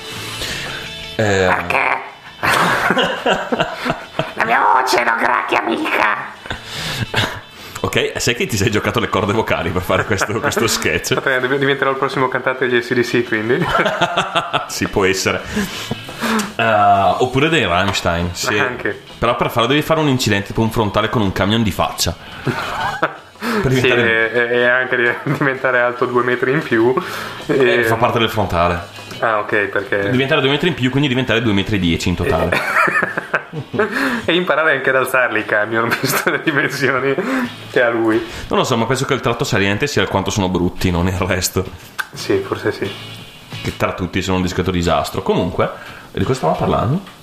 Eh, 1.16 1.46
La 4.36 4.46
mia 4.46 4.62
voce 4.74 5.04
non 5.04 5.18
gracchia 5.18 5.62
mica. 5.62 6.32
ok, 7.82 8.14
sai 8.18 8.36
che 8.36 8.46
ti 8.46 8.58
sei 8.58 8.72
giocato 8.72 9.00
le 9.00 9.10
corde 9.10 9.34
vocali 9.34 9.70
per 9.70 9.82
fare 9.82 10.06
questo, 10.06 10.40
questo 10.40 10.68
sketch? 10.68 11.14
Diventerò 11.58 11.92
il 11.92 11.98
prossimo 11.98 12.28
cantante 12.28 12.68
degli 12.68 12.82
SDC 12.82 13.28
quindi. 13.28 13.66
sì, 14.68 14.88
può 14.88 15.06
essere. 15.06 16.03
Eh, 16.56 17.16
oppure 17.20 17.50
dei 17.50 17.66
Rammstein. 17.66 18.30
sì. 18.34 18.58
Anche. 18.58 19.02
Però 19.18 19.36
per 19.36 19.50
farlo 19.50 19.68
devi 19.68 19.82
fare 19.82 20.00
un 20.00 20.08
incidente 20.08 20.48
tipo 20.48 20.62
un 20.62 20.72
frontale 20.72 21.10
con 21.10 21.22
un 21.22 21.32
camion 21.32 21.64
di 21.64 21.72
faccia. 21.72 22.16
Per 23.62 23.72
Sì, 23.72 23.82
diventare- 23.82 24.32
e, 24.52 24.58
e 24.60 24.66
anche 24.66 24.96
di 24.96 25.10
diventare 25.38 25.80
alto 25.80 26.06
due 26.06 26.24
metri 26.24 26.52
in 26.52 26.62
più. 26.64 26.94
Eh, 27.46 27.80
E- 27.80 27.84
fa 27.84 27.96
parte 27.96 28.18
del 28.20 28.30
frontale. 28.30 29.02
Ah, 29.20 29.40
ok, 29.40 29.56
perché. 29.68 30.10
Diventare 30.10 30.42
due 30.42 30.50
metri 30.50 30.70
in 30.70 30.74
più, 30.74 30.90
quindi 30.90 31.08
diventare 31.08 31.42
2 31.42 31.54
metri 31.54 31.76
e 31.76 31.80
10 31.80 32.10
in 32.10 32.16
totale. 32.16 32.60
e 34.26 34.34
imparare 34.36 34.74
anche 34.76 34.90
ad 34.90 34.96
alzarli 34.98 35.40
i 35.40 35.46
camion, 35.46 35.88
visto 36.02 36.30
le 36.30 36.42
dimensioni 36.44 37.14
che 37.72 37.82
ha 37.82 37.90
lui. 37.90 38.18
Non 38.48 38.60
lo 38.60 38.66
so, 38.66 38.76
ma 38.76 38.86
penso 38.86 39.06
che 39.06 39.14
il 39.14 39.22
tratto 39.22 39.44
saliente 39.44 39.88
sia 39.88 40.02
il 40.02 40.08
quanto 40.10 40.30
sono 40.30 40.50
brutti, 40.50 40.90
non 40.92 41.08
il 41.08 41.18
resto. 41.20 41.64
Sì, 42.14 42.38
forse 42.46 42.72
sì. 42.72 42.92
Che 43.62 43.78
tra 43.78 43.94
tutti 43.94 44.22
sono 44.22 44.38
un 44.38 44.42
discreto 44.44 44.72
disastro. 44.72 45.22
Comunque, 45.22 45.70
di 46.20 46.24
cosa 46.26 46.34
stavamo 46.38 46.58
parlando? 46.60 47.22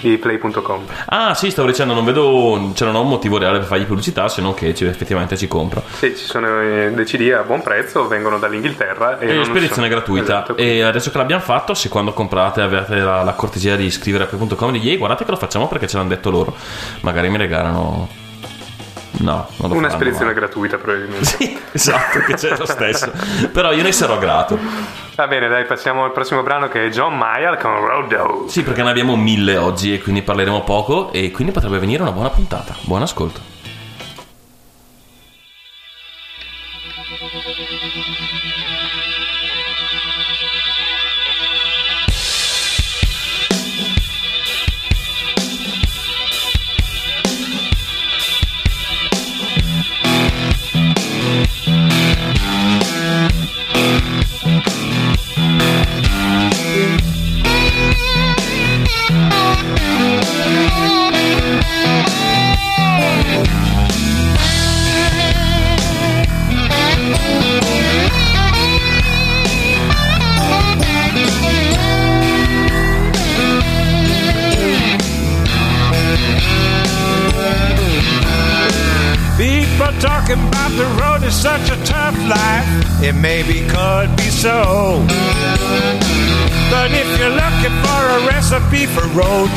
Di 0.00 0.16
play.com. 0.18 0.82
Ah, 1.06 1.34
sì, 1.34 1.50
stavo 1.50 1.68
dicendo, 1.68 1.94
non 1.94 2.04
vedo. 2.04 2.72
Cioè, 2.74 2.88
non 2.88 2.96
ho 2.96 3.02
un 3.02 3.08
motivo 3.08 3.38
reale 3.38 3.58
per 3.58 3.68
fargli 3.68 3.84
pubblicità, 3.84 4.26
se 4.28 4.42
non 4.42 4.52
che 4.52 4.74
ci- 4.74 4.84
effettivamente 4.84 5.36
ci 5.36 5.46
compro. 5.46 5.82
Sì, 5.92 6.16
ci 6.16 6.24
sono 6.24 6.60
eh, 6.60 6.90
dei 6.92 7.04
CD 7.04 7.30
a 7.32 7.42
buon 7.42 7.62
prezzo, 7.62 8.08
vengono 8.08 8.38
dall'Inghilterra. 8.38 9.20
E 9.20 9.38
E 9.38 9.44
spedizione 9.44 9.88
gratuita. 9.88 10.24
Esatto. 10.24 10.56
E 10.56 10.82
adesso 10.82 11.12
che 11.12 11.18
l'abbiamo 11.18 11.42
fatto, 11.42 11.74
se 11.74 11.88
quando 11.88 12.12
comprate 12.12 12.60
avete 12.60 12.96
la, 12.96 13.22
la 13.22 13.32
cortesia 13.34 13.76
di 13.76 13.84
iscrivere 13.84 14.24
a 14.24 14.26
play.com 14.26 14.74
e 14.74 14.78
di 14.80 14.90
ehi, 14.90 14.96
guardate 14.96 15.24
che 15.24 15.30
lo 15.30 15.36
facciamo 15.36 15.68
perché 15.68 15.86
ce 15.86 15.96
l'hanno 15.96 16.08
detto 16.08 16.30
loro. 16.30 16.56
Magari 17.02 17.28
mi 17.28 17.36
regalano. 17.38 18.26
No, 19.18 19.48
non 19.56 19.70
lo 19.70 19.76
Una 19.76 19.90
spedizione 19.90 20.32
gratuita, 20.32 20.76
probabilmente. 20.76 21.24
Sì, 21.38 21.58
esatto, 21.72 22.20
che 22.20 22.34
c'è 22.34 22.56
lo 22.56 22.66
stesso. 22.66 23.12
Però 23.52 23.72
io 23.72 23.82
ne 23.82 23.92
sarò 23.92 24.18
grato. 24.18 24.58
Va 25.14 25.26
bene, 25.26 25.48
dai, 25.48 25.64
passiamo 25.64 26.04
al 26.04 26.12
prossimo 26.12 26.42
brano 26.42 26.68
che 26.68 26.86
è 26.86 26.88
John 26.90 27.16
Mayall 27.16 27.58
con 27.60 27.74
Road 27.84 28.14
Dog. 28.14 28.48
Sì, 28.48 28.62
perché 28.62 28.82
ne 28.82 28.90
abbiamo 28.90 29.16
mille 29.16 29.56
oggi 29.56 29.94
e 29.94 30.00
quindi 30.00 30.22
parleremo 30.22 30.62
poco 30.62 31.12
e 31.12 31.30
quindi 31.30 31.52
potrebbe 31.52 31.78
venire 31.78 32.02
una 32.02 32.12
buona 32.12 32.30
puntata. 32.30 32.76
Buon 32.82 33.02
ascolto. 33.02 33.56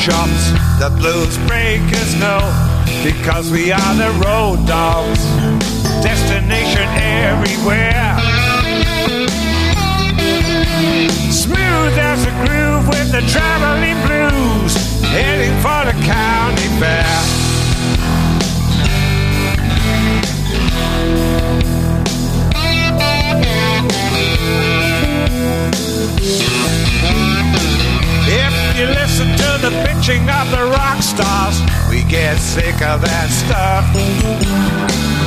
Chops, 0.02 0.50
the 0.80 0.90
blues 0.98 1.38
breakers 1.46 2.16
know. 2.16 2.42
Because 3.04 3.52
we 3.52 3.72
are 3.72 3.96
the 3.96 4.10
road 4.26 4.66
dogs. 4.66 5.24
Destination 6.02 6.88
everywhere. 6.98 8.18
Smooth 11.30 11.96
as 12.02 12.26
a 12.26 12.34
groove 12.42 12.88
with 12.88 13.12
the 13.12 13.22
traveling 13.30 14.00
blues. 14.08 14.74
Heading 15.04 15.56
for 15.62 15.86
the 15.86 15.94
county 16.06 16.68
fair. 16.80 17.51
You 28.82 28.88
listen 28.88 29.28
to 29.38 29.52
the 29.62 29.70
pitching 29.86 30.26
of 30.28 30.50
the 30.50 30.66
rock 30.74 31.04
stars, 31.04 31.62
we 31.88 32.02
get 32.10 32.38
sick 32.38 32.82
of 32.82 32.98
that 33.06 33.30
stuff. 33.30 33.86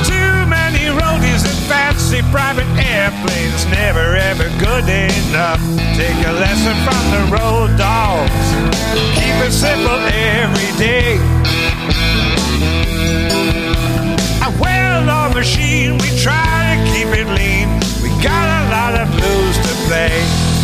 Too 0.03 0.35
many 0.51 0.91
roadies 0.91 1.47
and 1.47 1.59
fancy 1.63 2.19
private 2.35 2.67
airplanes, 2.75 3.63
never 3.71 4.11
ever 4.11 4.51
good 4.59 4.83
enough. 4.91 5.63
Take 5.95 6.19
a 6.27 6.35
lesson 6.35 6.75
from 6.83 7.03
the 7.15 7.23
road 7.31 7.71
dogs. 7.79 8.45
Keep 9.15 9.39
it 9.47 9.55
simple 9.55 10.03
every 10.03 10.71
day. 10.75 11.15
A 14.43 14.51
well-oiled 14.59 15.33
machine, 15.33 15.95
we 16.03 16.11
try 16.19 16.75
to 16.75 16.77
keep 16.91 17.07
it 17.07 17.27
lean. 17.31 17.71
We 18.03 18.11
got 18.19 18.47
a 18.51 18.61
lot 18.67 18.99
of 18.99 19.07
blues 19.15 19.55
to 19.63 19.73
play. 19.87 20.54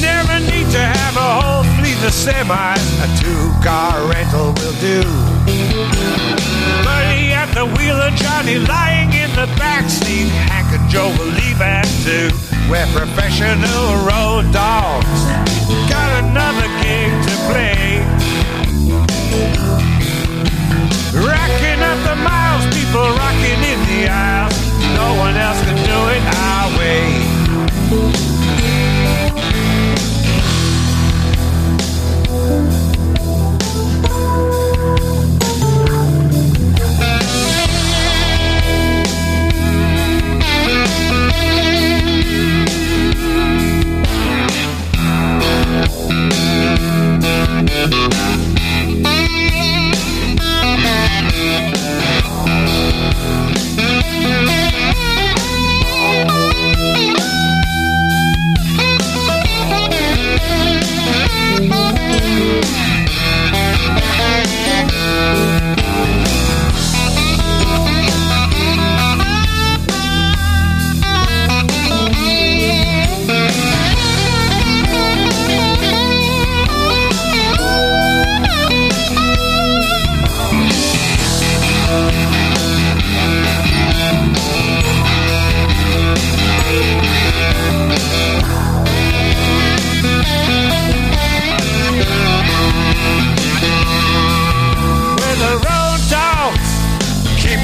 Never 0.00 0.38
need 0.46 0.70
to 0.70 0.78
have 0.78 1.16
a 1.16 1.30
whole 1.40 1.64
fleet 1.74 1.98
of 2.06 2.14
semis. 2.14 2.84
A 3.02 3.08
two-car 3.18 4.06
rental 4.06 4.54
will 4.54 4.76
do. 4.78 5.02
Buddy 6.84 7.32
at 7.34 7.50
the 7.54 7.66
wheel 7.76 7.96
of 7.96 8.14
Johnny 8.14 8.58
lying 8.58 9.12
in 9.12 9.30
the 9.34 9.46
backseat. 9.58 10.28
Hank 10.46 10.70
and 10.78 10.88
Joe 10.88 11.10
will 11.18 11.32
leave 11.42 11.60
at 11.60 11.86
two. 12.04 12.30
We're 12.70 12.86
professional 12.94 14.06
road 14.06 14.52
dogs. 14.52 15.26
Got 15.90 16.22
another 16.22 16.68
gig 16.82 17.10
to 17.26 17.34
play. 17.50 17.98
Racking 21.12 21.82
up 21.82 21.98
the 22.06 22.14
miles, 22.22 22.39
else 25.40 25.60
can 25.62 25.76
do 25.76 25.98
it 26.14 26.22
our 26.36 26.78
way. 26.78 27.29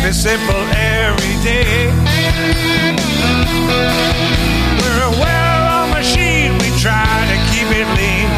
be 0.06 0.12
simple 0.12 0.54
every 0.54 1.34
day. 1.42 1.90
We're 4.78 5.02
a 5.02 5.10
well-oiled 5.18 5.90
machine, 5.98 6.54
we 6.62 6.70
try 6.78 7.26
to 7.32 7.36
keep 7.50 7.66
it 7.74 7.88
lean. 7.98 8.30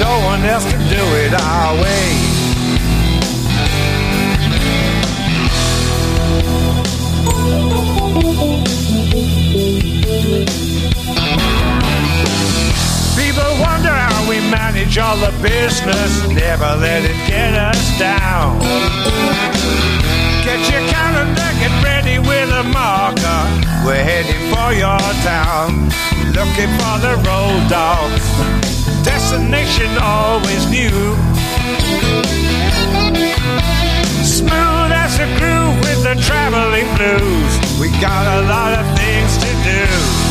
No 0.00 0.18
one 0.26 0.42
else 0.44 0.66
can 0.68 0.82
do 0.90 1.04
it 1.22 1.32
our 1.32 1.74
way. 1.80 2.10
People 13.14 13.60
wonder 13.60 13.94
how 13.94 14.26
we 14.28 14.40
manage 14.50 14.98
all 14.98 15.18
the 15.18 15.30
business, 15.40 16.26
never 16.30 16.74
let 16.80 17.04
it 17.04 17.16
get 17.28 17.54
us 17.54 17.96
down. 17.96 18.58
Get 20.42 20.58
your 20.72 20.82
calendar, 20.90 21.50
get 21.60 21.84
ready 21.84 22.18
with 22.18 22.50
a 22.50 22.64
marker. 22.64 23.42
We're 23.86 24.02
heading 24.02 24.42
for 24.50 24.72
your 24.74 24.98
town, 25.22 25.86
looking 26.34 26.72
for 26.82 26.98
the 26.98 27.14
road 27.22 27.62
dog. 27.70 28.10
Destination 29.04 29.90
always 30.02 30.68
new. 30.68 31.14
Smooth 34.26 34.90
as 34.90 35.20
a 35.20 35.28
groove 35.38 35.78
with 35.80 36.02
the 36.02 36.20
traveling 36.26 36.88
blues. 36.96 37.80
We 37.80 37.90
got 38.00 38.26
a 38.26 38.42
lot 38.48 38.74
of 38.74 38.98
things 38.98 39.38
to 39.38 39.50
do. 39.62 40.21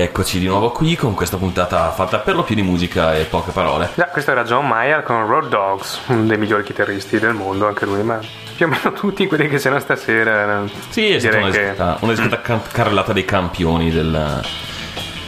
E 0.00 0.04
rieccoci 0.04 0.38
di 0.38 0.46
nuovo 0.46 0.70
qui 0.70 0.96
con 0.96 1.12
questa 1.12 1.36
puntata 1.36 1.90
fatta 1.90 2.20
per 2.20 2.34
lo 2.34 2.42
più 2.42 2.54
di 2.54 2.62
musica 2.62 3.14
e 3.14 3.24
poche 3.24 3.50
parole. 3.50 3.90
Già, 3.94 4.06
questo 4.06 4.30
era 4.30 4.44
John 4.44 4.66
Mayer 4.66 5.02
con 5.02 5.26
Road 5.26 5.48
Dogs, 5.48 6.00
uno 6.06 6.24
dei 6.24 6.38
migliori 6.38 6.62
chitarristi 6.62 7.18
del 7.18 7.34
mondo, 7.34 7.66
anche 7.68 7.84
lui, 7.84 8.02
ma 8.02 8.18
più 8.56 8.64
o 8.64 8.68
meno 8.70 8.92
tutti 8.98 9.26
quelli 9.26 9.46
che 9.50 9.58
c'erano 9.58 9.78
stasera. 9.82 10.62
eh, 10.64 10.70
Sì, 10.88 11.10
è 11.10 11.18
stata 11.18 11.36
direi 11.36 11.52
che- 11.52 11.58
un'esata, 11.58 11.96
un'esata 12.00 12.40
can- 12.40 12.62
carrellata 12.72 13.12
dei 13.12 13.26
campioni 13.26 13.90
del, 13.90 14.40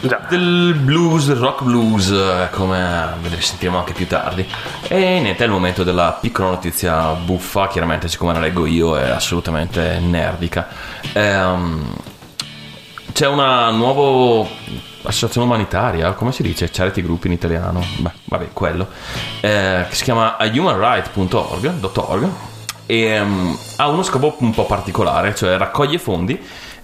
Già. 0.00 0.20
del 0.30 0.74
blues, 0.80 1.36
rock 1.38 1.64
blues, 1.64 2.48
come 2.52 3.08
vedremo, 3.20 3.42
sentiremo 3.42 3.76
anche 3.78 3.92
più 3.92 4.06
tardi. 4.06 4.48
E 4.88 4.96
niente, 5.20 5.42
è 5.42 5.46
il 5.46 5.52
momento 5.52 5.84
della 5.84 6.16
piccola 6.18 6.48
notizia 6.48 7.08
buffa, 7.12 7.68
chiaramente 7.68 8.08
siccome 8.08 8.32
la 8.32 8.38
leggo 8.40 8.64
io 8.64 8.96
è 8.96 9.10
assolutamente 9.10 9.98
nerdica. 9.98 10.66
Ehm, 11.12 11.94
c'è 13.12 13.26
una 13.26 13.70
nuova 13.70 14.48
associazione 15.04 15.46
umanitaria, 15.46 16.12
come 16.12 16.32
si 16.32 16.42
dice? 16.42 16.70
Charity 16.70 17.02
Group 17.02 17.24
in 17.24 17.32
italiano? 17.32 17.84
Beh, 17.98 18.10
vabbè, 18.24 18.48
quello. 18.52 18.88
eh, 19.40 19.84
che 19.88 19.94
si 19.94 20.04
chiama 20.04 20.36
humanright.org 20.40 22.28
e 22.86 23.00
ehm, 23.00 23.58
ha 23.76 23.88
uno 23.88 24.02
scopo 24.02 24.36
un 24.38 24.52
po' 24.52 24.66
particolare, 24.66 25.34
cioè 25.34 25.56
raccoglie 25.56 25.98
fondi 25.98 26.38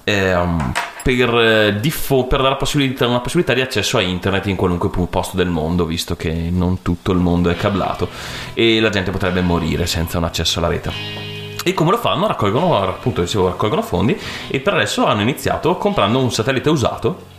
ehm, 0.04 0.72
per, 1.02 1.34
eh, 1.38 1.80
diffo- 1.80 2.24
per 2.24 2.42
dare 2.42 2.56
possibilità- 2.56 3.06
una 3.06 3.20
possibilità 3.20 3.54
di 3.54 3.60
accesso 3.60 3.98
a 3.98 4.00
internet 4.00 4.46
in 4.46 4.56
qualunque 4.56 4.90
posto 5.08 5.36
del 5.36 5.48
mondo, 5.48 5.84
visto 5.84 6.16
che 6.16 6.32
non 6.50 6.82
tutto 6.82 7.12
il 7.12 7.18
mondo 7.18 7.50
è 7.50 7.56
cablato 7.56 8.08
e 8.54 8.80
la 8.80 8.90
gente 8.90 9.10
potrebbe 9.10 9.40
morire 9.40 9.86
senza 9.86 10.18
un 10.18 10.24
accesso 10.24 10.58
alla 10.58 10.68
rete. 10.68 11.37
E 11.64 11.74
come 11.74 11.90
lo 11.90 11.98
fanno? 11.98 12.26
Raccolgono, 12.26 12.82
appunto, 12.82 13.20
dicevo, 13.20 13.48
raccolgono 13.48 13.82
fondi 13.82 14.18
e 14.48 14.60
per 14.60 14.74
adesso 14.74 15.04
hanno 15.06 15.20
iniziato 15.22 15.76
comprando 15.76 16.18
un 16.18 16.32
satellite 16.32 16.70
usato. 16.70 17.36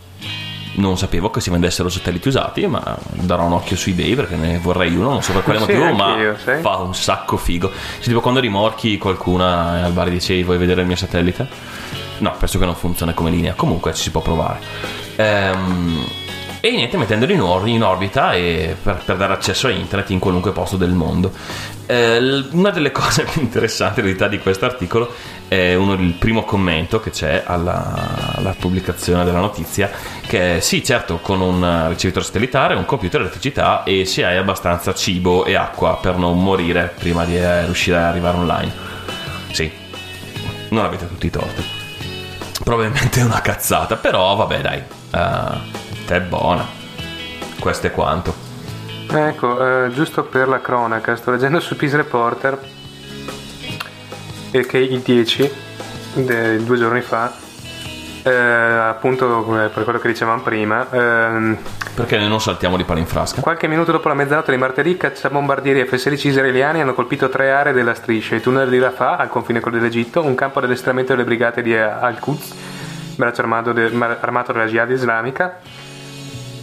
Non 0.72 0.96
sapevo 0.96 1.30
che 1.30 1.40
si 1.40 1.50
vendessero 1.50 1.88
satelliti 1.88 2.28
usati, 2.28 2.64
ma 2.66 2.96
darò 3.10 3.42
un 3.44 3.52
occhio 3.52 3.76
su 3.76 3.90
eBay 3.90 4.14
perché 4.14 4.36
ne 4.36 4.58
vorrei 4.58 4.94
uno, 4.94 5.10
non 5.10 5.22
so 5.22 5.32
per 5.32 5.42
quale 5.42 5.58
Sì, 5.58 5.64
motivo, 5.72 5.92
ma 5.94 6.12
anch'io, 6.12 6.36
sai. 6.42 6.60
fa 6.62 6.76
un 6.76 6.94
sacco 6.94 7.36
figo. 7.36 7.70
Se 7.98 8.06
tipo 8.08 8.20
quando 8.20 8.38
rimorchi 8.38 8.96
qualcuna 8.96 9.84
al 9.84 9.92
bar 9.92 10.06
e 10.06 10.10
dicevi 10.12 10.44
vuoi 10.44 10.58
vedere 10.58 10.82
il 10.82 10.86
mio 10.86 10.96
satellite? 10.96 11.48
No, 12.18 12.32
penso 12.38 12.58
che 12.58 12.66
non 12.66 12.76
funziona 12.76 13.12
come 13.14 13.30
linea, 13.30 13.54
comunque 13.54 13.92
ci 13.94 14.02
si 14.02 14.10
può 14.10 14.20
provare. 14.20 14.60
Ehm, 15.16 16.04
e 16.60 16.70
niente, 16.70 16.98
mettendolo 16.98 17.32
in, 17.32 17.40
or- 17.40 17.68
in 17.68 17.82
orbita 17.82 18.30
per, 18.30 19.02
per 19.04 19.16
dare 19.16 19.32
accesso 19.32 19.66
a 19.66 19.70
internet 19.70 20.10
in 20.10 20.18
qualunque 20.18 20.52
posto 20.52 20.76
del 20.76 20.90
mondo. 20.90 21.32
Eh, 21.86 22.44
una 22.50 22.70
delle 22.70 22.92
cose 22.92 23.24
più 23.24 23.40
interessanti 23.40 24.00
in 24.00 24.06
realtà 24.06 24.28
di 24.28 24.38
questo 24.38 24.66
articolo 24.66 25.12
è 25.48 25.74
uno, 25.74 25.94
il 25.94 26.12
primo 26.12 26.44
commento 26.44 27.00
che 27.00 27.10
c'è 27.10 27.42
alla, 27.46 28.34
alla 28.36 28.54
pubblicazione 28.56 29.24
della 29.24 29.40
notizia 29.40 29.90
che 30.26 30.58
è 30.58 30.60
sì 30.60 30.84
certo 30.84 31.18
con 31.18 31.40
un 31.40 31.86
ricevitore 31.88 32.24
satellitare, 32.24 32.74
un 32.74 32.84
computer, 32.84 33.22
elettricità 33.22 33.82
e 33.82 34.04
se 34.04 34.24
hai 34.24 34.36
abbastanza 34.36 34.94
cibo 34.94 35.46
e 35.46 35.56
acqua 35.56 35.96
per 35.96 36.16
non 36.16 36.40
morire 36.42 36.92
prima 36.96 37.24
di 37.24 37.36
eh, 37.36 37.64
riuscire 37.64 37.96
ad 37.96 38.04
arrivare 38.04 38.36
online. 38.36 38.72
Sì, 39.50 39.70
non 40.68 40.84
avete 40.84 41.08
tutti 41.08 41.26
i 41.26 41.30
torti. 41.30 41.64
Probabilmente 42.62 43.20
è 43.20 43.24
una 43.24 43.40
cazzata, 43.40 43.96
però 43.96 44.36
vabbè 44.36 44.60
dai, 44.60 44.82
eh, 45.10 46.06
te 46.06 46.16
è 46.16 46.20
buona. 46.20 46.66
Questo 47.58 47.86
è 47.88 47.90
quanto. 47.90 48.34
Ecco, 49.12 49.84
eh, 49.84 49.90
giusto 49.92 50.22
per 50.24 50.48
la 50.48 50.60
cronaca, 50.60 51.16
sto 51.16 51.30
leggendo 51.32 51.58
su 51.60 51.76
Peace 51.76 51.96
Reporter 51.96 52.58
che 54.50 54.78
il 54.78 55.00
10, 55.00 55.50
de- 56.14 56.64
due 56.64 56.76
giorni 56.76 57.00
fa, 57.00 57.32
eh, 58.22 58.30
appunto 58.32 59.42
come 59.44 59.68
per 59.68 59.84
quello 59.84 59.98
che 59.98 60.08
dicevamo 60.08 60.42
prima, 60.42 60.86
ehm, 60.90 61.56
Perché 61.94 62.18
noi 62.18 62.28
non 62.28 62.40
saltiamo 62.40 62.76
di 62.76 62.84
palo 62.84 62.98
in 63.00 63.06
frasca? 63.06 63.40
qualche 63.40 63.66
minuto 63.66 63.92
dopo 63.92 64.08
la 64.08 64.14
mezzanotte 64.14 64.52
di 64.52 64.58
martedì, 64.58 64.96
cacciabombardieri 64.96 65.84
F-16 65.86 66.28
israeliani 66.28 66.80
hanno 66.80 66.94
colpito 66.94 67.28
tre 67.28 67.50
aree 67.52 67.72
della 67.72 67.94
striscia, 67.94 68.34
il 68.36 68.40
tunnel 68.40 68.68
di 68.68 68.78
Rafah, 68.78 69.16
al 69.16 69.28
confine 69.28 69.60
con 69.60 69.72
l'Egitto, 69.72 70.24
un 70.24 70.34
campo 70.34 70.60
di 70.60 70.66
addestramento 70.66 71.12
delle 71.12 71.24
brigate 71.24 71.62
di 71.62 71.76
Al-Quds, 71.76 72.54
braccio 73.20 73.42
armato, 73.42 73.72
de- 73.72 73.92
armato 74.20 74.52
della 74.52 74.66
Jihad 74.66 74.90
islamica, 74.90 75.58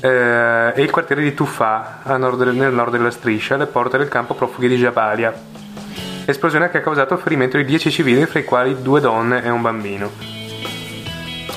eh, 0.02 0.74
e 0.76 0.82
il 0.82 0.90
quartiere 0.92 1.22
di 1.22 1.34
Tufà, 1.34 2.00
a 2.04 2.18
nord 2.18 2.42
nel 2.42 2.74
nord 2.74 2.92
della 2.92 3.12
striscia, 3.12 3.56
alle 3.56 3.68
porte 3.68 3.98
del 3.98 4.10
campo 4.10 4.34
profughi 4.34 4.68
di 4.68 4.76
Jabalia. 4.76 5.34
Esplosione 6.26 6.70
che 6.70 6.80
ha 6.80 6.82
causato 6.82 7.14
il 7.14 7.22
ferimento 7.22 7.56
di 7.58 7.64
10 7.64 7.90
civili, 7.90 8.26
fra 8.26 8.40
i 8.40 8.44
quali 8.44 8.82
due 8.82 9.00
donne 9.00 9.44
e 9.44 9.50
un 9.50 9.62
bambino. 9.62 10.12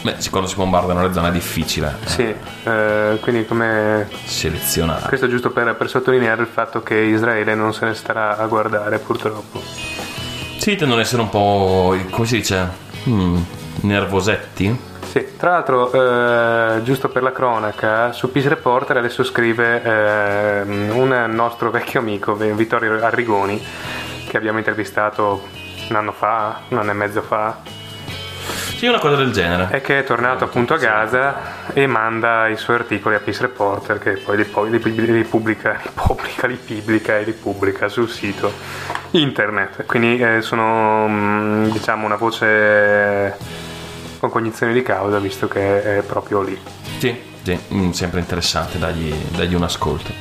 Beh, 0.03 0.17
quando 0.31 0.49
si 0.49 0.55
bombardano 0.55 1.07
le 1.07 1.13
zone 1.13 1.29
è 1.29 1.33
difficile 1.33 1.95
Sì, 2.07 2.35
eh, 2.65 3.19
quindi 3.21 3.45
come 3.45 4.09
selezionare. 4.25 5.07
Questo 5.09 5.29
giusto 5.29 5.51
per, 5.51 5.75
per 5.75 5.91
sottolineare 5.91 6.41
il 6.41 6.49
fatto 6.49 6.83
che 6.83 6.95
Israele 6.95 7.55
non 7.55 7.75
se 7.75 7.85
ne 7.85 7.93
starà 7.93 8.39
a 8.39 8.47
guardare 8.47 8.99
purtroppo. 8.99 9.61
Sì, 10.57 10.77
tendono 10.77 10.95
ad 10.95 11.01
essere 11.01 11.21
un 11.21 11.29
po', 11.29 11.95
come 12.11 12.27
si 12.27 12.37
dice, 12.37 12.89
Hmm, 13.05 13.39
nervosetti. 13.83 14.89
Sì, 15.11 15.27
tra 15.37 15.51
l'altro, 15.51 15.91
eh, 15.93 16.83
giusto 16.85 17.09
per 17.09 17.25
la 17.25 17.33
cronaca, 17.33 18.13
su 18.13 18.31
Peace 18.31 18.49
Reporter 18.49 18.97
adesso 18.97 19.25
scrive 19.25 19.83
ehm, 19.83 20.91
un 20.97 21.25
nostro 21.31 21.71
vecchio 21.73 21.99
amico, 21.99 22.35
Vittorio 22.37 23.03
Arrigoni, 23.05 23.61
che 24.29 24.37
abbiamo 24.37 24.59
intervistato 24.59 25.49
un 25.89 25.97
anno 25.97 26.13
fa, 26.13 26.61
un 26.69 26.79
anno 26.79 26.93
e 26.93 26.95
mezzo 26.95 27.23
fa, 27.23 27.57
Sì, 28.77 28.87
una 28.87 29.01
cosa 29.01 29.17
del 29.17 29.33
genere. 29.33 29.67
e 29.73 29.81
che 29.81 29.99
è 29.99 30.05
tornato 30.05 30.45
appunto 30.45 30.75
a 30.75 30.79
Gaza 30.79 31.35
e 31.73 31.89
manda 31.89 32.47
i 32.47 32.57
suoi 32.57 32.77
articoli 32.77 33.17
a 33.17 33.19
Peace 33.19 33.43
Reporter, 33.43 33.99
che 33.99 34.13
poi 34.13 34.37
li, 34.37 34.45
poi 34.45 34.71
li- 34.71 35.13
li 35.13 35.25
pubblica, 35.25 35.77
li 35.83 35.91
pubblica, 35.93 36.47
li 36.47 36.55
pubblica 36.55 37.19
e 37.19 37.25
li 37.25 37.33
pubblica 37.33 37.89
sul 37.89 38.09
sito 38.09 38.53
internet, 39.11 39.87
quindi 39.87 40.19
eh, 40.21 40.41
sono 40.41 41.09
mm, 41.09 41.65
diciamo 41.71 42.07
una 42.07 42.15
voce 42.17 43.37
con 44.21 44.31
cognizione 44.31 44.73
di 44.73 44.83
causa 44.83 45.19
visto 45.19 45.49
che 45.49 45.99
è 45.99 46.03
proprio 46.03 46.43
lì. 46.43 46.57
Sì, 46.99 47.19
sì, 47.43 47.59
mm, 47.75 47.91
sempre 47.91 48.21
interessante, 48.21 48.79
dagli, 48.79 49.13
dagli 49.35 49.55
un 49.55 49.63
ascolto. 49.65 50.13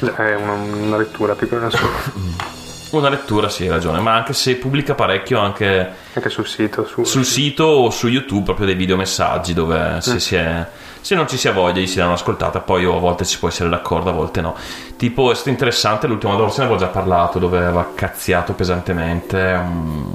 È 0.00 0.34
una, 0.34 0.52
una 0.52 0.96
lettura 0.98 1.34
più 1.34 1.48
che 1.48 1.54
una 1.54 1.70
sola. 1.70 2.52
Una 2.94 3.08
lettura, 3.08 3.48
sì, 3.48 3.64
hai 3.64 3.70
ragione, 3.70 3.98
ma 3.98 4.14
anche 4.14 4.32
se 4.34 4.54
pubblica 4.54 4.94
parecchio 4.94 5.40
anche, 5.40 5.90
Anche 6.12 6.28
sul 6.28 6.46
sito. 6.46 6.86
Su, 6.86 7.02
sul 7.02 7.24
sito 7.24 7.64
o 7.64 7.90
su 7.90 8.06
YouTube 8.06 8.44
proprio 8.44 8.66
dei 8.66 8.76
videomessaggi 8.76 9.52
dove 9.52 9.96
se, 10.00 10.20
si 10.20 10.36
è- 10.36 10.64
se 11.00 11.16
non 11.16 11.26
ci 11.26 11.36
si 11.36 11.48
ha 11.48 11.52
voglia 11.52 11.80
gli 11.80 11.88
si 11.88 11.96
danno 11.96 12.12
ascoltata, 12.12 12.60
poi 12.60 12.84
a 12.84 12.90
volte 12.90 13.24
si 13.24 13.38
può 13.40 13.48
essere 13.48 13.68
d'accordo, 13.68 14.10
a 14.10 14.12
volte 14.12 14.40
no. 14.42 14.54
Tipo 14.96 15.32
è 15.32 15.34
stato 15.34 15.48
interessante 15.50 16.06
l'ultima 16.06 16.34
volta, 16.36 16.52
se 16.52 16.60
ne 16.60 16.66
avevo 16.66 16.78
già 16.80 16.86
parlato, 16.86 17.40
dove 17.40 17.56
aveva 17.58 17.90
cazziato 17.96 18.52
pesantemente. 18.52 19.56
mm, 19.56 20.12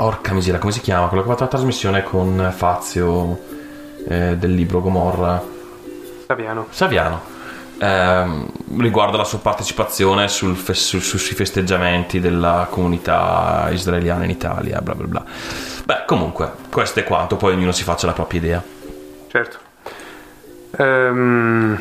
Orca 0.00 0.32
miseria, 0.32 0.60
come 0.60 0.72
si 0.72 0.80
chiama? 0.80 1.08
Quello 1.08 1.22
che 1.22 1.28
ha 1.28 1.32
fatto 1.32 1.44
la 1.44 1.50
trasmissione 1.50 2.02
con 2.04 2.52
Fazio 2.54 3.38
eh, 4.08 4.36
del 4.36 4.54
libro 4.54 4.80
Gomorra. 4.80 5.42
Saviano. 6.26 6.66
Saviano. 6.70 7.20
Ehm, 7.80 8.48
riguardo 8.78 9.14
alla 9.16 9.24
sua 9.24 9.38
partecipazione 9.38 10.28
sul 10.28 10.56
fe- 10.56 10.74
su- 10.74 11.00
su- 11.00 11.18
sui 11.18 11.34
festeggiamenti 11.34 12.20
della 12.20 12.68
comunità 12.70 13.68
israeliana 13.70 14.24
in 14.24 14.30
Italia, 14.30 14.80
bla 14.80 14.94
bla 14.94 15.06
bla. 15.06 15.24
Beh, 15.84 16.04
comunque, 16.06 16.52
questo 16.70 17.00
è 17.00 17.04
quanto, 17.04 17.36
poi 17.36 17.54
ognuno 17.54 17.72
si 17.72 17.82
faccia 17.82 18.06
la 18.06 18.12
propria 18.12 18.40
idea. 18.40 18.62
Certo. 19.28 19.58
Ehm, 20.76 21.80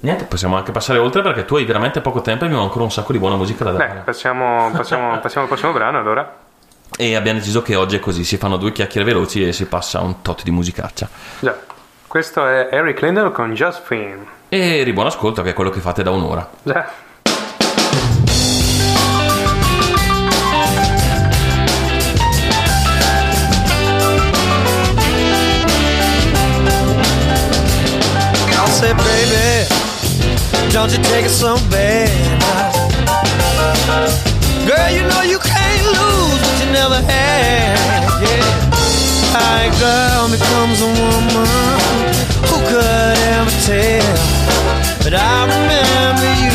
Niente, 0.00 0.24
possiamo 0.24 0.56
anche 0.56 0.72
passare 0.72 0.98
oltre 0.98 1.22
perché 1.22 1.44
tu 1.44 1.54
hai 1.54 1.64
veramente 1.64 2.00
poco 2.00 2.22
tempo 2.22 2.42
e 2.42 2.46
abbiamo 2.48 2.64
ancora 2.64 2.82
un 2.82 2.90
sacco 2.90 3.12
di 3.12 3.18
buona 3.20 3.36
musica 3.36 3.62
da 3.62 3.70
beh, 3.70 3.76
dare. 3.76 4.00
passiamo, 4.00 4.68
passiamo, 4.72 5.20
passiamo 5.20 5.46
al 5.46 5.52
prossimo 5.52 5.72
brano 5.72 5.98
allora. 6.00 6.40
E 6.96 7.16
abbiamo 7.16 7.38
deciso 7.38 7.62
che 7.62 7.74
oggi 7.74 7.96
è 7.96 8.00
così, 8.00 8.22
si 8.22 8.36
fanno 8.36 8.56
due 8.56 8.72
chiacchiere 8.72 9.06
veloci 9.06 9.46
e 9.46 9.52
si 9.52 9.66
passa 9.66 9.98
a 9.98 10.02
un 10.02 10.22
tot 10.22 10.42
di 10.42 10.50
musicaccia. 10.50 11.08
Già. 11.40 11.58
Questo 12.06 12.46
è 12.46 12.68
Eric 12.70 13.00
Lindell 13.00 13.32
con 13.32 13.54
Josephine. 13.54 14.26
E 14.48 14.82
ribuon 14.82 15.06
ascolto 15.06 15.42
che 15.42 15.50
è 15.50 15.52
quello 15.54 15.70
che 15.70 15.80
fate 15.80 16.02
da 16.02 16.10
un'ora. 16.10 16.48
Già. 16.62 17.10
Said, 28.82 28.96
baby, 28.96 29.68
don't 30.72 30.90
you 30.90 30.98
take 31.04 31.26
it 31.26 31.30
so 31.30 31.54
bad. 31.70 32.10
Girl, 34.66 34.90
you 34.90 35.06
know 35.06 35.22
you 35.22 35.38
can't 35.38 35.61
never 36.82 37.02
had. 37.06 37.78
Yeah. 38.26 38.42
How 39.34 39.62
a 39.62 39.70
girl 39.78 40.24
becomes 40.34 40.78
a 40.82 40.90
woman, 41.00 41.46
who 42.48 42.56
could 42.70 43.18
ever 43.34 43.54
tell? 43.68 44.16
But 45.04 45.14
I 45.14 45.38
remember 45.54 46.30
you, 46.42 46.51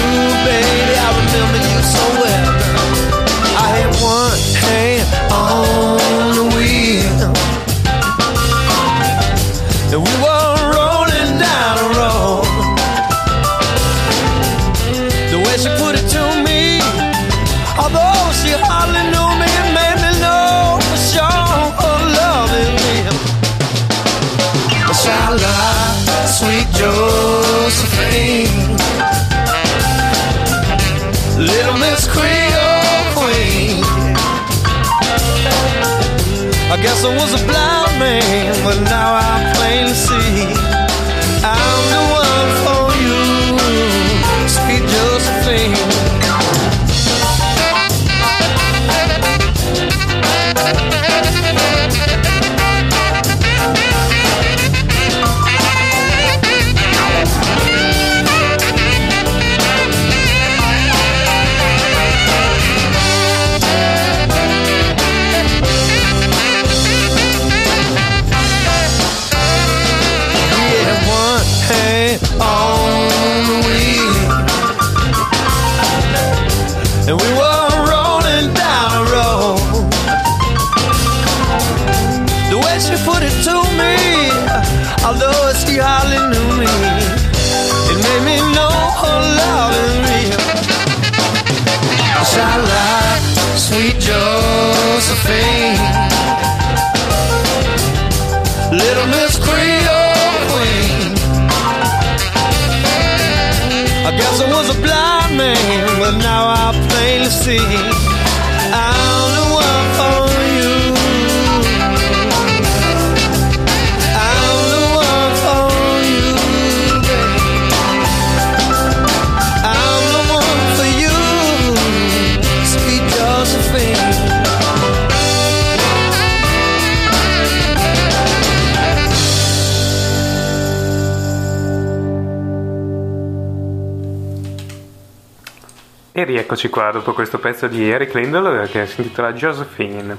rieccoci 136.28 136.70
qua 136.70 136.91
dopo 136.91 137.14
questo 137.14 137.40
pezzo 137.40 137.68
di 137.68 137.90
Eric 137.90 138.14
Lindell 138.14 138.62
eh, 138.64 138.68
che 138.68 138.86
si 138.86 139.02
intitola 139.02 139.34
Josephine. 139.34 140.16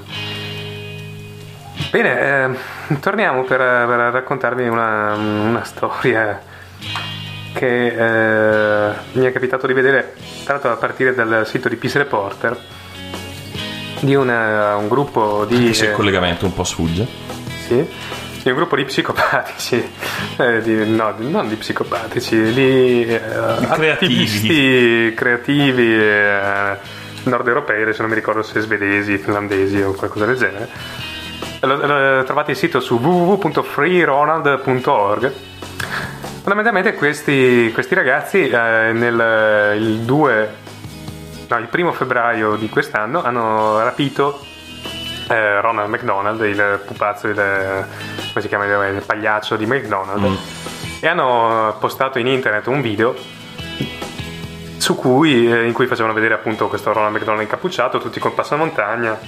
Bene, 1.91 2.19
eh, 2.89 2.97
torniamo 2.99 3.43
per, 3.43 3.57
per 3.57 4.11
raccontarvi 4.11 4.67
una, 4.67 5.13
una 5.15 5.63
storia 5.63 6.39
che 7.53 7.87
eh, 7.87 8.93
mi 9.13 9.25
è 9.25 9.31
capitato 9.31 9.65
di 9.65 9.73
vedere, 9.73 10.13
tra 10.43 10.53
l'altro 10.53 10.71
a 10.71 10.75
partire 10.75 11.15
dal 11.15 11.47
sito 11.47 11.67
di 11.67 11.75
Peace 11.77 11.97
Reporter, 11.97 12.57
di 14.01 14.13
una- 14.15 14.75
un 14.75 14.87
gruppo 14.87 15.45
di... 15.45 15.55
Anche 15.55 15.73
se 15.73 15.85
il 15.87 15.91
collegamento 15.93 16.45
un 16.45 16.53
po' 16.53 16.63
sfugge. 16.63 17.07
sì, 17.67 17.87
di 18.41 18.49
un 18.49 18.55
gruppo 18.55 18.75
di 18.75 18.85
psicopatici, 18.85 19.75
eh, 20.37 20.61
di- 20.61 20.89
no, 20.89 21.13
di- 21.17 21.29
non 21.29 21.47
di 21.47 21.55
psicopatici, 21.55 22.53
di 22.53 23.05
eh, 23.05 23.19
creativi. 23.71 25.13
creativi 25.15 25.93
eh, 25.93 26.77
nord 27.23 27.47
europei, 27.47 27.81
adesso 27.81 28.01
non 28.01 28.09
mi 28.09 28.15
ricordo 28.15 28.41
se 28.43 28.61
svedesi, 28.61 29.17
finlandesi 29.17 29.81
o 29.81 29.91
qualcosa 29.93 30.25
del 30.25 30.37
genere. 30.37 30.69
Trovate 31.59 32.51
il 32.51 32.57
sito 32.57 32.79
su 32.79 32.95
www.freeronald.org. 32.95 35.33
Fondamentalmente 36.41 36.93
questi, 36.93 37.69
questi 37.73 37.95
ragazzi 37.95 38.47
eh, 38.47 38.91
nel 38.93 39.75
il 39.77 39.97
2 39.99 40.49
no, 41.49 41.57
il 41.57 41.67
primo 41.67 41.91
febbraio 41.91 42.55
di 42.55 42.69
quest'anno 42.69 43.21
hanno 43.21 43.83
rapito 43.83 44.39
eh, 45.29 45.61
Ronald 45.61 45.89
McDonald, 45.89 46.41
il 46.41 46.81
pupazzo, 46.85 47.27
il, 47.27 47.35
come 47.35 48.41
si 48.41 48.47
chiama, 48.47 48.87
il 48.87 49.03
pagliaccio 49.05 49.55
di 49.55 49.65
McDonald, 49.65 50.37
e 50.99 51.07
hanno 51.07 51.75
postato 51.79 52.19
in 52.19 52.27
internet 52.27 52.67
un 52.67 52.81
video 52.81 53.15
su 54.77 54.95
cui, 54.95 55.51
eh, 55.51 55.65
in 55.65 55.73
cui 55.73 55.85
facevano 55.85 56.13
vedere 56.13 56.33
appunto 56.33 56.67
questo 56.67 56.91
Ronald 56.91 57.15
McDonald 57.15 57.43
incappucciato, 57.43 57.99
tutti 57.99 58.19
col 58.19 58.33
passamontagna, 58.33 59.19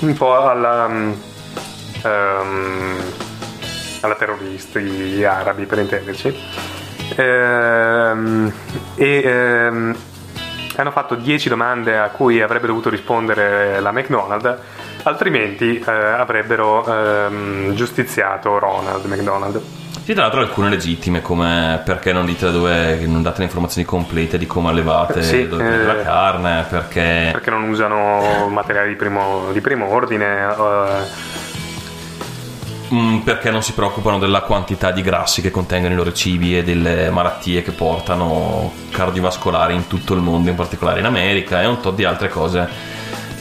un 0.00 0.12
po' 0.14 0.36
alla, 0.36 0.88
mm, 0.88 1.12
ehm, 2.02 2.96
alla 4.00 4.14
terroristi 4.16 5.22
arabi 5.24 5.66
per 5.66 5.78
intenderci. 5.78 6.36
Ehm, 7.16 8.52
e 8.96 9.22
ehm, 9.24 9.96
hanno 10.76 10.90
fatto 10.90 11.14
10 11.14 11.48
domande 11.48 11.98
a 11.98 12.08
cui 12.08 12.40
avrebbe 12.40 12.66
dovuto 12.66 12.88
rispondere 12.88 13.80
la 13.80 13.92
McDonald, 13.92 14.58
altrimenti 15.04 15.78
eh, 15.78 15.90
avrebbero 15.90 16.84
ehm, 16.86 17.74
giustiziato 17.74 18.58
Ronald 18.58 19.04
McDonald. 19.04 19.60
Sì, 20.02 20.14
tra 20.14 20.22
l'altro 20.22 20.40
alcune 20.40 20.70
legittime, 20.70 21.20
come 21.22 21.82
perché 21.84 22.12
non 22.12 22.24
dite 22.24 22.50
dove, 22.50 22.98
non 23.06 23.22
date 23.22 23.38
le 23.38 23.44
informazioni 23.44 23.86
complete 23.86 24.38
di 24.38 24.46
come 24.46 24.70
allevate 24.70 25.22
Sì, 25.22 25.42
eh, 25.42 25.84
la 25.84 26.02
carne, 26.02 26.64
perché... 26.68 27.28
Perché 27.32 27.50
non 27.50 27.68
usano 27.68 28.48
materiali 28.48 28.88
di 28.88 28.96
primo, 28.96 29.50
di 29.52 29.60
primo 29.60 29.88
ordine. 29.92 30.48
eh, 30.48 31.38
Mm, 32.92 33.18
perché 33.18 33.50
non 33.52 33.62
si 33.62 33.72
preoccupano 33.72 34.18
della 34.18 34.40
quantità 34.40 34.90
di 34.90 35.00
grassi 35.00 35.40
che 35.40 35.52
contengono 35.52 35.94
i 35.94 35.96
loro 35.96 36.12
cibi 36.12 36.58
e 36.58 36.64
delle 36.64 37.08
malattie 37.10 37.62
che 37.62 37.70
portano 37.70 38.72
cardiovascolari 38.90 39.74
in 39.76 39.86
tutto 39.86 40.12
il 40.14 40.20
mondo, 40.20 40.50
in 40.50 40.56
particolare 40.56 40.98
in 40.98 41.06
America, 41.06 41.62
e 41.62 41.66
un 41.66 41.80
tot 41.80 41.94
di 41.94 42.04
altre 42.04 42.28
cose 42.28 42.68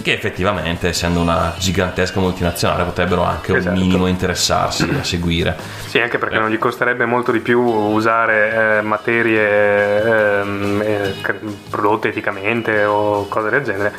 che 0.02 0.14
effettivamente, 0.14 0.90
essendo 0.90 1.20
una 1.20 1.54
gigantesca 1.58 2.20
multinazionale, 2.20 2.84
potrebbero 2.84 3.24
anche 3.24 3.56
Esatto. 3.56 3.76
un 3.76 3.82
minimo 3.82 4.08
interessarsi 4.08 4.84
a 4.84 5.04
seguire. 5.04 5.56
Sì, 5.88 6.00
anche 6.00 6.18
perché 6.18 6.38
non 6.40 6.50
gli 6.50 6.58
costerebbe 6.58 7.06
molto 7.06 7.32
di 7.32 7.40
più 7.40 7.60
usare 7.62 8.78
eh, 8.78 8.82
materie 8.82 10.40
ehm, 10.42 10.82
eh, 10.84 11.16
prodotte 11.70 12.10
eticamente 12.10 12.84
o 12.86 13.28
cose 13.28 13.50
del 13.50 13.64
genere. 13.64 13.94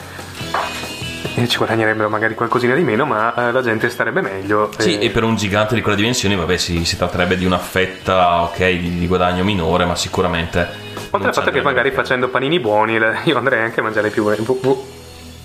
E 1.37 1.47
ci 1.47 1.59
guadagnerebbero 1.59 2.09
magari 2.09 2.35
qualcosina 2.35 2.75
di 2.75 2.83
meno, 2.83 3.07
ma 3.07 3.33
eh, 3.35 3.53
la 3.53 3.63
gente 3.63 3.89
starebbe 3.89 4.21
meglio. 4.21 4.71
Sì, 4.77 4.99
e- 4.99 5.07
e 5.07 5.11
per 5.11 5.23
un 5.23 5.37
gigante 5.37 5.75
di 5.75 5.81
quelle 5.81 5.97
dimensioni, 5.97 6.35
vabbè, 6.35 6.57
si, 6.57 6.85
si 6.85 6.97
tratterebbe 6.97 7.37
di 7.37 7.45
una 7.45 7.59
fetta, 7.59 8.43
ok, 8.43 8.59
di, 8.59 8.99
di 8.99 9.07
guadagno 9.07 9.45
minore, 9.45 9.85
ma 9.85 9.95
sicuramente... 9.95 10.89
Oltre 11.13 11.29
al 11.29 11.35
fatto 11.35 11.51
che 11.51 11.63
magari 11.63 11.91
facendo 11.91 12.29
panini 12.29 12.61
buoni, 12.61 12.99
io 13.25 13.37
andrei 13.37 13.63
anche 13.63 13.81
a 13.81 13.83
mangiarli 13.83 14.11
più. 14.11 14.29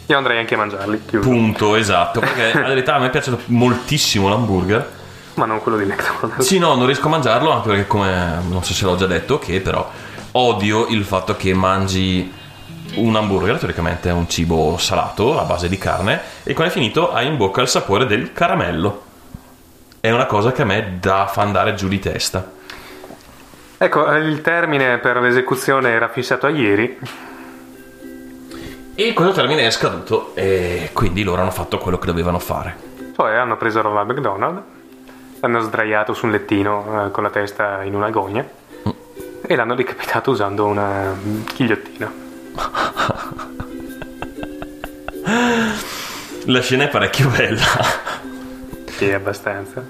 Io 0.08 0.18
andrei 0.18 0.38
anche 0.38 0.54
a 0.54 0.58
mangiarli. 0.58 1.02
chiuso. 1.06 1.28
Punto, 1.28 1.76
esatto, 1.76 2.20
perché 2.20 2.54
la 2.60 2.68
verità 2.68 2.96
a 2.96 3.00
me 3.00 3.10
piace 3.10 3.36
moltissimo 3.46 4.30
l'hamburger. 4.30 4.92
Ma 5.36 5.46
non 5.46 5.60
quello 5.60 5.78
di 5.78 5.86
McDonald's. 5.86 6.46
Sì, 6.46 6.60
no, 6.60 6.76
non 6.76 6.86
riesco 6.86 7.08
a 7.08 7.10
mangiarlo 7.10 7.52
anche 7.52 7.68
perché 7.70 7.88
come 7.88 8.40
non 8.48 8.64
so 8.64 8.74
se 8.74 8.86
l'ho 8.86 8.96
già 8.96 9.08
detto, 9.08 9.40
che 9.40 9.60
però 9.62 9.90
odio 10.32 10.88
il 10.88 11.04
fatto 11.04 11.36
che 11.36 11.54
mangi 11.54 12.32
un 12.96 13.16
hamburger, 13.16 13.58
teoricamente 13.58 14.10
è 14.10 14.12
un 14.14 14.30
cibo 14.30 14.78
salato 14.78 15.40
a 15.40 15.44
base 15.44 15.68
di 15.68 15.78
carne, 15.78 16.22
e 16.44 16.54
quando 16.54 16.72
è 16.72 16.76
finito 16.76 17.12
hai 17.12 17.28
in 17.28 17.36
bocca 17.38 17.62
il 17.62 17.68
sapore 17.68 18.06
del 18.06 18.32
caramello. 18.32 19.04
È 20.00 20.12
una 20.12 20.26
cosa 20.28 20.52
che 20.52 20.62
a 20.62 20.66
me 20.66 20.98
dà 21.00 21.26
fa 21.26 21.42
andare 21.42 21.74
giù 21.74 21.88
di 21.88 22.00
testa. 22.00 22.52
Ecco, 23.78 24.10
il 24.14 24.42
termine 24.42 25.00
per 25.00 25.18
l'esecuzione 25.18 25.90
era 25.90 26.08
fissato 26.10 26.46
a 26.46 26.50
ieri. 26.50 26.98
E 28.98 29.12
questo 29.12 29.34
termine 29.34 29.68
è 29.68 29.72
scaduto 29.72 30.32
e 30.36 30.92
quindi 30.94 31.24
loro 31.24 31.42
hanno 31.42 31.52
fatto 31.52 31.78
quello 31.78 31.98
che 31.98 32.06
dovevano 32.06 32.40
fare. 32.40 32.78
Poi 33.14 33.36
hanno 33.36 33.58
preso 33.58 33.82
Ronald 33.82 34.10
McDonald, 34.10 34.62
l'hanno 35.42 35.60
sdraiato 35.60 36.14
su 36.14 36.26
un 36.26 36.32
lettino 36.32 37.08
eh, 37.08 37.12
con 37.12 37.24
la 37.24 37.30
testa 37.30 37.84
in 37.84 37.94
una 37.94 38.10
gogna 38.10 38.48
e 39.42 39.56
l'hanno 39.56 39.76
decapitato 39.76 40.32
usando 40.32 40.66
una 40.66 41.14
mm, 41.14 41.42
ghigliottina. 41.54 42.14
La 46.48 46.62
scena 46.62 46.84
è 46.84 46.90
parecchio 46.90 47.28
bella. 47.30 47.66
Sì, 48.86 49.12
abbastanza. 49.12 49.84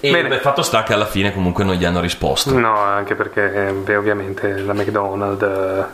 E 0.00 0.10
Bene. 0.10 0.28
beh, 0.28 0.40
fatto 0.40 0.62
sta 0.62 0.82
che 0.82 0.92
alla 0.92 1.06
fine 1.06 1.32
comunque 1.32 1.62
non 1.62 1.76
gli 1.76 1.84
hanno 1.84 2.00
risposto. 2.00 2.58
No, 2.58 2.76
anche 2.76 3.14
perché 3.14 3.68
eh, 3.68 3.72
beh, 3.72 3.96
ovviamente 3.96 4.58
la 4.58 4.72
McDonald 4.74 5.86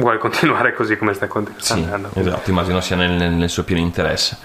eh, 0.00 0.02
vuole 0.02 0.18
continuare 0.18 0.74
così 0.74 0.96
come 0.96 1.12
sta 1.14 1.26
Sì, 1.26 1.32
continuando. 1.32 2.10
esatto, 2.14 2.50
immagino 2.50 2.80
sia 2.80 2.96
nel, 2.96 3.32
nel- 3.32 3.48
suo 3.50 3.64
pieno 3.64 3.80
interesse. 3.80 4.36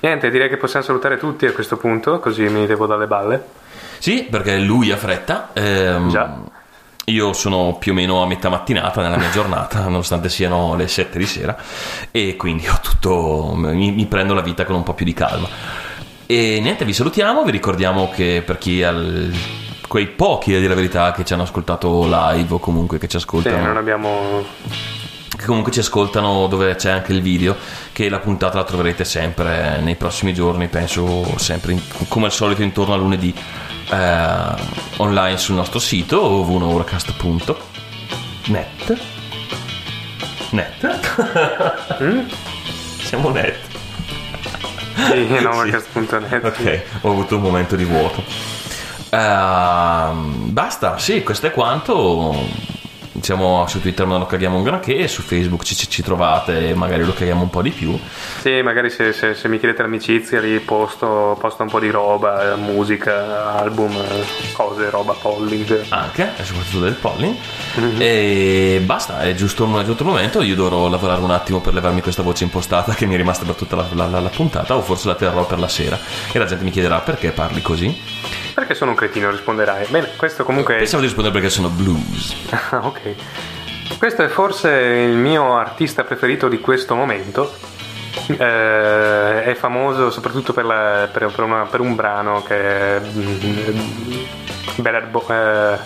Niente, 0.00 0.30
direi 0.30 0.48
che 0.48 0.56
possiamo 0.56 0.84
salutare 0.84 1.16
tutti 1.16 1.46
a 1.46 1.52
questo 1.52 1.76
punto, 1.76 2.20
così 2.20 2.42
mi 2.48 2.66
devo 2.66 2.86
dalle 2.86 3.06
balle. 3.06 3.44
Sì, 3.98 4.26
perché 4.30 4.58
lui 4.58 4.90
ha 4.92 4.96
fretta. 4.96 5.50
ehm, 5.52 6.08
Già. 6.08 6.36
Io 7.06 7.32
sono 7.32 7.76
più 7.80 7.92
o 7.92 7.94
meno 7.94 8.22
a 8.22 8.26
metà 8.26 8.48
mattinata 8.50 9.00
nella 9.00 9.16
mia 9.16 9.30
giornata, 9.30 9.82
nonostante 9.88 10.28
siano 10.28 10.76
le 10.76 10.86
7 10.86 11.18
di 11.18 11.26
sera, 11.26 11.56
e 12.10 12.36
quindi 12.36 12.68
ho 12.68 12.78
tutto. 12.82 13.54
mi, 13.56 13.90
mi 13.92 14.06
prendo 14.06 14.34
la 14.34 14.42
vita 14.42 14.64
con 14.64 14.74
un 14.76 14.82
po' 14.82 14.92
più 14.94 15.04
di 15.06 15.14
calma. 15.14 15.48
E 16.26 16.58
niente, 16.60 16.84
vi 16.84 16.92
salutiamo, 16.92 17.42
vi 17.42 17.50
ricordiamo 17.50 18.10
che 18.14 18.42
per 18.44 18.58
chi 18.58 18.82
ha 18.84 18.92
quei 19.88 20.06
pochi 20.06 20.52
a 20.54 20.56
dire 20.58 20.68
la 20.68 20.74
verità 20.74 21.10
che 21.12 21.24
ci 21.24 21.32
hanno 21.32 21.42
ascoltato 21.44 22.04
live 22.06 22.54
o 22.54 22.58
comunque 22.58 22.98
che 22.98 23.06
ci 23.08 23.18
Sì, 23.18 23.24
ascoltano 23.24 23.64
non 23.66 23.76
abbiamo... 23.76 24.44
che 25.36 25.44
comunque 25.46 25.72
ci 25.72 25.78
ascoltano 25.80 26.46
dove 26.46 26.74
c'è 26.76 26.90
anche 26.90 27.12
il 27.12 27.22
video 27.22 27.56
che 27.92 28.08
la 28.08 28.18
puntata 28.18 28.58
la 28.58 28.64
troverete 28.64 29.04
sempre 29.04 29.80
nei 29.80 29.96
prossimi 29.96 30.34
giorni 30.34 30.68
penso 30.68 31.36
sempre 31.38 31.72
in- 31.72 31.80
come 32.08 32.26
al 32.26 32.32
solito 32.32 32.62
intorno 32.62 32.92
a 32.94 32.96
lunedì 32.96 33.34
eh, 33.90 34.54
online 34.98 35.38
sul 35.38 35.54
nostro 35.56 35.78
sito 35.78 36.20
www.uracast.net 36.22 37.56
net. 40.50 40.76
Siamo 43.02 43.28
net. 43.30 43.56
Sì, 45.10 45.26
novacast.net. 45.40 46.44
ok 46.44 46.82
ho 47.02 47.10
avuto 47.10 47.36
un 47.36 47.42
momento 47.42 47.76
di 47.76 47.84
vuoto 47.84 48.22
Ehm, 49.10 50.52
basta 50.52 50.98
sì 50.98 51.22
questo 51.22 51.46
è 51.46 51.50
quanto. 51.50 52.76
Siamo 53.20 53.66
su 53.66 53.80
Twitter 53.80 54.06
non 54.06 54.20
lo 54.20 54.26
caghiamo 54.26 54.58
un 54.58 54.62
granché 54.62 55.08
su 55.08 55.22
Facebook 55.22 55.64
ci, 55.64 55.74
ci- 55.74 55.90
ci 55.90 56.02
trovate 56.04 56.72
magari 56.74 57.02
lo 57.04 57.12
caghiamo 57.12 57.42
un 57.42 57.50
po' 57.50 57.62
di 57.62 57.70
più. 57.70 57.98
Sì, 58.40 58.62
magari 58.62 58.90
se, 58.90 59.12
se- 59.12 59.34
se 59.34 59.48
mi 59.48 59.58
chiedete 59.58 59.82
l'amicizia 59.82 60.38
lì 60.40 60.56
posto, 60.60 61.36
posto 61.40 61.64
un 61.64 61.68
po' 61.68 61.80
di 61.80 61.90
roba, 61.90 62.52
eh, 62.52 62.54
musica, 62.56 63.56
album, 63.56 63.90
eh, 63.90 64.24
cose, 64.52 64.88
roba, 64.90 65.14
polling. 65.14 65.86
anche 65.88 66.30
e 66.36 66.44
soprattutto 66.44 66.78
del 66.78 66.92
polling. 66.94 67.34
E 67.98 68.80
basta 68.84 69.20
è 69.22 69.34
giusto, 69.34 69.64
è 69.80 69.84
giusto 69.84 70.04
il 70.04 70.08
momento 70.08 70.40
io 70.40 70.54
dovrò 70.54 70.88
lavorare 70.88 71.20
un 71.20 71.32
attimo 71.32 71.60
per 71.60 71.74
levarmi 71.74 72.00
questa 72.00 72.22
voce 72.22 72.44
impostata 72.44 72.94
che 72.94 73.04
mi 73.06 73.14
è 73.14 73.16
rimasta 73.16 73.44
per 73.44 73.56
tutta 73.56 73.74
la, 73.74 73.86
la- 73.94 74.06
la- 74.06 74.20
la 74.20 74.28
puntata 74.28 74.76
o 74.76 74.80
forse 74.80 75.08
la 75.08 75.16
terrò 75.16 75.44
per 75.44 75.58
la 75.58 75.68
sera 75.68 75.98
e 76.30 76.38
la 76.38 76.44
gente 76.44 76.62
mi 76.62 76.70
chiederà 76.70 77.00
perché 77.00 77.32
parli 77.32 77.62
così 77.62 78.00
Perché 78.58 78.74
sono 78.74 78.90
un 78.90 78.96
cretino, 78.96 79.30
risponderai. 79.30 79.86
Bene, 79.88 80.10
questo 80.16 80.42
comunque 80.42 80.74
pensavo 80.76 81.00
di 81.00 81.06
rispondere 81.06 81.32
perché 81.34 81.48
sono 81.48 81.68
blues 81.68 82.34
Ah, 82.70 82.80
ok. 82.84 83.00
Questo 83.98 84.22
è 84.24 84.28
forse 84.28 84.68
il 84.70 85.16
mio 85.16 85.56
artista 85.56 86.02
preferito 86.02 86.48
di 86.48 86.58
questo 86.60 86.94
momento. 86.96 87.54
Eh, 88.26 89.44
è 89.44 89.54
famoso 89.56 90.10
soprattutto 90.10 90.52
per, 90.52 90.64
la- 90.64 91.08
per- 91.10 91.30
per 91.30 91.44
una- 91.44 91.64
per 91.70 91.80
un 91.80 91.94
brano 91.94 92.42
che 92.42 92.96
è 92.96 93.00
mm, 93.00 94.20
Bad, 94.76 95.04
Bo- 95.06 95.26
eh, 95.28 95.78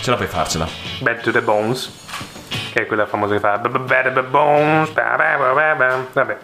ce 0.00 0.10
la 0.10 0.16
puoi 0.16 0.28
farcela 0.28 0.66
Bad 1.00 1.20
to 1.22 1.30
the 1.32 1.42
Bones, 1.42 1.90
che 2.72 2.82
è 2.82 2.86
quella 2.86 3.06
famosa 3.06 3.34
che 3.34 3.40
fa. 3.40 3.58
Vabbè. 6.12 6.36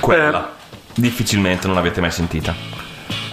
quella 0.00 0.50
difficilmente 0.94 1.66
non 1.66 1.76
l'avete 1.76 2.00
mai 2.00 2.10
sentita 2.10 2.52
Eh, 2.52 2.85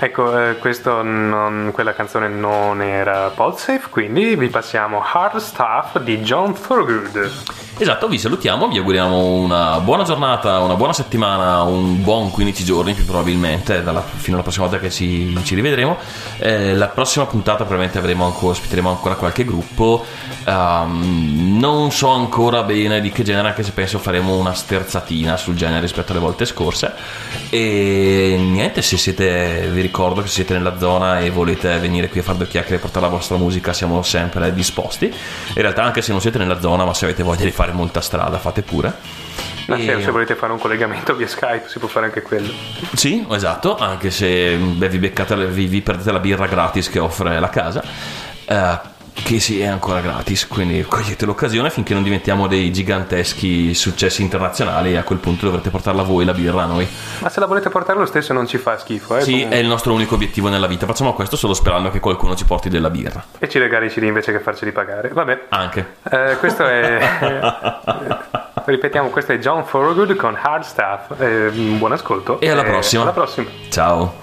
ecco, 0.03 0.37
eh, 0.37 0.55
non- 1.01 1.71
quella 1.73 1.93
canzone 1.93 2.27
non 2.27 2.81
era 2.81 3.29
Podsafe, 3.29 3.89
quindi 3.89 4.35
vi 4.35 4.49
passiamo 4.49 5.01
Hard 5.01 5.37
Stuff 5.37 5.99
di 5.99 6.19
John 6.19 6.53
Thorogood. 6.59 7.62
Esatto, 7.75 8.07
vi 8.07 8.19
salutiamo, 8.19 8.67
vi 8.67 8.77
auguriamo 8.77 9.33
una 9.33 9.79
buona 9.79 10.03
giornata, 10.03 10.59
una 10.59 10.75
buona 10.75 10.93
settimana, 10.93 11.63
un 11.63 12.03
buon 12.03 12.29
15 12.29 12.63
giorni 12.63 12.93
più 12.93 13.03
probabilmente, 13.03 13.81
dalla- 13.81 14.03
fino 14.03 14.35
alla 14.35 14.43
prossima 14.43 14.67
volta 14.67 14.79
che 14.79 14.91
ci, 14.91 15.35
ci 15.43 15.55
rivedremo. 15.55 15.97
Eh, 16.37 16.75
la 16.75 16.87
prossima 16.87 17.25
puntata 17.25 17.57
probabilmente 17.63 17.97
avremo 17.97 18.25
ancora, 18.25 18.51
ospiteremo 18.51 18.89
ancora 18.89 19.15
qualche 19.15 19.43
gruppo, 19.43 20.05
Ehm, 20.45 21.57
non 21.59 21.91
so 21.91 22.09
ancora 22.09 22.63
bene 22.63 22.99
di 23.01 23.11
che 23.11 23.23
genere, 23.23 23.49
anche 23.49 23.63
se 23.63 23.71
penso 23.71 23.99
faremo 23.99 24.35
una 24.35 24.53
sterzatina 24.53 25.37
sul 25.37 25.55
genere 25.55 25.81
rispetto 25.81 26.11
alle 26.11 26.21
volte 26.21 26.45
scorse. 26.45 26.93
E 27.49 28.37
niente, 28.39 28.81
se 28.81 28.97
siete, 28.97 29.69
vi 29.71 29.81
ricordo 29.81 30.21
che 30.21 30.27
se 30.27 30.35
siete 30.35 30.53
nella 30.53 30.77
zona 30.77 31.19
e 31.19 31.29
volete 31.29 31.77
venire 31.77 32.09
qui 32.09 32.19
a 32.19 32.23
fare 32.23 32.37
due 32.37 32.47
chiacchiere 32.47 32.77
e 32.77 32.79
portare 32.79 33.05
la 33.05 33.11
vostra 33.11 33.37
musica, 33.37 33.73
siamo 33.73 34.01
sempre 34.01 34.53
disposti. 34.53 35.05
In 35.05 35.61
realtà 35.61 35.83
anche 35.83 36.01
se 36.01 36.11
non 36.11 36.21
siete 36.21 36.37
nella 36.37 36.59
zona, 36.59 36.83
ma 36.85 36.93
se 36.93 37.05
avete 37.05 37.23
voglia 37.23 37.43
di 37.45 37.51
fare 37.51 37.62
molta 37.71 38.01
strada, 38.01 38.37
fate 38.37 38.61
pure. 38.61 38.93
Ma 39.67 39.77
E- 39.77 40.01
se, 40.01 40.11
volete 40.11 40.35
fare 40.35 40.51
un 40.51 40.59
collegamento 40.59 41.15
via 41.15 41.27
Skype 41.27 41.63
si 41.67 41.79
può 41.79 41.87
fare 41.87 42.07
anche 42.07 42.21
quello. 42.21 42.51
Sì, 42.93 43.25
esatto, 43.31 43.77
anche 43.77 44.11
se 44.11 44.57
beh, 44.57 44.89
vi, 44.89 44.97
beccate, 44.97 45.47
vi, 45.47 45.67
vi 45.67 45.81
perdete 45.81 46.11
la 46.11 46.19
birra 46.19 46.47
gratis 46.47 46.89
che 46.89 46.99
offre 46.99 47.39
la 47.39 47.49
casa. 47.49 47.81
Eh, 48.45 48.79
che 49.13 49.39
sì, 49.39 49.61
è 49.61 49.65
ancora 49.65 50.01
gratis, 50.01 50.47
quindi 50.47 50.83
cogliete 50.83 51.25
l'occasione 51.25 51.69
finché 51.69 51.93
non 51.93 52.03
diventiamo 52.03 52.47
dei 52.47 52.71
giganteschi 52.71 53.73
successi 53.73 54.21
internazionali 54.21 54.93
e 54.93 54.97
a 54.97 55.03
quel 55.03 55.19
punto 55.19 55.45
dovrete 55.45 55.69
portarla 55.69 56.01
voi 56.01 56.25
la 56.25 56.33
birra 56.33 56.63
a 56.63 56.65
noi. 56.65 56.87
Ma 57.19 57.29
se 57.29 57.39
la 57.39 57.45
volete 57.45 57.69
portare 57.69 57.99
lo 57.99 58.05
stesso 58.05 58.33
non 58.33 58.47
ci 58.47 58.57
fa 58.57 58.77
schifo, 58.77 59.17
eh? 59.17 59.21
Sì, 59.21 59.31
comunque. 59.31 59.55
è 59.55 59.59
il 59.59 59.67
nostro 59.67 59.93
unico 59.93 60.15
obiettivo 60.15 60.49
nella 60.49 60.67
vita. 60.67 60.85
Facciamo 60.85 61.13
questo 61.13 61.35
solo 61.37 61.53
sperando 61.53 61.89
che 61.91 61.99
qualcuno 61.99 62.35
ci 62.35 62.45
porti 62.45 62.69
della 62.69 62.89
birra. 62.89 63.23
E 63.39 63.47
ci 63.47 63.59
regali 63.59 63.85
i 63.85 63.89
CD 63.89 64.03
invece 64.03 64.31
che 64.31 64.39
farceli 64.39 64.71
pagare. 64.71 65.09
Vabbè. 65.09 65.45
Anche. 65.49 65.95
Eh, 66.09 66.35
questo 66.39 66.65
è. 66.65 66.99
Ripetiamo, 68.65 69.09
questo 69.09 69.33
è 69.33 69.39
John 69.39 69.65
Thorogood 69.69 70.15
con 70.15 70.37
Hard 70.41 70.63
Stuff. 70.63 71.19
Eh, 71.19 71.49
buon 71.49 71.91
ascolto. 71.91 72.39
E 72.39 72.49
alla 72.49 72.63
prossima. 72.63 73.03
Alla 73.03 73.11
prossima. 73.11 73.49
Ciao. 73.69 74.21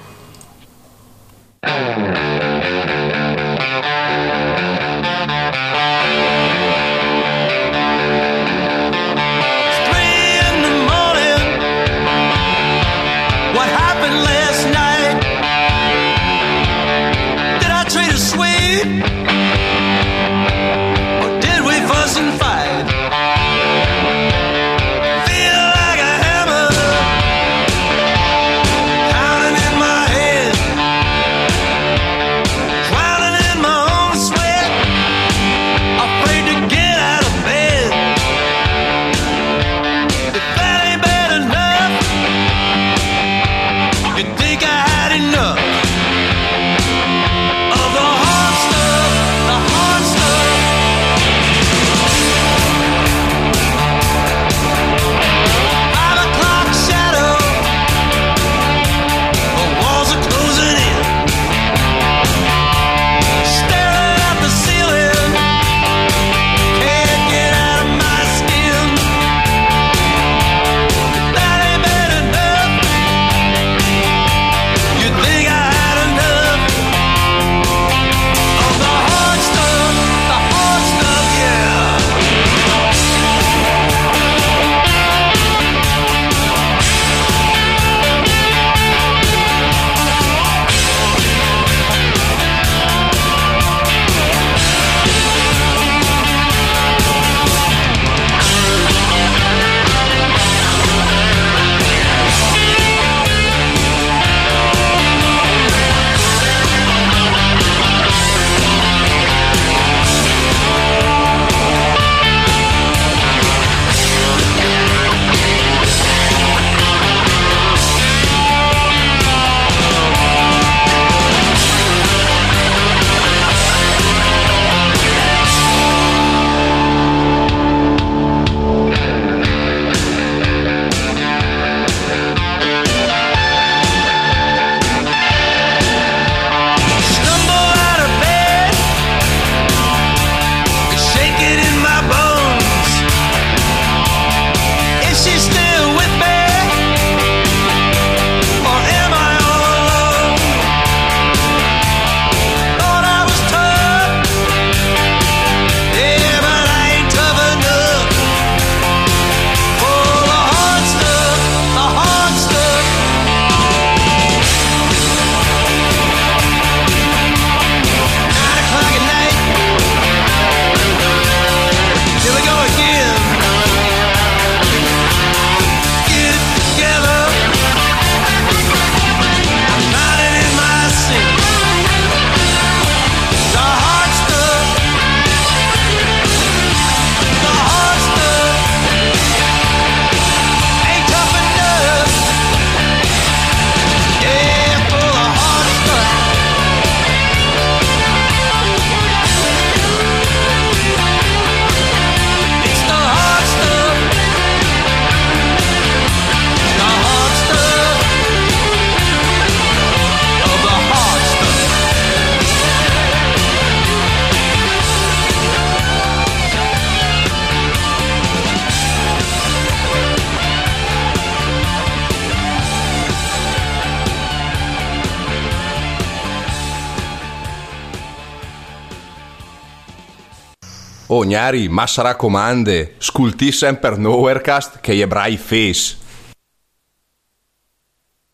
Oh, 231.30 231.32
Gnari, 231.32 231.68
ma 231.68 231.86
sarà 231.86 232.16
comande, 232.16 232.94
sculti 232.98 233.52
sempre 233.52 233.96
Nowherecast 233.96 234.80
che 234.80 234.96
gli 234.96 235.00
ebrai 235.00 235.36
face. 235.36 235.99